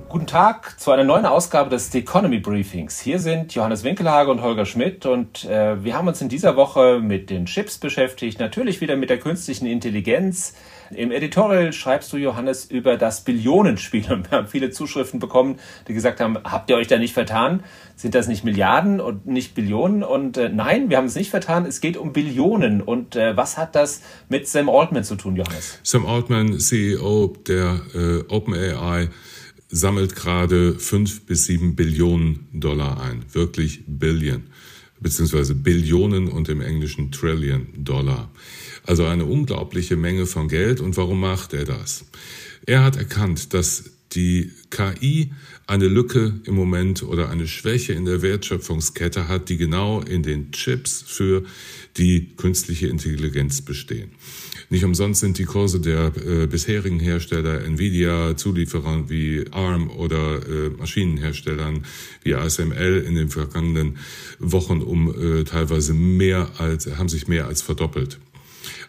Guten 0.10 0.26
Tag 0.26 0.80
zu 0.80 0.90
einer 0.90 1.04
neuen 1.04 1.28
Ausgabe 1.28 1.70
des 1.70 1.92
The 1.92 2.00
Economy 2.00 2.40
Briefings. 2.40 3.00
Hier 3.00 3.20
sind 3.20 3.54
Johannes 3.54 3.84
Winkelhage 3.84 4.32
und 4.32 4.42
Holger 4.42 4.66
Schmidt 4.66 5.06
und 5.06 5.46
äh, 5.46 5.84
wir 5.84 5.94
haben 5.94 6.08
uns 6.08 6.20
in 6.20 6.30
dieser 6.30 6.56
Woche 6.56 7.00
mit 7.00 7.30
den 7.30 7.46
Chips 7.46 7.78
beschäftigt, 7.78 8.40
natürlich 8.40 8.82
wieder 8.82 8.96
mit 8.96 9.12
der 9.12 9.20
künstlichen 9.20 9.68
Intelligenz. 9.68 10.56
Im 10.90 11.12
Editorial 11.12 11.74
schreibst 11.74 12.12
du, 12.12 12.18
Johannes, 12.18 12.66
über 12.66 12.98
das 12.98 13.24
Billionenspiel 13.24 14.06
und 14.12 14.32
wir 14.32 14.40
haben 14.40 14.48
viele 14.48 14.72
Zuschriften 14.72 15.20
bekommen, 15.20 15.60
die 15.88 15.94
gesagt 15.94 16.20
haben, 16.22 16.40
habt 16.44 16.72
ihr 16.72 16.78
euch 16.78 16.88
da 16.88 16.98
nicht 16.98 17.14
vertan? 17.14 17.64
Sind 17.96 18.16
das 18.16 18.28
nicht 18.28 18.44
Milliarden 18.44 19.00
und 19.00 19.28
nicht 19.28 19.54
Billionen? 19.54 20.04
Und 20.04 20.38
äh, 20.38 20.50
nein, 20.50 20.90
wir 20.90 20.98
haben 20.98 21.06
es 21.06 21.14
nicht 21.14 21.30
vertan, 21.30 21.68
es 21.68 21.82
geht 21.82 21.98
um 21.98 22.14
Billionen. 22.14 22.82
Und 22.82 23.16
äh, 23.16 23.38
was 23.38 23.60
hat 23.60 23.76
das 23.76 24.02
mit 24.28 24.48
Sam 24.48 24.70
Altman 24.70 25.04
zu 25.04 25.16
tun, 25.16 25.36
Johannes? 25.36 25.80
Sam 25.84 26.08
Altman, 26.08 26.60
CEO 26.60 27.36
der 27.48 27.82
äh, 27.94 28.24
OpenAI, 28.28 29.10
sammelt 29.70 30.16
gerade 30.16 30.78
fünf 30.80 31.22
bis 31.22 31.46
sieben 31.46 31.76
Billionen 31.76 32.48
Dollar 32.54 33.02
ein. 33.02 33.24
Wirklich 33.32 33.84
Billion, 33.86 34.44
beziehungsweise 35.00 35.56
Billionen 35.56 36.28
und 36.28 36.50
im 36.50 36.62
Englischen 36.62 37.12
Trillion 37.12 37.68
Dollar. 37.78 38.32
Also 38.84 39.06
eine 39.06 39.26
unglaubliche 39.26 39.96
Menge 39.96 40.26
von 40.26 40.48
Geld. 40.48 40.82
Und 40.82 40.98
warum 40.98 41.20
macht 41.20 41.54
er 41.54 41.66
das? 41.66 42.06
Er 42.66 42.84
hat 42.84 42.98
erkannt, 42.98 43.54
dass 43.54 43.92
die 44.14 44.52
KI 44.72 45.32
eine 45.70 45.88
Lücke 45.88 46.40
im 46.46 46.56
Moment 46.56 47.04
oder 47.04 47.30
eine 47.30 47.48
Schwäche 47.48 47.94
in 47.94 48.06
der 48.06 48.24
Wertschöpfungskette 48.24 49.28
hat, 49.28 49.50
die 49.50 49.58
genau 49.58 50.02
in 50.02 50.24
den 50.24 50.52
Chips 50.52 51.04
für 51.06 51.44
die 51.96 52.30
künstliche 52.38 52.88
Intelligenz 52.88 53.62
bestehen. 53.62 54.10
Nicht 54.72 54.84
umsonst 54.84 55.22
sind 55.22 55.38
die 55.38 55.46
Kurse 55.46 55.80
der 55.80 56.12
äh, 56.18 56.48
bisherigen 56.48 57.00
Hersteller, 57.00 57.64
Nvidia, 57.66 58.36
Zulieferern 58.36 59.10
wie 59.10 59.46
ARM 59.52 59.92
oder 59.92 60.48
äh, 60.48 60.70
Maschinenherstellern 60.70 61.86
wie 62.24 62.34
ASML 62.34 63.04
in 63.08 63.16
den 63.16 63.30
vergangenen 63.30 63.98
Wochen 64.40 64.82
um 64.82 65.10
äh, 65.10 65.44
teilweise 65.44 65.94
mehr 65.94 66.50
als, 66.58 66.88
haben 66.98 67.10
sich 67.10 67.28
mehr 67.28 67.48
als 67.48 67.62
verdoppelt. 67.62 68.20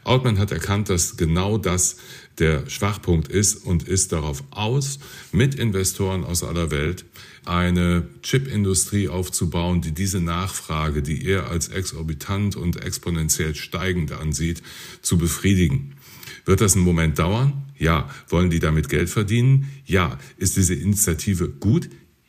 Altman 0.04 0.38
hat 0.38 0.50
erkannt, 0.50 0.88
dass 0.88 1.16
genau 1.16 1.58
das 1.58 1.96
der 2.38 2.68
Schwachpunkt 2.68 3.28
ist 3.28 3.56
und 3.56 3.86
ist 3.86 4.12
darauf 4.12 4.42
aus, 4.50 4.98
mit 5.30 5.54
Investoren 5.54 6.24
aus 6.24 6.42
aller 6.42 6.70
Welt 6.70 7.04
eine 7.44 8.08
Chipindustrie 8.22 9.08
aufzubauen, 9.08 9.80
die 9.82 9.92
diese 9.92 10.20
Nachfrage, 10.20 11.02
die 11.02 11.24
er 11.24 11.48
als 11.48 11.68
exorbitant 11.68 12.56
und 12.56 12.82
exponentiell 12.82 13.54
steigend 13.54 14.12
ansieht, 14.12 14.62
zu 15.02 15.18
befriedigen. 15.18 15.94
Wird 16.44 16.60
das 16.60 16.74
einen 16.74 16.84
Moment 16.84 17.18
dauern? 17.18 17.64
Ja. 17.78 18.08
Wollen 18.28 18.50
die 18.50 18.58
damit 18.58 18.88
Geld 18.88 19.10
verdienen? 19.10 19.70
Ja. 19.84 20.18
Ist 20.36 20.56
diese 20.56 20.74
Initiative 20.74 21.48
gut? 21.48 21.88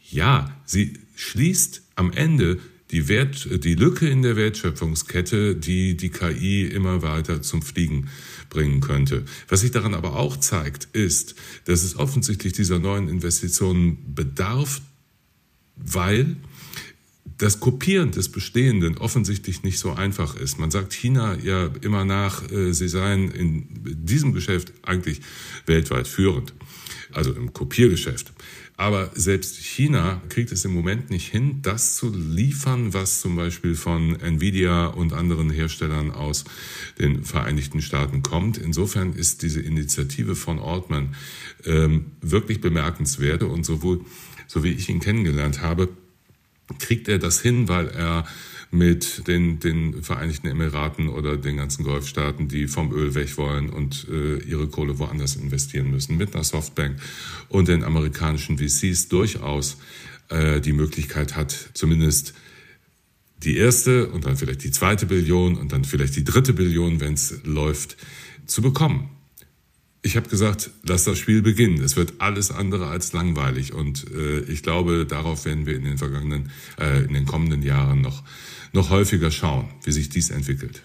Ja. 0.10 0.56
Sie 0.66 0.94
schließt 1.16 1.82
am 1.96 2.12
Ende 2.12 2.60
die, 2.92 3.08
Wert, 3.08 3.48
die 3.64 3.76
Lücke 3.76 4.08
in 4.08 4.22
der 4.22 4.36
Wertschöpfungskette, 4.36 5.56
die 5.56 5.96
die 5.96 6.10
KI 6.10 6.64
immer 6.64 7.02
weiter 7.02 7.42
zum 7.42 7.62
Fliegen 7.62 8.10
bringen 8.50 8.82
könnte. 8.82 9.24
Was 9.48 9.62
sich 9.62 9.72
daran 9.72 9.94
aber 9.94 10.18
auch 10.18 10.38
zeigt, 10.38 10.90
ist, 10.94 11.36
dass 11.66 11.84
es 11.84 11.96
offensichtlich 11.96 12.54
dieser 12.54 12.80
neuen 12.80 13.08
Investitionen 13.08 14.14
bedarf, 14.14 14.82
weil 15.76 16.36
das 17.38 17.60
Kopieren 17.60 18.12
des 18.12 18.30
Bestehenden 18.30 18.98
offensichtlich 18.98 19.64
nicht 19.64 19.80
so 19.80 19.94
einfach 19.94 20.36
ist. 20.36 20.60
Man 20.60 20.70
sagt 20.70 20.94
China 20.94 21.36
ja 21.40 21.72
immer 21.82 22.06
nach, 22.06 22.52
äh, 22.52 22.74
sie 22.74 22.88
seien 22.88 23.32
in 23.32 23.68
diesem 23.84 24.34
Geschäft 24.34 24.74
eigentlich 24.84 25.22
weltweit 25.66 26.08
führend, 26.08 26.54
also 27.12 27.34
im 27.34 27.52
Kopiergeschäft. 27.52 28.32
Aber 28.82 29.12
selbst 29.14 29.58
China 29.58 30.24
kriegt 30.30 30.52
es 30.52 30.66
im 30.66 30.74
Moment 30.74 31.12
nicht 31.12 31.32
hin, 31.32 31.60
das 31.62 31.98
zu 31.98 32.12
liefern, 32.12 32.96
was 32.96 33.22
zum 33.22 33.36
Beispiel 33.36 33.76
von 33.76 34.20
Nvidia 34.20 34.88
und 34.88 35.14
anderen 35.14 35.52
Herstellern 35.52 36.10
aus 36.10 36.46
den 36.98 37.24
Vereinigten 37.24 37.84
Staaten 37.84 38.24
kommt. 38.24 38.58
Insofern 38.58 39.14
ist 39.14 39.44
diese 39.44 39.62
Initiative 39.62 40.36
von 40.36 40.58
Ortmann 40.58 41.14
ähm, 41.64 42.08
wirklich 42.22 42.60
bemerkenswert 42.60 43.44
und 43.44 43.68
sowohl, 43.68 44.02
so 44.48 44.64
wie 44.64 44.72
ich 44.72 44.90
ihn 44.90 45.00
kennengelernt 45.00 45.62
habe, 45.62 45.88
kriegt 46.80 47.08
er 47.08 47.20
das 47.20 47.40
hin, 47.40 47.68
weil 47.68 47.88
er 47.88 48.26
mit 48.72 49.28
den, 49.28 49.60
den 49.60 50.02
Vereinigten 50.02 50.48
Emiraten 50.48 51.10
oder 51.10 51.36
den 51.36 51.58
ganzen 51.58 51.84
Golfstaaten, 51.84 52.48
die 52.48 52.68
vom 52.68 52.94
Öl 52.94 53.14
weg 53.16 53.38
wollen 53.38 53.70
und 53.70 54.08
äh, 54.10 54.38
ihre 54.38 54.68
Kohle 54.68 54.98
woanders 54.98 55.36
investieren 55.36 55.92
müssen, 55.92 56.18
mit 56.18 56.34
einer 56.34 56.46
Softbank 56.46 56.96
und 57.50 57.68
den 57.68 57.84
amerikanischen 57.84 58.58
VCs 58.58 59.10
durchaus 59.10 59.78
äh, 60.30 60.62
die 60.62 60.72
Möglichkeit 60.72 61.36
hat, 61.36 61.52
zumindest 61.74 62.34
die 63.44 63.58
erste 63.58 64.08
und 64.08 64.26
dann 64.26 64.38
vielleicht 64.38 64.64
die 64.64 64.72
zweite 64.72 65.06
Billion 65.06 65.58
und 65.58 65.74
dann 65.74 65.84
vielleicht 65.84 66.16
die 66.16 66.24
dritte 66.24 66.54
Billion, 66.54 67.02
wenn 67.02 67.14
es 67.14 67.42
läuft, 67.44 67.98
zu 68.46 68.62
bekommen. 68.62 69.10
Ich 70.04 70.16
habe 70.18 70.30
gesagt, 70.30 70.72
lass 70.84 71.04
das 71.04 71.20
Spiel 71.20 71.44
beginnen. 71.44 71.84
Es 71.84 71.96
wird 71.96 72.14
alles 72.20 72.50
andere 72.50 72.88
als 72.88 73.14
langweilig 73.14 73.74
und 73.74 74.06
äh, 74.12 74.40
ich 74.42 74.64
glaube, 74.64 75.06
darauf 75.06 75.46
werden 75.46 75.68
wir 75.68 75.76
in 75.76 75.84
den 75.84 75.98
vergangenen, 76.00 76.50
äh, 76.80 77.04
in 77.04 77.14
den 77.14 77.26
kommenden 77.26 77.62
Jahren 77.62 78.02
noch 78.02 78.24
noch 78.74 78.90
häufiger 78.90 79.32
schauen, 79.32 79.70
wie 79.84 79.92
sich 79.92 80.10
dies 80.10 80.30
entwickelt. 80.30 80.82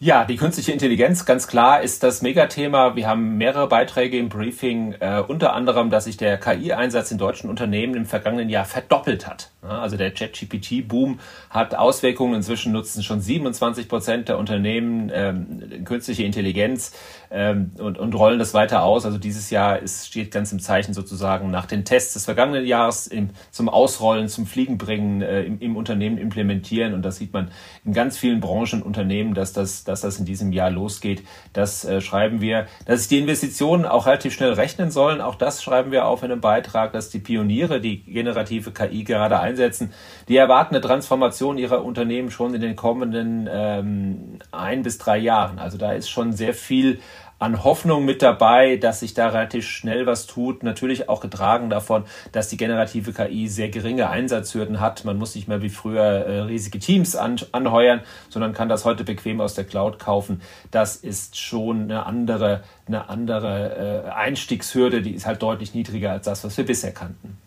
Ja, 0.00 0.24
die 0.24 0.36
künstliche 0.36 0.70
Intelligenz, 0.70 1.24
ganz 1.24 1.48
klar, 1.48 1.82
ist 1.82 2.04
das 2.04 2.22
Megathema. 2.22 2.94
Wir 2.94 3.08
haben 3.08 3.36
mehrere 3.36 3.66
Beiträge 3.66 4.16
im 4.16 4.28
Briefing, 4.28 4.94
äh, 5.00 5.24
unter 5.26 5.54
anderem, 5.54 5.90
dass 5.90 6.04
sich 6.04 6.16
der 6.16 6.38
KI-Einsatz 6.38 7.10
in 7.10 7.18
deutschen 7.18 7.50
Unternehmen 7.50 7.96
im 7.96 8.06
vergangenen 8.06 8.48
Jahr 8.48 8.64
verdoppelt 8.64 9.26
hat. 9.26 9.50
Ja, 9.60 9.80
also 9.80 9.96
der 9.96 10.12
ChatGPT-Boom 10.12 11.18
hat 11.50 11.74
Auswirkungen. 11.74 12.34
Inzwischen 12.34 12.70
nutzen 12.70 13.02
schon 13.02 13.20
27 13.20 13.88
Prozent 13.88 14.28
der 14.28 14.38
Unternehmen 14.38 15.10
ähm, 15.12 15.84
künstliche 15.84 16.22
Intelligenz 16.22 16.92
ähm, 17.32 17.72
und, 17.78 17.98
und 17.98 18.14
rollen 18.14 18.38
das 18.38 18.54
weiter 18.54 18.84
aus. 18.84 19.04
Also 19.04 19.18
dieses 19.18 19.50
Jahr 19.50 19.80
ist, 19.80 20.06
steht 20.06 20.30
ganz 20.30 20.52
im 20.52 20.60
Zeichen 20.60 20.94
sozusagen 20.94 21.50
nach 21.50 21.66
den 21.66 21.84
Tests 21.84 22.12
des 22.12 22.24
vergangenen 22.24 22.64
Jahres 22.64 23.08
im, 23.08 23.30
zum 23.50 23.68
Ausrollen, 23.68 24.28
zum 24.28 24.46
Fliegenbringen 24.46 25.22
äh, 25.22 25.42
im, 25.42 25.58
im 25.58 25.76
Unternehmen 25.76 26.18
implementieren. 26.18 26.94
Und 26.94 27.02
das 27.02 27.16
sieht 27.16 27.32
man 27.32 27.50
in 27.84 27.92
ganz 27.92 28.16
vielen 28.16 28.38
Branchen 28.38 28.80
Unternehmen, 28.80 29.34
dass 29.34 29.52
das 29.52 29.87
dass 29.88 30.02
das 30.02 30.18
in 30.18 30.24
diesem 30.24 30.52
Jahr 30.52 30.70
losgeht. 30.70 31.22
Das 31.52 31.84
äh, 31.84 32.00
schreiben 32.00 32.40
wir, 32.40 32.66
dass 32.86 33.08
die 33.08 33.18
Investitionen 33.18 33.84
auch 33.84 34.06
relativ 34.06 34.34
schnell 34.34 34.52
rechnen 34.52 34.90
sollen. 34.90 35.20
Auch 35.20 35.34
das 35.34 35.62
schreiben 35.62 35.90
wir 35.90 36.06
auf 36.06 36.22
in 36.22 36.30
einem 36.30 36.40
Beitrag, 36.40 36.92
dass 36.92 37.10
die 37.10 37.18
Pioniere, 37.18 37.80
die 37.80 38.02
generative 38.04 38.72
KI 38.72 39.04
gerade 39.04 39.40
einsetzen, 39.40 39.92
die 40.28 40.36
erwarten 40.36 40.74
eine 40.74 40.82
Transformation 40.82 41.58
ihrer 41.58 41.84
Unternehmen 41.84 42.30
schon 42.30 42.54
in 42.54 42.60
den 42.60 42.76
kommenden 42.76 43.48
ähm, 43.50 44.38
ein 44.52 44.82
bis 44.82 44.98
drei 44.98 45.18
Jahren. 45.18 45.58
Also 45.58 45.78
da 45.78 45.92
ist 45.92 46.08
schon 46.08 46.32
sehr 46.32 46.54
viel 46.54 47.00
an 47.38 47.62
Hoffnung 47.62 48.04
mit 48.04 48.22
dabei, 48.22 48.76
dass 48.76 49.00
sich 49.00 49.14
da 49.14 49.28
relativ 49.28 49.66
schnell 49.66 50.06
was 50.06 50.26
tut. 50.26 50.62
Natürlich 50.62 51.08
auch 51.08 51.20
getragen 51.20 51.70
davon, 51.70 52.04
dass 52.32 52.48
die 52.48 52.56
generative 52.56 53.12
KI 53.12 53.48
sehr 53.48 53.68
geringe 53.68 54.10
Einsatzhürden 54.10 54.80
hat. 54.80 55.04
Man 55.04 55.18
muss 55.18 55.34
nicht 55.34 55.48
mehr 55.48 55.62
wie 55.62 55.68
früher 55.68 56.02
äh, 56.02 56.40
riesige 56.40 56.78
Teams 56.78 57.14
an, 57.14 57.36
anheuern, 57.52 58.00
sondern 58.28 58.52
kann 58.52 58.68
das 58.68 58.84
heute 58.84 59.04
bequem 59.04 59.40
aus 59.40 59.54
der 59.54 59.64
Cloud 59.64 59.98
kaufen. 59.98 60.40
Das 60.70 60.96
ist 60.96 61.36
schon 61.36 61.82
eine 61.82 62.06
andere, 62.06 62.62
eine 62.86 63.08
andere 63.08 64.04
äh, 64.06 64.10
Einstiegshürde, 64.10 65.02
die 65.02 65.14
ist 65.14 65.26
halt 65.26 65.42
deutlich 65.42 65.74
niedriger 65.74 66.12
als 66.12 66.24
das, 66.24 66.44
was 66.44 66.56
wir 66.56 66.66
bisher 66.66 66.92
kannten. 66.92 67.38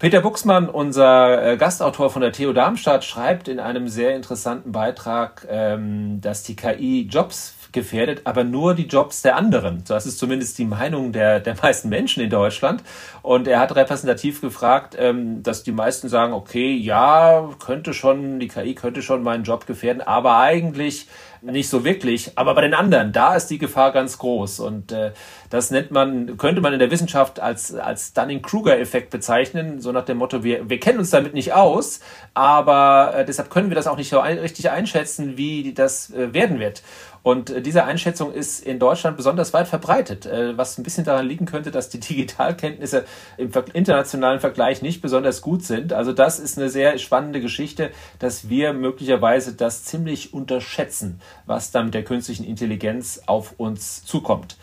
Peter 0.00 0.22
Buxmann, 0.22 0.70
unser 0.70 1.52
äh, 1.52 1.56
Gastautor 1.58 2.08
von 2.08 2.22
der 2.22 2.32
TU 2.32 2.54
Darmstadt, 2.54 3.04
schreibt 3.04 3.48
in 3.48 3.60
einem 3.60 3.86
sehr 3.86 4.16
interessanten 4.16 4.72
Beitrag, 4.72 5.46
ähm, 5.50 6.22
dass 6.22 6.42
die 6.42 6.56
KI 6.56 7.02
Jobs 7.02 7.54
gefährdet, 7.72 8.22
aber 8.24 8.42
nur 8.42 8.74
die 8.74 8.86
Jobs 8.86 9.20
der 9.20 9.36
anderen. 9.36 9.84
Das 9.86 10.06
ist 10.06 10.18
zumindest 10.18 10.56
die 10.56 10.64
Meinung 10.64 11.12
der, 11.12 11.38
der 11.40 11.54
meisten 11.62 11.90
Menschen 11.90 12.22
in 12.22 12.30
Deutschland. 12.30 12.82
Und 13.20 13.46
er 13.46 13.60
hat 13.60 13.76
repräsentativ 13.76 14.40
gefragt, 14.40 14.96
ähm, 14.98 15.42
dass 15.42 15.64
die 15.64 15.72
meisten 15.72 16.08
sagen, 16.08 16.32
okay, 16.32 16.72
ja, 16.72 17.50
könnte 17.62 17.92
schon, 17.92 18.40
die 18.40 18.48
KI 18.48 18.74
könnte 18.74 19.02
schon 19.02 19.22
meinen 19.22 19.44
Job 19.44 19.66
gefährden, 19.66 20.00
aber 20.00 20.38
eigentlich 20.38 21.08
nicht 21.42 21.68
so 21.68 21.84
wirklich. 21.84 22.32
Aber 22.36 22.54
bei 22.54 22.62
den 22.62 22.74
anderen, 22.74 23.12
da 23.12 23.34
ist 23.34 23.48
die 23.48 23.58
Gefahr 23.58 23.92
ganz 23.92 24.18
groß. 24.18 24.60
Und 24.60 24.92
äh, 24.92 25.12
das 25.48 25.70
nennt 25.70 25.90
man, 25.90 26.36
könnte 26.36 26.60
man 26.60 26.72
in 26.72 26.78
der 26.78 26.90
Wissenschaft 26.90 27.40
als, 27.40 27.74
als 27.74 28.12
Dunning-Kruger-Effekt 28.12 29.10
bezeichnen, 29.10 29.80
so 29.80 29.92
nach 29.92 30.04
dem 30.04 30.18
Motto, 30.18 30.44
wir, 30.44 30.68
wir 30.68 30.80
kennen 30.80 30.98
uns 30.98 31.10
damit 31.10 31.34
nicht 31.34 31.52
aus, 31.52 32.00
aber 32.34 33.14
äh, 33.16 33.24
deshalb 33.24 33.50
können 33.50 33.70
wir 33.70 33.74
das 33.74 33.86
auch 33.86 33.96
nicht 33.96 34.10
so 34.10 34.20
ein, 34.20 34.38
richtig 34.38 34.70
einschätzen, 34.70 35.36
wie 35.36 35.72
das 35.72 36.10
äh, 36.10 36.32
werden 36.32 36.60
wird. 36.60 36.82
Und 37.22 37.50
äh, 37.50 37.62
diese 37.62 37.84
Einschätzung 37.84 38.32
ist 38.32 38.64
in 38.64 38.78
Deutschland 38.78 39.16
besonders 39.16 39.52
weit 39.52 39.68
verbreitet, 39.68 40.26
äh, 40.26 40.56
was 40.56 40.78
ein 40.78 40.82
bisschen 40.82 41.04
daran 41.04 41.26
liegen 41.26 41.46
könnte, 41.46 41.70
dass 41.70 41.88
die 41.88 42.00
Digitalkenntnisse 42.00 43.04
im 43.36 43.50
internationalen 43.72 44.40
Vergleich 44.40 44.82
nicht 44.82 45.02
besonders 45.02 45.42
gut 45.42 45.64
sind. 45.64 45.92
Also 45.92 46.12
das 46.12 46.38
ist 46.38 46.58
eine 46.58 46.68
sehr 46.68 46.98
spannende 46.98 47.40
Geschichte, 47.40 47.90
dass 48.18 48.48
wir 48.48 48.72
möglicherweise 48.72 49.54
das 49.54 49.84
ziemlich 49.84 50.32
unterschätzen, 50.32 51.20
was 51.46 51.70
dann 51.70 51.86
mit 51.86 51.94
der 51.94 52.04
künstlichen 52.04 52.44
Intelligenz 52.44 53.22
auf 53.26 53.54
uns 53.58 54.04
zukommt. 54.04 54.56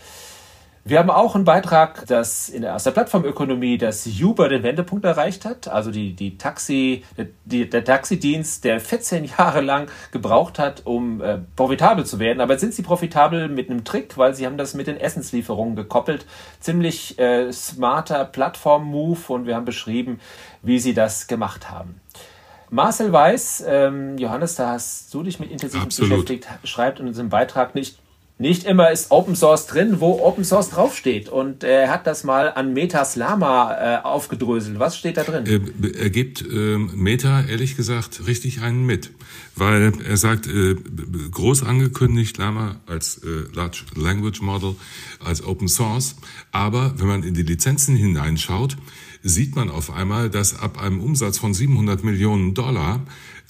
Wir 0.90 1.00
haben 1.00 1.10
auch 1.10 1.36
einen 1.36 1.44
Beitrag, 1.44 2.06
dass 2.08 2.48
in 2.48 2.62
der, 2.62 2.74
aus 2.74 2.86
der 2.86 2.92
Plattformökonomie 2.92 3.78
das 3.78 4.08
Uber 4.08 4.48
den 4.48 4.64
Wendepunkt 4.64 5.04
erreicht 5.04 5.44
hat, 5.44 5.68
also 5.68 5.92
die, 5.92 6.14
die 6.14 6.38
Taxi, 6.38 7.04
die, 7.44 7.70
der 7.70 7.84
Taxidienst, 7.84 8.64
der 8.64 8.80
14 8.80 9.26
Jahre 9.26 9.60
lang 9.60 9.92
gebraucht 10.12 10.60
hat, 10.60 10.86
um 10.86 11.20
äh, 11.20 11.40
profitabel 11.58 12.06
zu 12.06 12.20
werden. 12.20 12.40
Aber 12.40 12.54
jetzt 12.54 12.62
sind 12.62 12.74
sie 12.74 12.84
profitabel 12.84 13.50
mit 13.50 13.70
einem 13.70 13.84
Trick, 13.84 14.18
weil 14.18 14.34
sie 14.34 14.46
haben 14.46 14.58
das 14.58 14.76
mit 14.76 14.88
den 14.88 14.96
Essenslieferungen 14.96 15.76
gekoppelt. 15.76 16.26
Ziemlich 16.62 17.20
äh, 17.20 17.52
smarter 17.52 18.24
Plattform-Move 18.24 19.20
und 19.28 19.46
wir 19.46 19.56
haben 19.56 19.66
beschrieben, 19.66 20.22
wie 20.62 20.80
sie 20.80 20.94
das 20.94 21.28
gemacht 21.28 21.70
haben. 21.70 22.00
Marcel 22.70 23.12
Weiß, 23.12 23.62
ähm, 23.68 24.18
Johannes, 24.18 24.56
da 24.56 24.70
hast 24.70 25.14
du 25.14 25.24
dich 25.24 25.42
mit 25.42 25.52
intensiv 25.52 25.84
beschäftigt, 25.84 26.48
schreibt 26.64 27.02
in 27.02 27.08
unserem 27.08 27.28
Beitrag 27.28 27.76
nicht 27.76 27.98
nicht 28.40 28.66
immer 28.66 28.92
ist 28.92 29.10
Open 29.10 29.36
Source 29.36 29.66
drin, 29.66 30.00
wo 30.00 30.20
Open 30.22 30.44
Source 30.44 30.70
draufsteht. 30.70 31.28
Und 31.28 31.64
er 31.64 31.90
hat 31.90 32.06
das 32.06 32.24
mal 32.24 32.54
an 32.54 32.72
Metas 32.74 33.16
Lama 33.16 33.74
äh, 33.74 34.04
aufgedröselt. 34.04 34.78
Was 34.78 34.96
steht 34.96 35.18
da 35.18 35.24
drin? 35.24 35.46
Er, 35.48 35.96
er 36.04 36.10
gibt 36.12 36.42
äh, 36.42 36.78
Meta, 36.78 37.42
ehrlich 37.42 37.76
gesagt, 37.76 38.28
richtig 38.28 38.62
einen 38.62 38.86
mit. 38.86 39.12
Weil 39.56 39.92
er 40.08 40.18
sagt, 40.18 40.46
äh, 40.46 40.76
groß 41.32 41.64
angekündigt 41.64 42.38
Lama 42.38 42.76
als 42.86 43.24
äh, 43.24 43.56
Large 43.56 43.86
Language 43.96 44.42
Model, 44.42 44.76
als 45.24 45.44
Open 45.44 45.68
Source. 45.68 46.16
Aber 46.52 46.94
wenn 46.98 47.08
man 47.08 47.24
in 47.24 47.34
die 47.34 47.42
Lizenzen 47.42 47.96
hineinschaut, 47.96 48.78
sieht 49.24 49.56
man 49.56 49.72
auf 49.72 49.92
einmal, 49.92 50.30
dass 50.30 50.60
ab 50.60 50.80
einem 50.80 51.02
Umsatz 51.02 51.40
von 51.40 51.56
700 51.56 52.04
Millionen 52.04 52.54
Dollar, 52.54 53.02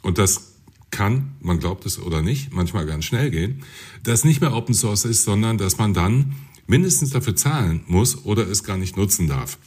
und 0.01 0.17
das 0.17 0.56
kann, 0.97 1.35
man 1.41 1.59
glaubt 1.59 1.85
es 1.85 1.99
oder 1.99 2.23
nicht, 2.23 2.51
manchmal 2.51 2.87
ganz 2.87 3.05
schnell 3.05 3.29
gehen, 3.29 3.61
das 4.01 4.25
nicht 4.25 4.41
mehr 4.41 4.53
Open 4.53 4.73
Source 4.73 5.05
ist, 5.05 5.25
sondern 5.25 5.59
dass 5.59 5.77
man 5.77 5.93
dann 5.93 6.33
mindestens 6.65 7.11
dafür 7.11 7.35
zahlen 7.35 7.83
muss 7.85 8.25
oder 8.25 8.47
es 8.49 8.63
gar 8.63 8.77
nicht 8.77 8.97
nutzen 8.97 9.27
darf. 9.27 9.59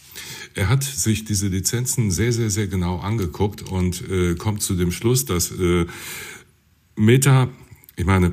Er 0.55 0.68
hat 0.68 0.83
sich 0.83 1.24
diese 1.24 1.47
Lizenzen 1.47 2.11
sehr, 2.11 2.33
sehr, 2.33 2.51
sehr 2.51 2.66
genau 2.66 2.99
angeguckt 2.99 3.62
und 3.62 4.03
äh, 4.11 4.35
kommt 4.35 4.61
zu 4.61 4.74
dem 4.74 4.91
Schluss, 4.91 5.24
dass 5.24 5.53
äh, 5.53 5.87
Meta, 6.97 7.49
ich 7.95 8.07
meine, 8.07 8.33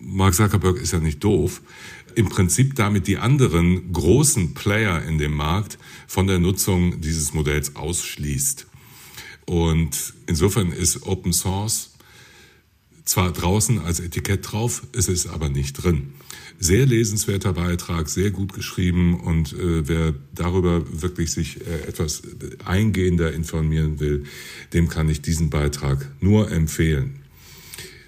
Mark 0.00 0.34
Zuckerberg 0.34 0.78
ist 0.78 0.92
ja 0.92 0.98
nicht 0.98 1.22
doof, 1.22 1.62
im 2.16 2.28
Prinzip 2.28 2.74
damit 2.74 3.06
die 3.06 3.18
anderen 3.18 3.92
großen 3.92 4.54
Player 4.54 5.00
in 5.04 5.18
dem 5.18 5.34
Markt 5.34 5.78
von 6.08 6.26
der 6.26 6.40
Nutzung 6.40 7.00
dieses 7.00 7.34
Modells 7.34 7.76
ausschließt. 7.76 8.66
Und 9.44 10.12
insofern 10.26 10.72
ist 10.72 11.06
Open 11.06 11.32
Source 11.32 11.95
zwar 13.06 13.32
draußen 13.32 13.78
als 13.80 14.00
Etikett 14.00 14.52
drauf, 14.52 14.82
es 14.92 15.08
ist 15.08 15.28
aber 15.28 15.48
nicht 15.48 15.72
drin. 15.72 16.08
Sehr 16.58 16.86
lesenswerter 16.86 17.52
Beitrag, 17.52 18.08
sehr 18.08 18.30
gut 18.30 18.52
geschrieben 18.52 19.20
und 19.20 19.52
äh, 19.52 19.88
wer 19.88 20.14
darüber 20.34 20.82
wirklich 20.90 21.30
sich 21.30 21.60
äh, 21.60 21.88
etwas 21.88 22.22
eingehender 22.64 23.32
informieren 23.32 24.00
will, 24.00 24.24
dem 24.72 24.88
kann 24.88 25.08
ich 25.08 25.22
diesen 25.22 25.50
Beitrag 25.50 26.10
nur 26.20 26.50
empfehlen. 26.50 27.20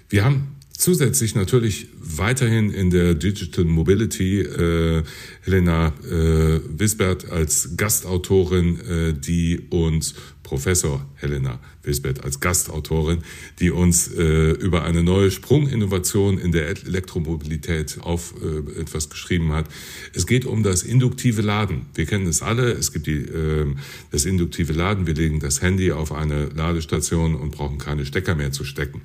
Wir 0.09 0.25
haben 0.25 0.55
zusätzlich 0.79 1.35
natürlich 1.35 1.87
weiterhin 2.01 2.71
in 2.71 2.89
der 2.89 3.13
Digital 3.13 3.65
Mobility 3.65 4.41
äh, 4.41 5.03
Helena 5.41 5.93
äh, 6.09 6.59
Wisbert 6.77 7.29
als 7.29 7.77
Gastautorin, 7.77 8.79
äh, 8.79 9.13
die 9.13 9.59
uns 9.69 10.15
Professor 10.43 11.05
Helena 11.15 11.59
Wisbert 11.89 12.23
als 12.23 12.39
Gastautorin, 12.39 13.19
die 13.59 13.71
uns 13.71 14.07
äh, 14.07 14.51
über 14.51 14.83
eine 14.83 15.03
neue 15.03 15.31
Sprunginnovation 15.31 16.37
in 16.37 16.53
der 16.53 16.67
Elektromobilität 16.69 17.97
auf 18.01 18.33
äh, 18.41 18.79
etwas 18.79 19.09
geschrieben 19.09 19.51
hat. 19.51 19.65
Es 20.13 20.25
geht 20.25 20.45
um 20.45 20.63
das 20.63 20.83
induktive 20.83 21.41
Laden. 21.41 21.87
Wir 21.95 22.05
kennen 22.05 22.27
es 22.27 22.41
alle. 22.41 22.71
Es 22.71 22.93
gibt 22.93 23.07
die, 23.07 23.17
äh, 23.17 23.65
das 24.11 24.25
induktive 24.25 24.73
Laden. 24.73 25.07
Wir 25.07 25.15
legen 25.15 25.39
das 25.39 25.61
Handy 25.61 25.91
auf 25.91 26.11
eine 26.13 26.45
Ladestation 26.45 27.35
und 27.35 27.51
brauchen 27.51 27.77
keine 27.79 28.05
Stecker 28.05 28.35
mehr 28.35 28.51
zu 28.51 28.63
stecken. 28.63 29.01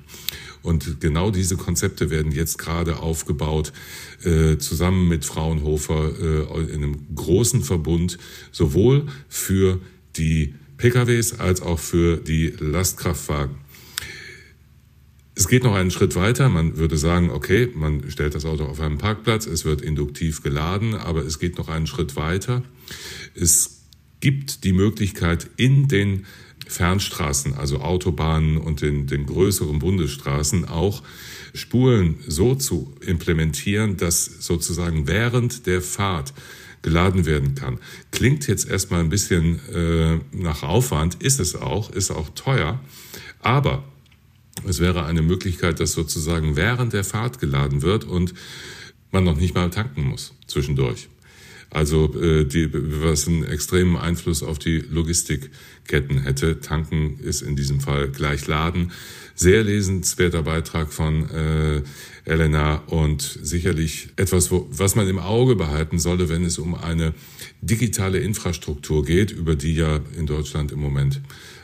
Und 0.61 0.99
genau 0.99 1.29
diese 1.29 1.57
Konzepte 1.57 2.09
werden 2.09 2.31
jetzt 2.31 2.57
gerade 2.57 2.97
aufgebaut, 2.97 3.71
äh, 4.23 4.57
zusammen 4.57 5.07
mit 5.07 5.23
Fraunhofer 5.23 6.11
äh, 6.19 6.73
in 6.73 6.83
einem 6.83 7.05
großen 7.13 7.63
Verbund, 7.63 8.17
sowohl 8.51 9.05
für 9.29 9.79
die 10.17 10.55
PKWs 10.85 11.39
als 11.39 11.63
auch 11.63 11.79
für 11.79 12.17
die 12.17 12.53
Lastkraftwagen. 12.59 13.55
Es 15.33 15.47
geht 15.47 15.63
noch 15.63 15.73
einen 15.73 15.89
Schritt 15.89 16.15
weiter. 16.15 16.47
Man 16.47 16.77
würde 16.77 16.95
sagen, 16.95 17.31
okay, 17.31 17.71
man 17.73 18.11
stellt 18.11 18.35
das 18.35 18.45
Auto 18.45 18.65
auf 18.65 18.79
einen 18.79 18.99
Parkplatz, 18.99 19.47
es 19.47 19.65
wird 19.65 19.81
induktiv 19.81 20.43
geladen, 20.43 20.93
aber 20.93 21.25
es 21.25 21.39
geht 21.39 21.57
noch 21.57 21.69
einen 21.69 21.87
Schritt 21.87 22.15
weiter. 22.15 22.61
Es 23.33 23.81
gibt 24.19 24.63
die 24.63 24.73
Möglichkeit 24.73 25.49
in 25.57 25.87
den 25.87 26.27
Fernstraßen, 26.67 27.55
also 27.55 27.79
Autobahnen 27.79 28.57
und 28.57 28.83
den, 28.83 29.07
den 29.07 29.25
größeren 29.25 29.79
Bundesstraßen 29.79 30.65
auch 30.65 31.01
Spuren 31.55 32.19
so 32.27 32.53
zu 32.53 32.95
implementieren, 33.01 33.97
dass 33.97 34.25
sozusagen 34.25 35.07
während 35.07 35.65
der 35.65 35.81
Fahrt 35.81 36.35
geladen 36.85 37.25
werden 37.25 37.55
kann. 37.55 37.79
Klingt 38.11 38.47
jetzt 38.47 38.69
erstmal 38.69 38.99
ein 38.99 39.09
bisschen 39.09 39.59
äh, 39.73 40.19
nach 40.31 40.61
Aufwand, 40.61 41.15
ist 41.15 41.39
es 41.39 41.55
auch, 41.55 41.89
ist 41.89 42.11
auch 42.11 42.29
teuer, 42.35 42.79
aber 43.41 43.83
es 44.67 44.79
wäre 44.79 45.03
eine 45.05 45.23
Möglichkeit, 45.23 45.79
dass 45.79 45.93
sozusagen 45.93 46.55
während 46.55 46.93
der 46.93 47.03
Fahrt 47.03 47.39
geladen 47.39 47.81
wird 47.81 48.03
und 48.03 48.35
man 49.11 49.23
noch 49.23 49.35
nicht 49.35 49.55
mal 49.55 49.71
tanken 49.71 50.03
muss 50.03 50.35
zwischendurch. 50.45 51.09
Also 51.75 52.05
äh, 52.21 52.45
die, 52.45 52.69
was 52.71 53.27
einen 53.27 53.43
extremen 53.43 53.97
Einfluss 53.97 54.43
auf 54.43 54.57
die 54.59 54.77
Logistikketten 54.77 56.21
hätte. 56.21 56.61
Tanken 56.61 57.19
ist 57.19 57.41
in 57.41 57.57
diesem 57.57 57.81
Fall 57.81 58.07
gleich 58.07 58.47
Laden. 58.47 58.93
Sehr 59.35 59.61
lesenswerter 59.61 60.43
Beitrag 60.43 60.93
von 60.93 61.29
äh, 61.29 61.81
Elena 62.23 62.75
und 62.87 63.21
sicherlich 63.21 64.07
etwas, 64.15 64.51
wo, 64.51 64.69
was 64.71 64.95
man 64.95 65.09
im 65.09 65.19
Auge 65.19 65.57
behalten 65.57 65.99
solle, 65.99 66.29
wenn 66.29 66.45
es 66.45 66.59
um 66.59 66.75
eine 66.75 67.13
digitale 67.59 68.19
Infrastruktur 68.19 69.03
geht, 69.03 69.31
über 69.31 69.57
die 69.57 69.75
ja 69.75 69.99
in 70.17 70.27
Deutschland 70.27 70.71
im 70.71 70.79
Moment 70.79 71.19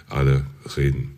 alle 0.10 0.46
reden. 0.76 1.12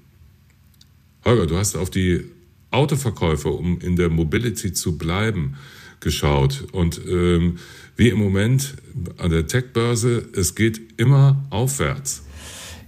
Holger, 1.26 1.48
du 1.48 1.58
hast 1.58 1.76
auf 1.78 1.90
die 1.90 2.26
Autoverkäufer, 2.70 3.54
um 3.54 3.80
in 3.80 3.96
der 3.96 4.10
Mobility 4.10 4.72
zu 4.72 5.00
bleiben, 5.00 5.56
geschaut. 6.04 6.68
Und 6.72 7.02
ähm, 7.08 7.58
wie 7.96 8.10
im 8.10 8.20
Moment 8.20 8.76
an 9.18 9.32
der 9.32 9.48
Tech-Börse, 9.48 10.30
es 10.36 10.56
geht 10.56 10.80
immer 10.98 11.44
aufwärts. 11.50 12.24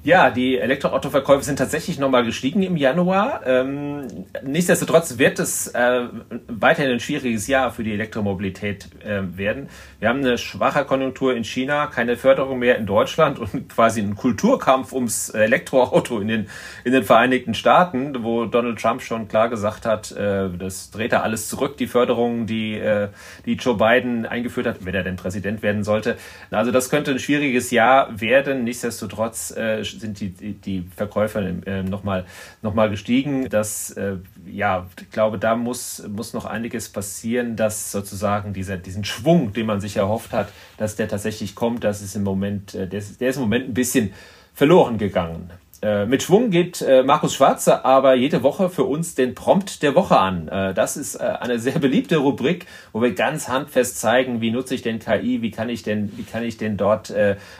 Ja, 0.05 0.29
die 0.29 0.59
Elektroautoverkäufe 0.59 1.43
sind 1.43 1.57
tatsächlich 1.57 1.97
nochmal 1.97 2.23
gestiegen 2.23 2.61
im 2.61 2.77
Januar. 2.77 3.41
Ähm, 3.43 4.05
nichtsdestotrotz 4.43 5.17
wird 5.17 5.39
es 5.39 5.69
äh, 5.69 6.01
weiterhin 6.47 6.91
ein 6.91 6.99
schwieriges 6.99 7.47
Jahr 7.47 7.71
für 7.71 7.83
die 7.83 7.91
Elektromobilität 7.91 8.87
äh, 9.03 9.23
werden. 9.35 9.67
Wir 9.99 10.09
haben 10.09 10.19
eine 10.19 10.37
schwache 10.37 10.85
Konjunktur 10.85 11.35
in 11.35 11.43
China, 11.43 11.87
keine 11.87 12.17
Förderung 12.17 12.59
mehr 12.59 12.77
in 12.77 12.85
Deutschland 12.85 13.39
und 13.39 13.67
quasi 13.73 13.99
einen 13.99 14.15
Kulturkampf 14.15 14.93
ums 14.93 15.29
Elektroauto 15.29 16.19
in 16.19 16.27
den, 16.27 16.49
in 16.83 16.93
den 16.93 17.03
Vereinigten 17.03 17.55
Staaten, 17.55 18.23
wo 18.23 18.45
Donald 18.45 18.79
Trump 18.79 19.01
schon 19.01 19.27
klar 19.27 19.49
gesagt 19.49 19.87
hat, 19.87 20.11
äh, 20.11 20.51
das 20.55 20.91
dreht 20.91 21.13
er 21.13 21.23
alles 21.23 21.49
zurück, 21.49 21.77
die 21.77 21.87
Förderungen, 21.87 22.45
die, 22.45 22.75
äh, 22.75 23.07
die 23.47 23.53
Joe 23.53 23.75
Biden 23.75 24.27
eingeführt 24.27 24.67
hat, 24.67 24.85
wenn 24.85 24.93
er 24.93 25.01
denn 25.01 25.15
Präsident 25.15 25.63
werden 25.63 25.83
sollte. 25.83 26.15
Also 26.51 26.71
das 26.71 26.91
könnte 26.91 27.09
ein 27.09 27.17
schwieriges 27.17 27.71
Jahr 27.71 28.21
werden. 28.21 28.63
Nichtsdestotrotz 28.65 29.49
äh, 29.49 29.83
sind 29.99 30.19
die, 30.19 30.29
die, 30.29 30.53
die 30.53 30.89
Verkäufer 30.95 31.41
äh, 31.65 31.83
nochmal 31.83 32.25
noch 32.61 32.73
mal 32.73 32.89
gestiegen. 32.89 33.49
Das, 33.49 33.91
äh, 33.91 34.17
ja, 34.45 34.87
ich 34.99 35.11
glaube, 35.11 35.37
da 35.37 35.55
muss, 35.55 36.05
muss 36.07 36.33
noch 36.33 36.45
einiges 36.45 36.89
passieren, 36.89 37.55
dass 37.55 37.91
sozusagen 37.91 38.53
dieser, 38.53 38.77
diesen 38.77 39.05
Schwung, 39.05 39.53
den 39.53 39.65
man 39.65 39.81
sich 39.81 39.97
erhofft 39.97 40.33
hat, 40.33 40.49
dass 40.77 40.95
der 40.95 41.07
tatsächlich 41.07 41.55
kommt, 41.55 41.83
das 41.83 42.01
ist 42.01 42.15
im 42.15 42.23
Moment, 42.23 42.75
äh, 42.75 42.87
der, 42.87 42.99
ist, 42.99 43.21
der 43.21 43.29
ist 43.29 43.37
im 43.37 43.43
Moment 43.43 43.69
ein 43.69 43.73
bisschen 43.73 44.13
verloren 44.53 44.97
gegangen. 44.97 45.49
Äh, 45.86 46.07
mit 46.07 46.23
Schwung 46.23 46.49
geht 46.49 46.81
äh, 46.81 47.03
Markus 47.03 47.36
Schwarze 47.36 47.86
aber 47.86 48.15
jede 48.15 48.41
Woche 48.41 48.71
für 48.71 48.86
uns 48.86 49.13
den 49.13 49.36
Prompt 49.36 49.83
der 49.83 49.93
Woche 49.93 50.17
an. 50.17 50.47
Äh, 50.47 50.73
das 50.73 50.97
ist 50.97 51.21
eine 51.21 51.59
sehr 51.59 51.77
beliebte 51.77 52.17
Rubrik, 52.17 52.65
wo 52.91 53.03
wir 53.03 53.13
ganz 53.13 53.47
handfest 53.49 53.99
zeigen, 53.99 54.41
wie 54.41 54.49
nutze 54.49 54.73
ich 54.73 54.81
denn 54.81 54.97
KI, 54.97 55.43
wie 55.43 55.51
kann 55.51 55.69
ich 55.69 55.83
denn, 55.83 56.11
wie 56.17 56.23
kann 56.23 56.43
ich 56.43 56.57
denn 56.57 56.77
dort 56.77 57.13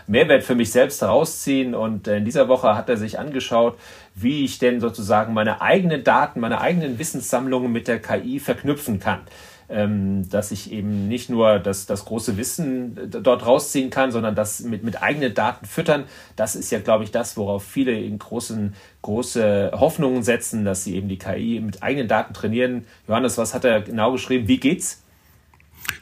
Mehrwert 0.08 0.44
für 0.44 0.56
mich 0.56 0.72
selbst 0.72 1.02
herausziehen. 1.02 1.76
Und 1.76 2.08
in 2.08 2.26
dieser 2.26 2.48
Woche 2.48 2.76
hat 2.76 2.90
er 2.90 2.98
sich 2.98 3.20
angeschaut, 3.20 3.78
wie 4.16 4.44
ich 4.44 4.58
denn 4.58 4.80
sozusagen 4.80 5.34
meine 5.34 5.62
eigenen 5.62 6.04
Daten, 6.04 6.40
meine 6.40 6.62
eigenen 6.62 6.98
Wissenssammlungen 6.98 7.72
mit 7.72 7.88
der 7.88 8.00
KI 8.00 8.40
verknüpfen 8.40 9.00
kann 9.00 9.20
dass 9.68 10.52
ich 10.52 10.72
eben 10.72 11.08
nicht 11.08 11.30
nur 11.32 11.58
das, 11.58 11.88
das 11.88 12.06
große 12.06 12.38
Wissen 12.38 13.10
dort 13.10 13.46
rausziehen 13.48 13.90
kann, 13.90 14.12
sondern 14.12 14.36
das 14.36 14.60
mit, 14.60 14.84
mit 14.84 15.02
eigenen 15.02 15.34
Daten 15.34 15.66
füttern. 15.66 16.04
Das 16.36 16.56
ist 16.56 16.72
ja, 16.72 16.80
glaube 16.80 17.04
ich, 17.04 17.12
das, 17.12 17.36
worauf 17.36 17.64
viele 17.64 18.00
in 18.00 18.20
großen, 18.20 18.76
große 19.02 19.72
Hoffnungen 19.74 20.22
setzen, 20.22 20.66
dass 20.66 20.84
sie 20.84 20.96
eben 20.96 21.08
die 21.08 21.18
KI 21.18 21.60
mit 21.60 21.82
eigenen 21.82 22.08
Daten 22.08 22.36
trainieren. 22.36 22.86
Johannes, 23.08 23.40
was 23.40 23.56
hat 23.56 23.66
er 23.66 23.82
genau 23.82 24.12
geschrieben? 24.12 24.48
Wie 24.48 24.60
geht's? 24.60 25.02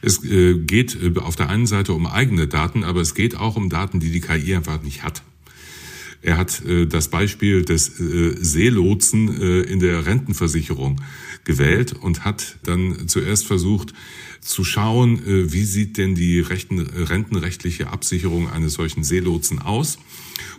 Es 0.01 0.24
äh, 0.24 0.55
geht 0.55 0.97
äh, 1.01 1.20
auf 1.20 1.36
der 1.36 1.49
einen 1.49 1.66
Seite 1.66 1.93
um 1.93 2.05
eigene 2.05 2.47
Daten, 2.47 2.84
aber 2.84 3.01
es 3.01 3.16
geht 3.16 3.38
auch 3.38 3.55
um 3.55 3.70
Daten, 3.70 3.99
die 3.99 4.11
die 4.11 4.22
KI 4.22 4.55
einfach 4.55 4.82
nicht 4.82 5.03
hat. 5.03 5.24
Er 6.22 6.38
hat 6.38 6.64
äh, 6.66 6.86
das 6.86 7.09
Beispiel 7.09 7.64
des 7.66 7.99
äh, 7.99 8.36
Seelotsen 8.39 9.41
äh, 9.41 9.61
in 9.61 9.80
der 9.80 10.05
Rentenversicherung 10.05 11.01
gewählt 11.45 11.93
und 11.93 12.25
hat 12.25 12.57
dann 12.63 13.07
zuerst 13.07 13.45
versucht 13.45 13.93
zu 14.41 14.63
schauen, 14.63 15.25
äh, 15.25 15.51
wie 15.51 15.63
sieht 15.63 15.97
denn 15.97 16.15
die 16.15 16.39
rechten, 16.39 16.79
rentenrechtliche 16.79 17.89
Absicherung 17.89 18.49
eines 18.49 18.73
solchen 18.73 19.03
Seelotsen 19.03 19.59
aus 19.59 19.99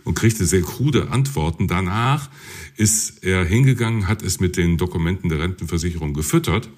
und 0.03 0.15
kriegte 0.15 0.45
sehr 0.45 0.61
krude 0.61 1.09
Antworten. 1.09 1.67
Danach 1.67 2.29
ist 2.77 3.23
er 3.23 3.45
hingegangen, 3.45 4.07
hat 4.07 4.21
es 4.21 4.39
mit 4.39 4.57
den 4.57 4.77
Dokumenten 4.77 5.29
der 5.29 5.39
Rentenversicherung 5.39 6.13
gefüttert 6.13 6.69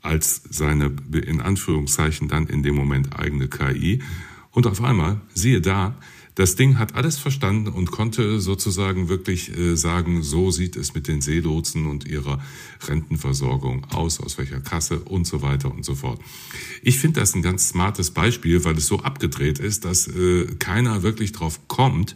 als 0.00 0.42
seine 0.48 0.92
in 1.12 1.40
Anführungszeichen 1.40 2.28
dann 2.28 2.46
in 2.46 2.62
dem 2.62 2.74
Moment 2.74 3.18
eigene 3.18 3.48
KI. 3.48 4.00
Und 4.50 4.66
auf 4.66 4.82
einmal, 4.82 5.20
siehe 5.34 5.60
da, 5.60 5.96
das 6.38 6.54
Ding 6.54 6.78
hat 6.78 6.94
alles 6.94 7.18
verstanden 7.18 7.66
und 7.66 7.90
konnte 7.90 8.40
sozusagen 8.40 9.08
wirklich 9.08 9.56
äh, 9.56 9.76
sagen, 9.76 10.22
so 10.22 10.52
sieht 10.52 10.76
es 10.76 10.94
mit 10.94 11.08
den 11.08 11.20
Seelotsen 11.20 11.86
und 11.86 12.06
ihrer 12.06 12.40
Rentenversorgung 12.86 13.84
aus, 13.86 14.20
aus 14.20 14.38
welcher 14.38 14.60
Kasse 14.60 15.00
und 15.00 15.26
so 15.26 15.42
weiter 15.42 15.72
und 15.74 15.84
so 15.84 15.96
fort. 15.96 16.20
Ich 16.80 17.00
finde 17.00 17.18
das 17.18 17.34
ein 17.34 17.42
ganz 17.42 17.70
smartes 17.70 18.12
Beispiel, 18.12 18.62
weil 18.64 18.76
es 18.76 18.86
so 18.86 19.00
abgedreht 19.00 19.58
ist, 19.58 19.84
dass 19.84 20.06
äh, 20.06 20.46
keiner 20.60 21.02
wirklich 21.02 21.32
drauf 21.32 21.66
kommt 21.66 22.14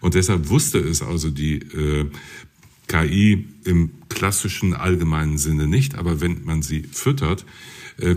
und 0.00 0.14
deshalb 0.14 0.50
wusste 0.50 0.78
es 0.78 1.02
also 1.02 1.30
die 1.30 1.56
äh, 1.56 2.08
KI 2.86 3.48
im 3.64 3.90
klassischen 4.08 4.74
allgemeinen 4.74 5.36
Sinne 5.36 5.66
nicht, 5.66 5.96
aber 5.96 6.20
wenn 6.20 6.44
man 6.44 6.62
sie 6.62 6.82
füttert, 6.82 7.44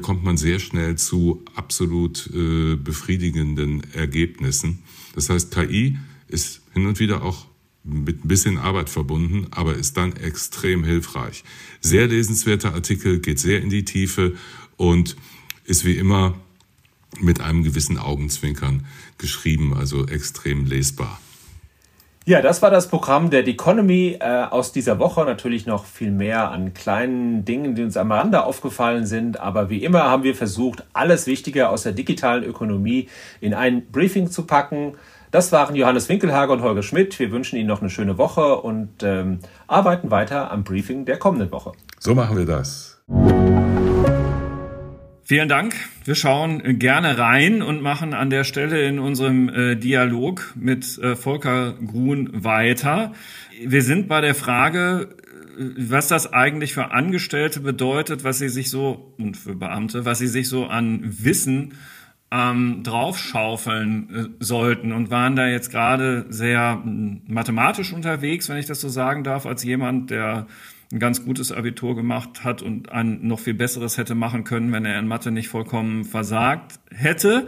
kommt 0.02 0.24
man 0.24 0.38
sehr 0.38 0.60
schnell 0.60 0.98
zu 0.98 1.46
absolut 1.56 2.30
befriedigenden 2.34 3.84
Ergebnissen. 3.94 4.80
Das 5.18 5.32
heißt, 5.32 5.50
KI 5.50 5.98
ist 6.28 6.62
hin 6.74 6.86
und 6.86 7.00
wieder 7.00 7.24
auch 7.24 7.48
mit 7.84 8.24
ein 8.24 8.28
bisschen 8.28 8.60
Arbeit 8.60 8.88
verbunden, 8.88 9.48
aber 9.50 9.74
ist 9.74 9.98
dann 9.98 10.16
extrem 10.16 10.84
hilfreich. 10.84 11.44
Sehr 11.82 12.06
lesenswerter 12.06 12.76
Artikel, 12.76 13.20
geht 13.20 13.40
sehr 13.40 13.64
in 13.64 13.72
die 13.72 13.84
Tiefe 13.84 14.36
und 14.76 15.16
ist 15.64 15.86
wie 15.86 15.98
immer 15.98 16.40
mit 17.20 17.42
einem 17.42 17.64
gewissen 17.64 17.98
Augenzwinkern 17.98 18.86
geschrieben, 19.18 19.74
also 19.74 20.06
extrem 20.06 20.68
lesbar. 20.68 21.20
Ja, 22.28 22.42
das 22.42 22.62
war 22.62 22.70
das 22.70 22.90
Programm 22.90 23.30
der 23.30 23.48
Economy 23.48 24.18
äh, 24.20 24.44
aus 24.44 24.74
dieser 24.74 25.00
Woche. 25.00 25.24
Natürlich 25.24 25.66
noch 25.66 25.86
viel 25.86 26.12
mehr 26.12 26.52
an 26.52 26.74
kleinen 26.74 27.46
Dingen, 27.46 27.74
die 27.74 27.84
uns 27.84 27.96
am 27.96 28.12
Rande 28.12 28.44
aufgefallen 28.44 29.06
sind. 29.06 29.40
Aber 29.40 29.70
wie 29.70 29.82
immer 29.82 30.04
haben 30.04 30.24
wir 30.24 30.36
versucht, 30.36 30.84
alles 30.92 31.26
Wichtige 31.26 31.70
aus 31.70 31.84
der 31.84 31.94
digitalen 31.94 32.44
Ökonomie 32.44 33.08
in 33.40 33.54
ein 33.54 33.86
Briefing 33.94 34.30
zu 34.30 34.46
packen. 34.46 34.96
Das 35.32 35.54
waren 35.54 35.74
Johannes 35.74 36.10
Winkelhager 36.10 36.52
und 36.52 36.64
Holger 36.64 36.84
Schmidt. 36.84 37.18
Wir 37.18 37.32
wünschen 37.32 37.56
Ihnen 37.56 37.70
noch 37.70 37.80
eine 37.80 37.90
schöne 37.90 38.18
Woche 38.18 38.58
und 38.58 39.04
ähm, 39.04 39.40
arbeiten 39.68 40.12
weiter 40.12 40.52
am 40.52 40.66
Briefing 40.66 41.06
der 41.06 41.20
kommenden 41.20 41.50
Woche. 41.54 41.72
So 41.98 42.14
machen 42.14 42.36
wir 42.36 42.46
das. 42.46 43.02
Vielen 45.30 45.50
Dank. 45.50 45.76
Wir 46.06 46.16
schauen 46.16 46.80
gerne 46.80 47.18
rein 47.18 47.62
und 47.62 47.82
machen 47.82 48.14
an 48.14 48.30
der 48.30 48.46
Stelle 48.46 48.88
in 48.88 48.98
unserem 48.98 49.50
äh, 49.50 49.76
Dialog 49.76 50.54
mit 50.56 50.98
äh, 51.00 51.18
Volker 51.18 51.74
Grun 51.74 52.30
weiter. 52.46 53.12
Wir 53.62 53.82
sind 53.82 54.08
bei 54.08 54.22
der 54.22 54.36
Frage, 54.36 55.10
äh, 55.60 55.64
was 55.76 56.08
das 56.08 56.32
eigentlich 56.32 56.74
für 56.74 56.92
Angestellte 56.92 57.60
bedeutet, 57.60 58.24
was 58.24 58.40
sie 58.40 58.48
sich 58.48 58.70
so, 58.70 59.14
und 59.18 59.36
für 59.36 59.54
Beamte, 59.54 60.06
was 60.06 60.20
sie 60.20 60.28
sich 60.28 60.48
so 60.48 60.66
an 60.66 61.02
Wissen 61.04 61.74
ähm, 62.32 62.84
draufschaufeln 62.84 64.36
äh, 64.40 64.44
sollten 64.44 64.92
und 64.92 65.10
waren 65.10 65.36
da 65.36 65.48
jetzt 65.48 65.72
gerade 65.72 66.26
sehr 66.30 66.82
äh, 66.86 67.32
mathematisch 67.32 67.94
unterwegs, 67.94 68.50
wenn 68.50 68.58
ich 68.58 68.66
das 68.66 68.82
so 68.82 68.90
sagen 68.90 69.24
darf, 69.24 69.46
als 69.46 69.64
jemand, 69.64 70.10
der 70.10 70.48
ein 70.92 71.00
ganz 71.00 71.24
gutes 71.24 71.52
Abitur 71.52 71.96
gemacht 71.96 72.44
hat 72.44 72.62
und 72.62 72.92
ein 72.92 73.28
noch 73.28 73.40
viel 73.40 73.54
besseres 73.54 73.98
hätte 73.98 74.16
machen 74.16 74.44
können, 74.44 74.72
wenn 74.72 74.86
er 74.86 75.00
in 75.00 75.08
Mathe 75.08 75.32
nicht 75.32 75.50
vollkommen 75.50 76.06
versagt 76.06 76.80
hätte 76.94 77.48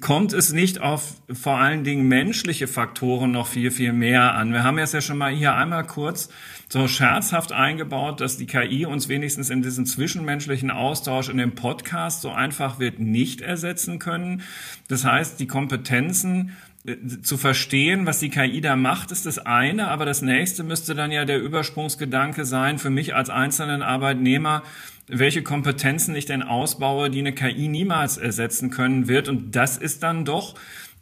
kommt 0.00 0.32
es 0.32 0.52
nicht 0.52 0.80
auf 0.80 1.14
vor 1.30 1.58
allen 1.58 1.84
Dingen 1.84 2.08
menschliche 2.08 2.66
Faktoren 2.66 3.30
noch 3.32 3.46
viel, 3.46 3.70
viel 3.70 3.92
mehr 3.92 4.34
an. 4.34 4.52
Wir 4.52 4.64
haben 4.64 4.78
jetzt 4.78 4.94
ja 4.94 5.00
schon 5.00 5.18
mal 5.18 5.32
hier 5.32 5.54
einmal 5.54 5.84
kurz 5.84 6.30
so 6.72 6.88
scherzhaft 6.88 7.52
eingebaut, 7.52 8.22
dass 8.22 8.38
die 8.38 8.46
KI 8.46 8.86
uns 8.86 9.10
wenigstens 9.10 9.50
in 9.50 9.60
diesem 9.60 9.84
zwischenmenschlichen 9.84 10.70
Austausch 10.70 11.28
in 11.28 11.36
dem 11.36 11.54
Podcast 11.54 12.22
so 12.22 12.30
einfach 12.30 12.78
wird 12.78 12.98
nicht 12.98 13.42
ersetzen 13.42 13.98
können. 13.98 14.40
Das 14.88 15.04
heißt, 15.04 15.38
die 15.38 15.46
Kompetenzen 15.46 16.56
äh, 16.86 16.96
zu 17.22 17.36
verstehen, 17.36 18.06
was 18.06 18.20
die 18.20 18.30
KI 18.30 18.62
da 18.62 18.74
macht, 18.74 19.12
ist 19.12 19.26
das 19.26 19.38
eine, 19.38 19.88
aber 19.88 20.06
das 20.06 20.22
nächste 20.22 20.64
müsste 20.64 20.94
dann 20.94 21.12
ja 21.12 21.26
der 21.26 21.42
Übersprungsgedanke 21.42 22.46
sein, 22.46 22.78
für 22.78 22.88
mich 22.88 23.14
als 23.14 23.28
einzelnen 23.28 23.82
Arbeitnehmer, 23.82 24.62
welche 25.08 25.42
Kompetenzen 25.42 26.16
ich 26.16 26.24
denn 26.24 26.42
ausbaue, 26.42 27.10
die 27.10 27.18
eine 27.18 27.34
KI 27.34 27.68
niemals 27.68 28.16
ersetzen 28.16 28.70
können 28.70 29.08
wird. 29.08 29.28
Und 29.28 29.54
das 29.54 29.76
ist 29.76 30.02
dann 30.02 30.24
doch 30.24 30.54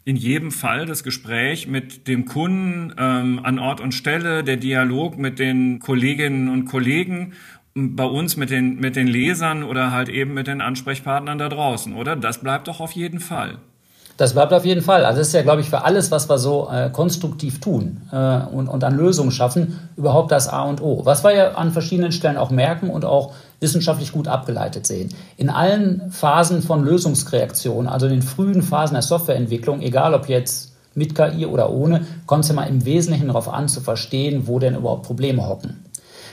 in 0.03 0.15
jedem 0.15 0.51
Fall 0.51 0.85
das 0.85 1.03
Gespräch 1.03 1.67
mit 1.67 2.07
dem 2.07 2.25
Kunden 2.25 2.93
ähm, 2.97 3.39
an 3.43 3.59
Ort 3.59 3.81
und 3.81 3.93
Stelle, 3.93 4.43
der 4.43 4.57
Dialog 4.57 5.17
mit 5.17 5.39
den 5.39 5.79
Kolleginnen 5.79 6.49
und 6.49 6.65
Kollegen, 6.65 7.33
bei 7.73 8.03
uns 8.03 8.35
mit 8.35 8.49
den, 8.49 8.79
mit 8.79 8.95
den 8.95 9.07
Lesern 9.07 9.63
oder 9.63 9.91
halt 9.91 10.09
eben 10.09 10.33
mit 10.33 10.47
den 10.47 10.59
Ansprechpartnern 10.59 11.37
da 11.37 11.49
draußen, 11.49 11.93
oder? 11.93 12.15
Das 12.15 12.41
bleibt 12.41 12.67
doch 12.67 12.79
auf 12.79 12.91
jeden 12.91 13.19
Fall. 13.19 13.59
Das 14.21 14.33
bleibt 14.33 14.53
auf 14.53 14.65
jeden 14.65 14.83
Fall. 14.83 15.03
Also 15.03 15.17
das 15.17 15.29
ist 15.29 15.33
ja, 15.33 15.41
glaube 15.41 15.61
ich, 15.61 15.71
für 15.71 15.83
alles, 15.83 16.11
was 16.11 16.29
wir 16.29 16.37
so 16.37 16.69
äh, 16.71 16.91
konstruktiv 16.91 17.59
tun 17.59 18.01
äh, 18.11 18.41
und, 18.53 18.67
und 18.67 18.83
an 18.83 18.95
Lösungen 18.95 19.31
schaffen, 19.31 19.79
überhaupt 19.97 20.31
das 20.31 20.47
A 20.47 20.61
und 20.61 20.79
O. 20.79 21.03
Was 21.05 21.23
wir 21.23 21.33
ja 21.33 21.51
an 21.53 21.71
verschiedenen 21.71 22.11
Stellen 22.11 22.37
auch 22.37 22.51
merken 22.51 22.91
und 22.91 23.03
auch 23.03 23.33
wissenschaftlich 23.61 24.11
gut 24.11 24.27
abgeleitet 24.27 24.85
sehen. 24.85 25.09
In 25.37 25.49
allen 25.49 26.11
Phasen 26.11 26.61
von 26.61 26.85
Lösungskreation, 26.85 27.87
also 27.87 28.05
in 28.05 28.11
den 28.11 28.21
frühen 28.21 28.61
Phasen 28.61 28.93
der 28.93 29.01
Softwareentwicklung, 29.01 29.81
egal 29.81 30.13
ob 30.13 30.29
jetzt 30.29 30.75
mit 30.93 31.15
KI 31.15 31.47
oder 31.47 31.71
ohne, 31.71 32.05
kommt 32.27 32.43
es 32.43 32.49
ja 32.49 32.53
mal 32.53 32.65
im 32.65 32.85
Wesentlichen 32.85 33.25
darauf 33.25 33.51
an, 33.51 33.69
zu 33.69 33.81
verstehen, 33.81 34.43
wo 34.45 34.59
denn 34.59 34.75
überhaupt 34.75 35.01
Probleme 35.01 35.47
hocken. 35.47 35.83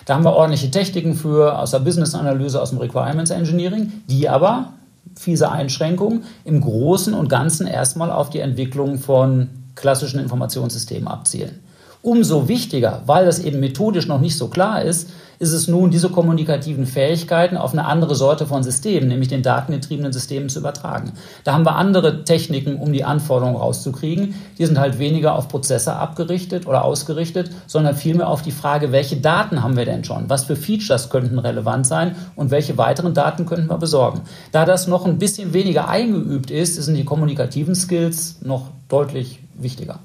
Da 0.05 0.15
haben 0.15 0.25
wir 0.25 0.35
ordentliche 0.35 0.71
Techniken 0.71 1.15
für 1.15 1.59
aus 1.59 1.71
der 1.71 1.79
Business-Analyse, 1.79 2.61
aus 2.61 2.69
dem 2.69 2.81
Requirements 2.81 3.31
Engineering, 3.31 3.93
die 4.11 4.29
aber, 4.29 4.75
fiese 5.17 5.51
Einschränkungen, 5.51 6.25
im 6.45 6.61
Großen 6.61 7.15
und 7.15 7.29
Ganzen 7.29 7.67
erstmal 7.67 8.11
auf 8.11 8.31
die 8.31 8.41
Entwicklung 8.41 8.99
von 8.99 9.49
klassischen 9.75 10.21
Informationssystemen 10.21 11.09
abzielen. 11.09 11.61
Umso 12.03 12.49
wichtiger, 12.49 13.03
weil 13.07 13.27
das 13.27 13.39
eben 13.39 13.61
methodisch 13.61 14.07
noch 14.07 14.21
nicht 14.21 14.37
so 14.37 14.49
klar 14.49 14.83
ist, 14.83 15.11
ist 15.39 15.53
es 15.53 15.69
nun, 15.69 15.91
diese 15.91 16.09
kommunikativen 16.09 16.87
Fähigkeiten 16.87 17.57
auf 17.57 17.73
eine 17.73 17.85
andere 17.85 18.15
Sorte 18.15 18.47
von 18.47 18.63
Systemen, 18.63 19.09
nämlich 19.09 19.29
den 19.29 19.43
datengetriebenen 19.43 20.13
Systemen 20.13 20.49
zu 20.49 20.59
übertragen. 20.59 21.13
Da 21.45 21.53
haben 21.53 21.65
wir 21.65 21.77
andere 21.77 22.25
Techniken, 22.25 22.77
um 22.77 22.93
die 22.93 23.05
Anforderungen 23.05 23.57
rauszukriegen. 23.57 24.35
Die 24.59 24.67
sind 24.67 24.79
halt 24.79 24.99
weniger 24.99 25.37
auf 25.37 25.49
Prozesse 25.49 25.95
abgerichtet 25.95 26.67
oder 26.67 26.85
ausgerichtet, 26.85 27.51
sondern 27.67 27.95
vielmehr 27.95 28.29
auf 28.29 28.43
die 28.43 28.51
Frage, 28.51 28.91
welche 28.91 29.17
Daten 29.17 29.63
haben 29.63 29.77
wir 29.77 29.85
denn 29.85 30.05
schon? 30.05 30.29
Was 30.29 30.45
für 30.45 30.57
Features 30.57 31.09
könnten 31.09 31.39
relevant 31.39 31.87
sein 31.87 32.17
und 32.35 32.51
welche 32.51 32.77
weiteren 32.77 33.15
Daten 33.15 33.47
könnten 33.47 33.71
wir 33.71 33.79
besorgen? 33.79 34.23
Da 34.51 34.65
das 34.65 34.89
noch 34.89 35.07
ein 35.07 35.19
bisschen 35.19 35.53
weniger 35.53 35.89
eingeübt 35.89 36.51
ist, 36.51 36.75
sind 36.75 36.97
die 36.97 37.05
kommunikativen 37.05 37.77
Skills 37.77 38.39
noch 38.43 38.71
deutlich 38.89 39.41
wichtiger. 39.55 40.01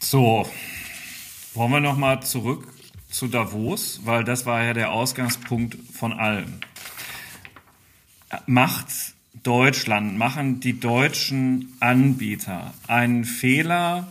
So, 0.00 0.44
wollen 1.54 1.72
wir 1.72 1.80
nochmal 1.80 2.20
zurück 2.20 2.66
zu 3.10 3.26
Davos, 3.26 4.00
weil 4.04 4.24
das 4.24 4.46
war 4.46 4.62
ja 4.62 4.72
der 4.72 4.92
Ausgangspunkt 4.92 5.76
von 5.92 6.12
allem. 6.12 6.54
Macht 8.46 8.86
Deutschland, 9.42 10.16
machen 10.16 10.60
die 10.60 10.78
deutschen 10.78 11.72
Anbieter 11.80 12.72
einen 12.86 13.24
Fehler, 13.24 14.08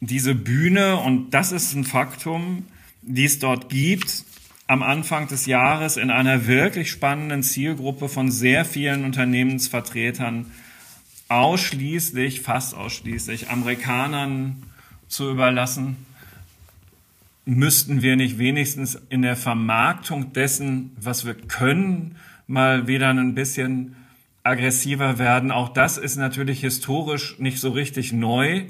diese 0.00 0.34
Bühne, 0.34 0.96
und 0.96 1.30
das 1.30 1.52
ist 1.52 1.74
ein 1.74 1.84
Faktum, 1.84 2.66
die 3.02 3.24
es 3.24 3.38
dort 3.38 3.68
gibt, 3.68 4.24
am 4.66 4.82
Anfang 4.82 5.28
des 5.28 5.46
Jahres 5.46 5.96
in 5.96 6.10
einer 6.10 6.46
wirklich 6.46 6.90
spannenden 6.90 7.42
Zielgruppe 7.42 8.08
von 8.08 8.30
sehr 8.30 8.64
vielen 8.64 9.04
Unternehmensvertretern 9.04 10.50
ausschließlich, 11.28 12.40
fast 12.40 12.74
ausschließlich 12.74 13.50
Amerikanern 13.50 14.62
zu 15.08 15.30
überlassen 15.30 15.96
müssten 17.44 18.02
wir 18.02 18.16
nicht 18.16 18.38
wenigstens 18.38 19.00
in 19.08 19.22
der 19.22 19.36
Vermarktung 19.36 20.32
dessen, 20.32 20.92
was 21.00 21.26
wir 21.26 21.34
können, 21.34 22.16
mal 22.46 22.86
wieder 22.86 23.08
ein 23.10 23.34
bisschen 23.34 23.96
aggressiver 24.42 25.18
werden. 25.18 25.50
Auch 25.50 25.68
das 25.68 25.98
ist 25.98 26.16
natürlich 26.16 26.60
historisch 26.60 27.38
nicht 27.38 27.60
so 27.60 27.70
richtig 27.70 28.12
neu. 28.12 28.64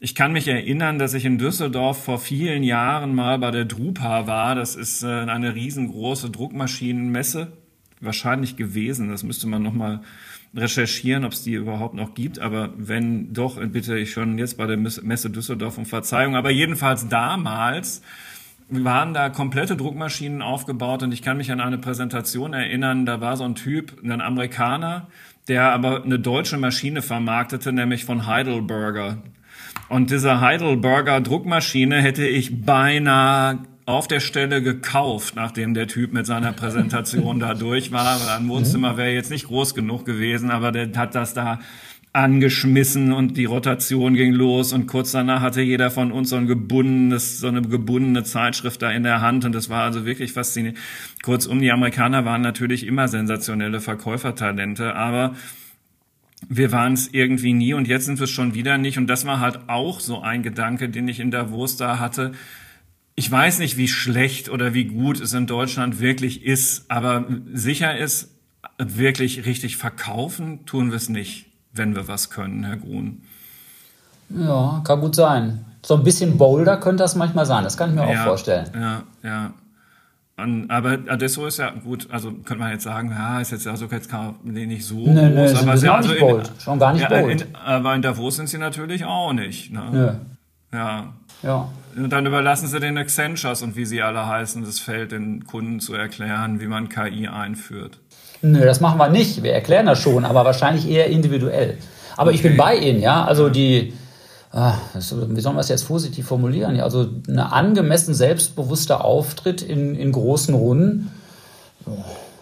Ich 0.00 0.14
kann 0.14 0.32
mich 0.32 0.46
erinnern, 0.46 0.98
dass 0.98 1.14
ich 1.14 1.24
in 1.24 1.38
Düsseldorf 1.38 2.04
vor 2.04 2.20
vielen 2.20 2.62
Jahren 2.62 3.14
mal 3.14 3.38
bei 3.38 3.50
der 3.50 3.64
Drupa 3.64 4.26
war. 4.26 4.54
Das 4.54 4.76
ist 4.76 5.02
äh, 5.02 5.06
eine 5.06 5.54
riesengroße 5.54 6.30
Druckmaschinenmesse 6.30 7.52
wahrscheinlich 8.00 8.56
gewesen. 8.56 9.08
Das 9.08 9.24
müsste 9.24 9.48
man 9.48 9.62
noch 9.62 9.72
mal 9.72 10.02
recherchieren, 10.54 11.24
ob 11.24 11.32
es 11.32 11.42
die 11.42 11.54
überhaupt 11.54 11.94
noch 11.94 12.14
gibt. 12.14 12.38
Aber 12.38 12.70
wenn 12.76 13.32
doch, 13.32 13.58
bitte 13.68 13.98
ich 13.98 14.12
schon 14.12 14.38
jetzt 14.38 14.56
bei 14.56 14.66
der 14.66 14.76
Messe 14.76 15.30
Düsseldorf 15.30 15.78
um 15.78 15.86
Verzeihung. 15.86 16.36
Aber 16.36 16.50
jedenfalls 16.50 17.08
damals 17.08 18.02
waren 18.70 19.14
da 19.14 19.30
komplette 19.30 19.76
Druckmaschinen 19.76 20.42
aufgebaut 20.42 21.02
und 21.02 21.12
ich 21.12 21.22
kann 21.22 21.38
mich 21.38 21.50
an 21.50 21.60
eine 21.60 21.78
Präsentation 21.78 22.52
erinnern, 22.52 23.06
da 23.06 23.20
war 23.20 23.36
so 23.36 23.44
ein 23.44 23.54
Typ, 23.54 23.96
ein 24.04 24.20
Amerikaner, 24.20 25.06
der 25.48 25.72
aber 25.72 26.04
eine 26.04 26.18
deutsche 26.18 26.58
Maschine 26.58 27.00
vermarktete, 27.00 27.72
nämlich 27.72 28.04
von 28.04 28.26
Heidelberger. 28.26 29.22
Und 29.88 30.10
diese 30.10 30.40
Heidelberger 30.42 31.22
Druckmaschine 31.22 32.02
hätte 32.02 32.26
ich 32.26 32.62
beinahe 32.62 33.60
auf 33.88 34.06
der 34.06 34.20
Stelle 34.20 34.62
gekauft, 34.62 35.34
nachdem 35.34 35.72
der 35.72 35.86
Typ 35.86 36.12
mit 36.12 36.26
seiner 36.26 36.52
Präsentation 36.52 37.40
da 37.40 37.54
durch 37.54 37.90
war. 37.90 38.18
Ein 38.36 38.46
Wohnzimmer 38.46 38.98
wäre 38.98 39.12
jetzt 39.12 39.30
nicht 39.30 39.46
groß 39.46 39.74
genug 39.74 40.04
gewesen, 40.04 40.50
aber 40.50 40.72
der 40.72 40.92
hat 40.94 41.14
das 41.14 41.32
da 41.32 41.58
angeschmissen 42.12 43.14
und 43.14 43.38
die 43.38 43.46
Rotation 43.46 44.12
ging 44.12 44.34
los 44.34 44.74
und 44.74 44.88
kurz 44.88 45.12
danach 45.12 45.40
hatte 45.40 45.62
jeder 45.62 45.90
von 45.90 46.12
uns 46.12 46.28
so 46.28 46.36
ein 46.36 46.46
gebundenes, 46.46 47.40
so 47.40 47.48
eine 47.48 47.62
gebundene 47.62 48.24
Zeitschrift 48.24 48.82
da 48.82 48.90
in 48.90 49.04
der 49.04 49.22
Hand 49.22 49.46
und 49.46 49.52
das 49.52 49.70
war 49.70 49.84
also 49.84 50.04
wirklich 50.04 50.32
faszinierend. 50.32 50.78
Kurzum, 51.22 51.58
die 51.60 51.72
Amerikaner 51.72 52.26
waren 52.26 52.42
natürlich 52.42 52.86
immer 52.86 53.08
sensationelle 53.08 53.80
Verkäufertalente, 53.80 54.96
aber 54.96 55.34
wir 56.46 56.72
waren 56.72 56.92
es 56.92 57.08
irgendwie 57.12 57.54
nie 57.54 57.72
und 57.72 57.88
jetzt 57.88 58.04
sind 58.04 58.18
wir 58.18 58.24
es 58.24 58.30
schon 58.30 58.54
wieder 58.54 58.76
nicht 58.76 58.98
und 58.98 59.06
das 59.06 59.24
war 59.24 59.40
halt 59.40 59.60
auch 59.68 59.98
so 60.00 60.20
ein 60.20 60.42
Gedanke, 60.42 60.90
den 60.90 61.08
ich 61.08 61.20
in 61.20 61.30
Davos 61.30 61.78
da 61.78 61.98
hatte 61.98 62.32
ich 63.18 63.28
weiß 63.28 63.58
nicht, 63.58 63.76
wie 63.76 63.88
schlecht 63.88 64.48
oder 64.48 64.74
wie 64.74 64.84
gut 64.84 65.20
es 65.20 65.32
in 65.32 65.48
Deutschland 65.48 65.98
wirklich 65.98 66.44
ist, 66.44 66.88
aber 66.88 67.24
sicher 67.52 67.98
ist, 67.98 68.30
wirklich 68.78 69.44
richtig 69.44 69.76
verkaufen 69.76 70.64
tun 70.66 70.90
wir 70.90 70.98
es 70.98 71.08
nicht, 71.08 71.46
wenn 71.72 71.96
wir 71.96 72.06
was 72.06 72.30
können, 72.30 72.62
Herr 72.62 72.76
Grun. 72.76 73.22
Ja, 74.28 74.82
kann 74.84 75.00
gut 75.00 75.16
sein. 75.16 75.64
So 75.84 75.96
ein 75.96 76.04
bisschen 76.04 76.38
bolder 76.38 76.76
könnte 76.76 77.02
das 77.02 77.16
manchmal 77.16 77.44
sein, 77.44 77.64
das 77.64 77.76
kann 77.76 77.90
ich 77.90 77.96
mir 77.96 78.08
ja, 78.08 78.20
auch 78.20 78.24
vorstellen. 78.24 78.70
Ja, 78.72 79.02
ja. 79.24 79.52
Und, 80.36 80.70
aber 80.70 80.98
Adesso 81.08 81.44
ist 81.46 81.58
ja 81.58 81.70
gut, 81.70 82.06
also 82.12 82.30
könnte 82.30 82.58
man 82.58 82.70
jetzt 82.70 82.84
sagen, 82.84 83.10
ja, 83.10 83.40
ist 83.40 83.50
jetzt 83.50 83.66
also 83.66 83.86
jetzt 83.86 84.12
nicht 84.44 84.86
so 84.86 84.94
nee, 84.94 85.28
nee, 85.28 85.48
groß, 85.48 85.62
aber 85.62 85.74
ja, 85.74 85.94
also 85.96 86.12
in, 86.12 86.42
schon 86.60 86.78
gar 86.78 86.92
nicht 86.92 87.02
ja, 87.02 87.08
bold. 87.08 87.40
In, 87.40 87.56
aber 87.56 87.96
in 87.96 88.02
Davos 88.02 88.36
sind 88.36 88.48
sie 88.48 88.58
natürlich 88.58 89.04
auch 89.04 89.32
nicht. 89.32 89.72
Ne? 89.72 90.20
Ja. 90.72 90.78
ja. 90.78 91.12
Ja. 91.42 91.68
Und 92.04 92.10
dann 92.10 92.26
überlassen 92.26 92.68
sie 92.68 92.80
den 92.80 92.96
Accentures 92.96 93.62
und 93.62 93.76
wie 93.76 93.84
sie 93.84 94.02
alle 94.02 94.26
heißen, 94.26 94.64
das 94.64 94.78
Feld 94.78 95.12
den 95.12 95.46
Kunden 95.46 95.80
zu 95.80 95.94
erklären, 95.94 96.60
wie 96.60 96.66
man 96.66 96.88
KI 96.88 97.28
einführt. 97.28 97.98
Nö, 98.40 98.64
das 98.64 98.80
machen 98.80 98.98
wir 98.98 99.08
nicht. 99.08 99.42
Wir 99.42 99.52
erklären 99.52 99.86
das 99.86 100.00
schon, 100.00 100.24
aber 100.24 100.44
wahrscheinlich 100.44 100.88
eher 100.88 101.08
individuell. 101.08 101.78
Aber 102.16 102.28
okay. 102.28 102.36
ich 102.36 102.42
bin 102.42 102.56
bei 102.56 102.76
Ihnen, 102.76 103.00
ja. 103.00 103.24
Also 103.24 103.48
die, 103.48 103.94
ah, 104.52 104.74
wie 104.94 105.00
soll 105.40 105.52
man 105.52 105.58
das 105.58 105.68
jetzt 105.68 105.86
positiv 105.88 106.26
formulieren? 106.26 106.80
Also 106.80 107.08
eine 107.26 107.52
angemessen 107.52 108.14
selbstbewusster 108.14 109.04
Auftritt 109.04 109.62
in, 109.62 109.94
in 109.94 110.12
großen 110.12 110.54
Runden 110.54 111.10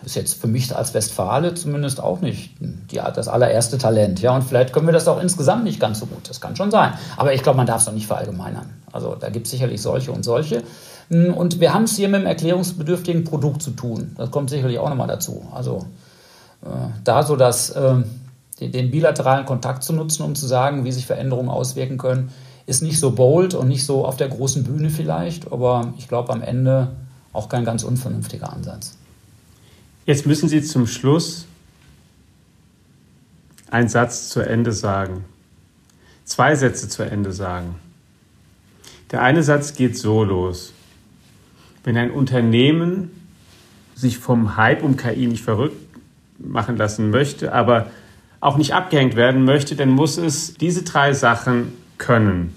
ist 0.07 0.15
jetzt 0.15 0.41
für 0.41 0.47
mich 0.47 0.75
als 0.75 0.95
Westfale 0.95 1.55
zumindest 1.55 2.01
auch 2.01 2.21
nicht 2.21 2.53
die, 2.61 3.01
das 3.15 3.27
allererste 3.27 3.77
Talent. 3.77 4.21
Ja, 4.23 4.37
und 4.37 4.43
vielleicht 4.43 4.73
können 4.73 4.87
wir 4.87 4.93
das 4.93 5.09
auch 5.09 5.21
insgesamt 5.21 5.65
nicht 5.65 5.81
ganz 5.81 5.99
so 5.99 6.07
gut. 6.07 6.31
Das 6.31 6.41
kann 6.41 6.55
schon 6.55 6.71
sein. 6.71 6.93
Aber 7.17 7.35
ich 7.35 7.43
glaube, 7.43 7.57
man 7.57 7.67
darf 7.67 7.81
es 7.81 7.87
doch 7.87 7.93
nicht 7.93 8.07
verallgemeinern. 8.07 8.71
Also 8.93 9.17
da 9.17 9.31
gibt 9.31 9.47
es 9.47 9.51
sicherlich 9.51 9.83
solche 9.83 10.13
und 10.13 10.23
solche. 10.25 10.63
Hm, 11.11 11.35
und 11.35 11.59
wir 11.59 11.75
haben 11.75 11.83
es 11.83 11.97
hier 11.97 12.09
mit 12.09 12.19
einem 12.19 12.29
erklärungsbedürftigen 12.29 13.25
Produkt 13.25 13.63
zu 13.63 13.73
tun. 13.73 14.15
Das 14.17 14.31
kommt 14.31 14.49
sicherlich 14.49 14.79
auch 14.79 14.89
nochmal 14.89 15.09
dazu. 15.09 15.45
Also 15.53 15.87
äh, 16.63 16.69
da 17.03 17.25
so 17.25 17.35
das, 17.35 17.71
äh, 17.71 17.97
den, 18.61 18.71
den 18.71 18.93
bilateralen 18.93 19.45
Kontakt 19.45 19.83
zu 19.83 19.93
nutzen, 19.93 20.23
um 20.23 20.37
zu 20.37 20.47
sagen, 20.47 20.85
wie 20.85 20.93
sich 20.93 21.05
Veränderungen 21.05 21.49
auswirken 21.49 21.99
können, 21.99 22.31
ist 22.67 22.81
nicht 22.81 23.01
so 23.01 23.11
bold 23.11 23.55
und 23.55 23.67
nicht 23.67 23.85
so 23.85 24.07
auf 24.07 24.17
der 24.17 24.29
großen 24.29 24.63
Bühne 24.63 24.91
vielleicht, 24.91 25.51
aber 25.51 25.95
ich 25.99 26.07
glaube 26.07 26.33
am 26.33 26.43
Ende 26.43 26.93
auch 27.33 27.49
kein 27.49 27.65
ganz 27.65 27.83
unvernünftiger 27.83 28.53
Ansatz. 28.53 28.97
Jetzt 30.07 30.25
müssen 30.25 30.49
Sie 30.49 30.63
zum 30.63 30.87
Schluss 30.87 31.47
einen 33.71 33.89
Satz 33.89 34.29
zu 34.29 34.41
Ende 34.41 34.71
sagen. 34.71 35.25
Zwei 36.25 36.55
Sätze 36.55 36.89
zu 36.89 37.03
Ende 37.03 37.33
sagen. 37.33 37.75
Der 39.11 39.23
eine 39.23 39.43
Satz 39.43 39.75
geht 39.75 39.99
so 39.99 40.23
los. 40.23 40.73
Wenn 41.83 41.97
ein 41.97 42.13
Unternehmen 42.13 43.11
sich 43.97 44.19
vom 44.19 44.57
Hype 44.57 44.85
um 44.85 44.97
KI 44.97 45.27
nicht 45.27 45.43
verrückt 45.43 45.77
machen 46.39 46.77
lassen 46.77 47.11
möchte, 47.11 47.53
aber 47.53 47.91
auch 48.41 48.59
nicht 48.59 48.75
abgehängt 48.75 49.17
werden 49.17 49.45
möchte, 49.45 49.75
dann 49.75 49.89
muss 49.89 50.19
es 50.19 50.55
diese 50.55 50.83
drei 50.83 51.15
Sachen 51.15 51.73
können. 51.99 52.55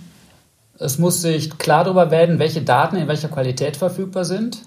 Es 0.78 1.00
muss 1.00 1.22
sich 1.24 1.58
klar 1.58 1.84
darüber 1.84 2.12
werden, 2.12 2.38
welche 2.38 2.62
Daten 2.62 2.96
in 2.96 3.08
welcher 3.08 3.30
Qualität 3.30 3.78
verfügbar 3.78 4.26
sind. 4.26 4.62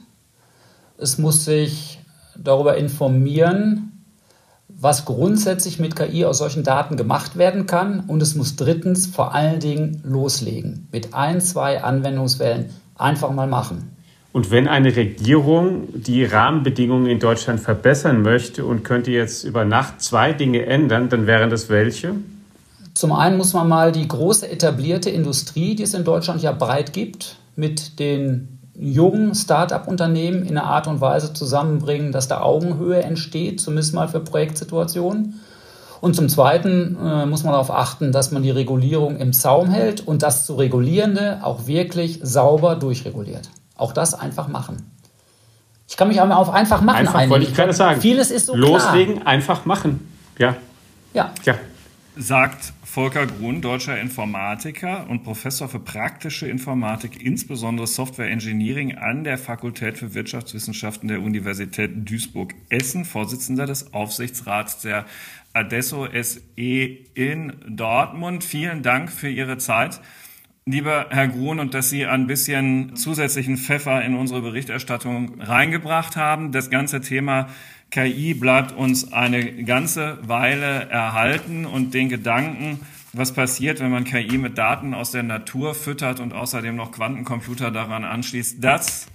Es 0.98 1.18
muss 1.18 1.44
sich 1.44 2.01
darüber 2.36 2.76
informieren, 2.76 4.04
was 4.68 5.04
grundsätzlich 5.04 5.78
mit 5.78 5.96
KI 5.96 6.24
aus 6.24 6.38
solchen 6.38 6.64
Daten 6.64 6.96
gemacht 6.96 7.36
werden 7.36 7.66
kann. 7.66 8.00
Und 8.00 8.22
es 8.22 8.34
muss 8.34 8.56
drittens 8.56 9.06
vor 9.06 9.34
allen 9.34 9.60
Dingen 9.60 10.00
loslegen. 10.04 10.88
Mit 10.92 11.14
ein, 11.14 11.40
zwei 11.40 11.82
Anwendungsfällen 11.82 12.70
einfach 12.96 13.30
mal 13.30 13.46
machen. 13.46 13.96
Und 14.32 14.50
wenn 14.50 14.66
eine 14.66 14.96
Regierung 14.96 15.88
die 15.92 16.24
Rahmenbedingungen 16.24 17.06
in 17.06 17.18
Deutschland 17.18 17.60
verbessern 17.60 18.22
möchte 18.22 18.64
und 18.64 18.82
könnte 18.82 19.10
jetzt 19.10 19.44
über 19.44 19.64
Nacht 19.64 20.00
zwei 20.00 20.32
Dinge 20.32 20.64
ändern, 20.64 21.10
dann 21.10 21.26
wären 21.26 21.50
das 21.50 21.68
welche? 21.68 22.14
Zum 22.94 23.12
einen 23.12 23.36
muss 23.36 23.52
man 23.52 23.68
mal 23.68 23.92
die 23.92 24.08
große 24.08 24.50
etablierte 24.50 25.10
Industrie, 25.10 25.74
die 25.74 25.82
es 25.82 25.94
in 25.94 26.04
Deutschland 26.04 26.42
ja 26.42 26.52
breit 26.52 26.92
gibt, 26.94 27.36
mit 27.56 27.98
den 27.98 28.58
jungen 28.82 29.34
Start-up-Unternehmen 29.34 30.42
in 30.42 30.58
einer 30.58 30.66
Art 30.66 30.86
und 30.86 31.00
Weise 31.00 31.32
zusammenbringen, 31.32 32.12
dass 32.12 32.28
da 32.28 32.40
Augenhöhe 32.40 33.02
entsteht, 33.02 33.60
zumindest 33.60 33.94
mal 33.94 34.08
für 34.08 34.20
Projektsituationen. 34.20 35.40
Und 36.00 36.16
zum 36.16 36.28
Zweiten 36.28 36.96
äh, 37.00 37.26
muss 37.26 37.44
man 37.44 37.52
darauf 37.52 37.70
achten, 37.70 38.10
dass 38.10 38.32
man 38.32 38.42
die 38.42 38.50
Regulierung 38.50 39.18
im 39.18 39.32
Zaum 39.32 39.70
hält 39.70 40.06
und 40.06 40.22
das 40.22 40.46
zu 40.46 40.54
Regulierende 40.56 41.38
auch 41.42 41.66
wirklich 41.68 42.18
sauber 42.22 42.74
durchreguliert. 42.74 43.48
Auch 43.76 43.92
das 43.92 44.12
einfach 44.14 44.48
machen. 44.48 44.78
Ich 45.88 45.96
kann 45.96 46.08
mich 46.08 46.20
auch 46.20 46.26
mal 46.26 46.36
auf 46.36 46.50
einfach 46.50 46.80
machen 46.80 46.96
Einfach 46.96 47.14
einigen. 47.14 47.30
wollte 47.30 47.46
ich 47.46 47.54
gerade 47.54 47.72
sagen. 47.72 48.00
Vieles 48.00 48.30
ist 48.30 48.46
so 48.46 48.56
Loslegen, 48.56 49.16
klar. 49.16 49.26
einfach 49.28 49.64
machen. 49.64 50.08
Ja, 50.38 50.56
Ja. 51.14 51.30
ja. 51.44 51.54
Sagt 52.16 52.74
Volker 52.84 53.26
Grun, 53.26 53.62
deutscher 53.62 53.98
Informatiker 53.98 55.08
und 55.08 55.22
Professor 55.22 55.68
für 55.68 55.78
praktische 55.78 56.46
Informatik, 56.46 57.24
insbesondere 57.24 57.86
Software 57.86 58.30
Engineering 58.30 58.96
an 58.96 59.24
der 59.24 59.38
Fakultät 59.38 59.96
für 59.96 60.14
Wirtschaftswissenschaften 60.14 61.08
der 61.08 61.22
Universität 61.22 61.90
Duisburg-Essen, 62.08 63.04
Vorsitzender 63.04 63.66
des 63.66 63.94
Aufsichtsrats 63.94 64.82
der 64.82 65.06
Adesso 65.54 66.06
SE 66.22 66.40
in 66.46 67.52
Dortmund. 67.68 68.44
Vielen 68.44 68.82
Dank 68.82 69.10
für 69.10 69.30
Ihre 69.30 69.56
Zeit. 69.56 70.00
Lieber 70.64 71.06
Herr 71.10 71.28
Grun, 71.28 71.58
und 71.58 71.74
dass 71.74 71.90
Sie 71.90 72.06
ein 72.06 72.26
bisschen 72.26 72.94
zusätzlichen 72.94 73.56
Pfeffer 73.56 74.04
in 74.04 74.14
unsere 74.14 74.42
Berichterstattung 74.42 75.40
reingebracht 75.40 76.16
haben. 76.16 76.52
Das 76.52 76.70
ganze 76.70 77.00
Thema 77.00 77.48
KI 77.92 78.32
bleibt 78.32 78.72
uns 78.72 79.12
eine 79.12 79.64
ganze 79.64 80.18
Weile 80.26 80.88
erhalten 80.88 81.66
und 81.66 81.92
den 81.92 82.08
Gedanken, 82.08 82.80
was 83.12 83.32
passiert, 83.32 83.80
wenn 83.80 83.90
man 83.90 84.04
KI 84.04 84.38
mit 84.38 84.56
Daten 84.56 84.94
aus 84.94 85.10
der 85.10 85.22
Natur 85.22 85.74
füttert 85.74 86.18
und 86.18 86.32
außerdem 86.32 86.74
noch 86.74 86.90
Quantencomputer 86.90 87.70
daran 87.70 88.04
anschließt, 88.04 88.64
das 88.64 89.06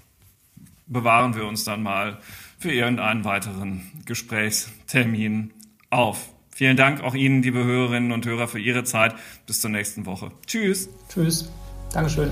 bewahren 0.86 1.36
wir 1.36 1.45
uns 1.47 1.63
dann 1.63 1.82
mal 1.82 2.19
für 2.59 2.71
irgendeinen 2.71 3.25
weiteren 3.25 3.82
Gesprächstermin 4.05 5.51
auf. 5.89 6.30
Vielen 6.51 6.78
Dank 6.78 7.01
auch 7.01 7.15
Ihnen, 7.15 7.41
liebe 7.41 7.63
Hörerinnen 7.63 8.11
und 8.11 8.25
Hörer, 8.25 8.47
für 8.47 8.59
Ihre 8.59 8.84
Zeit. 8.84 9.15
Bis 9.47 9.59
zur 9.59 9.71
nächsten 9.71 10.05
Woche. 10.05 10.32
Tschüss. 10.45 10.89
Tschüss. 11.09 11.51
Dankeschön. 11.93 12.32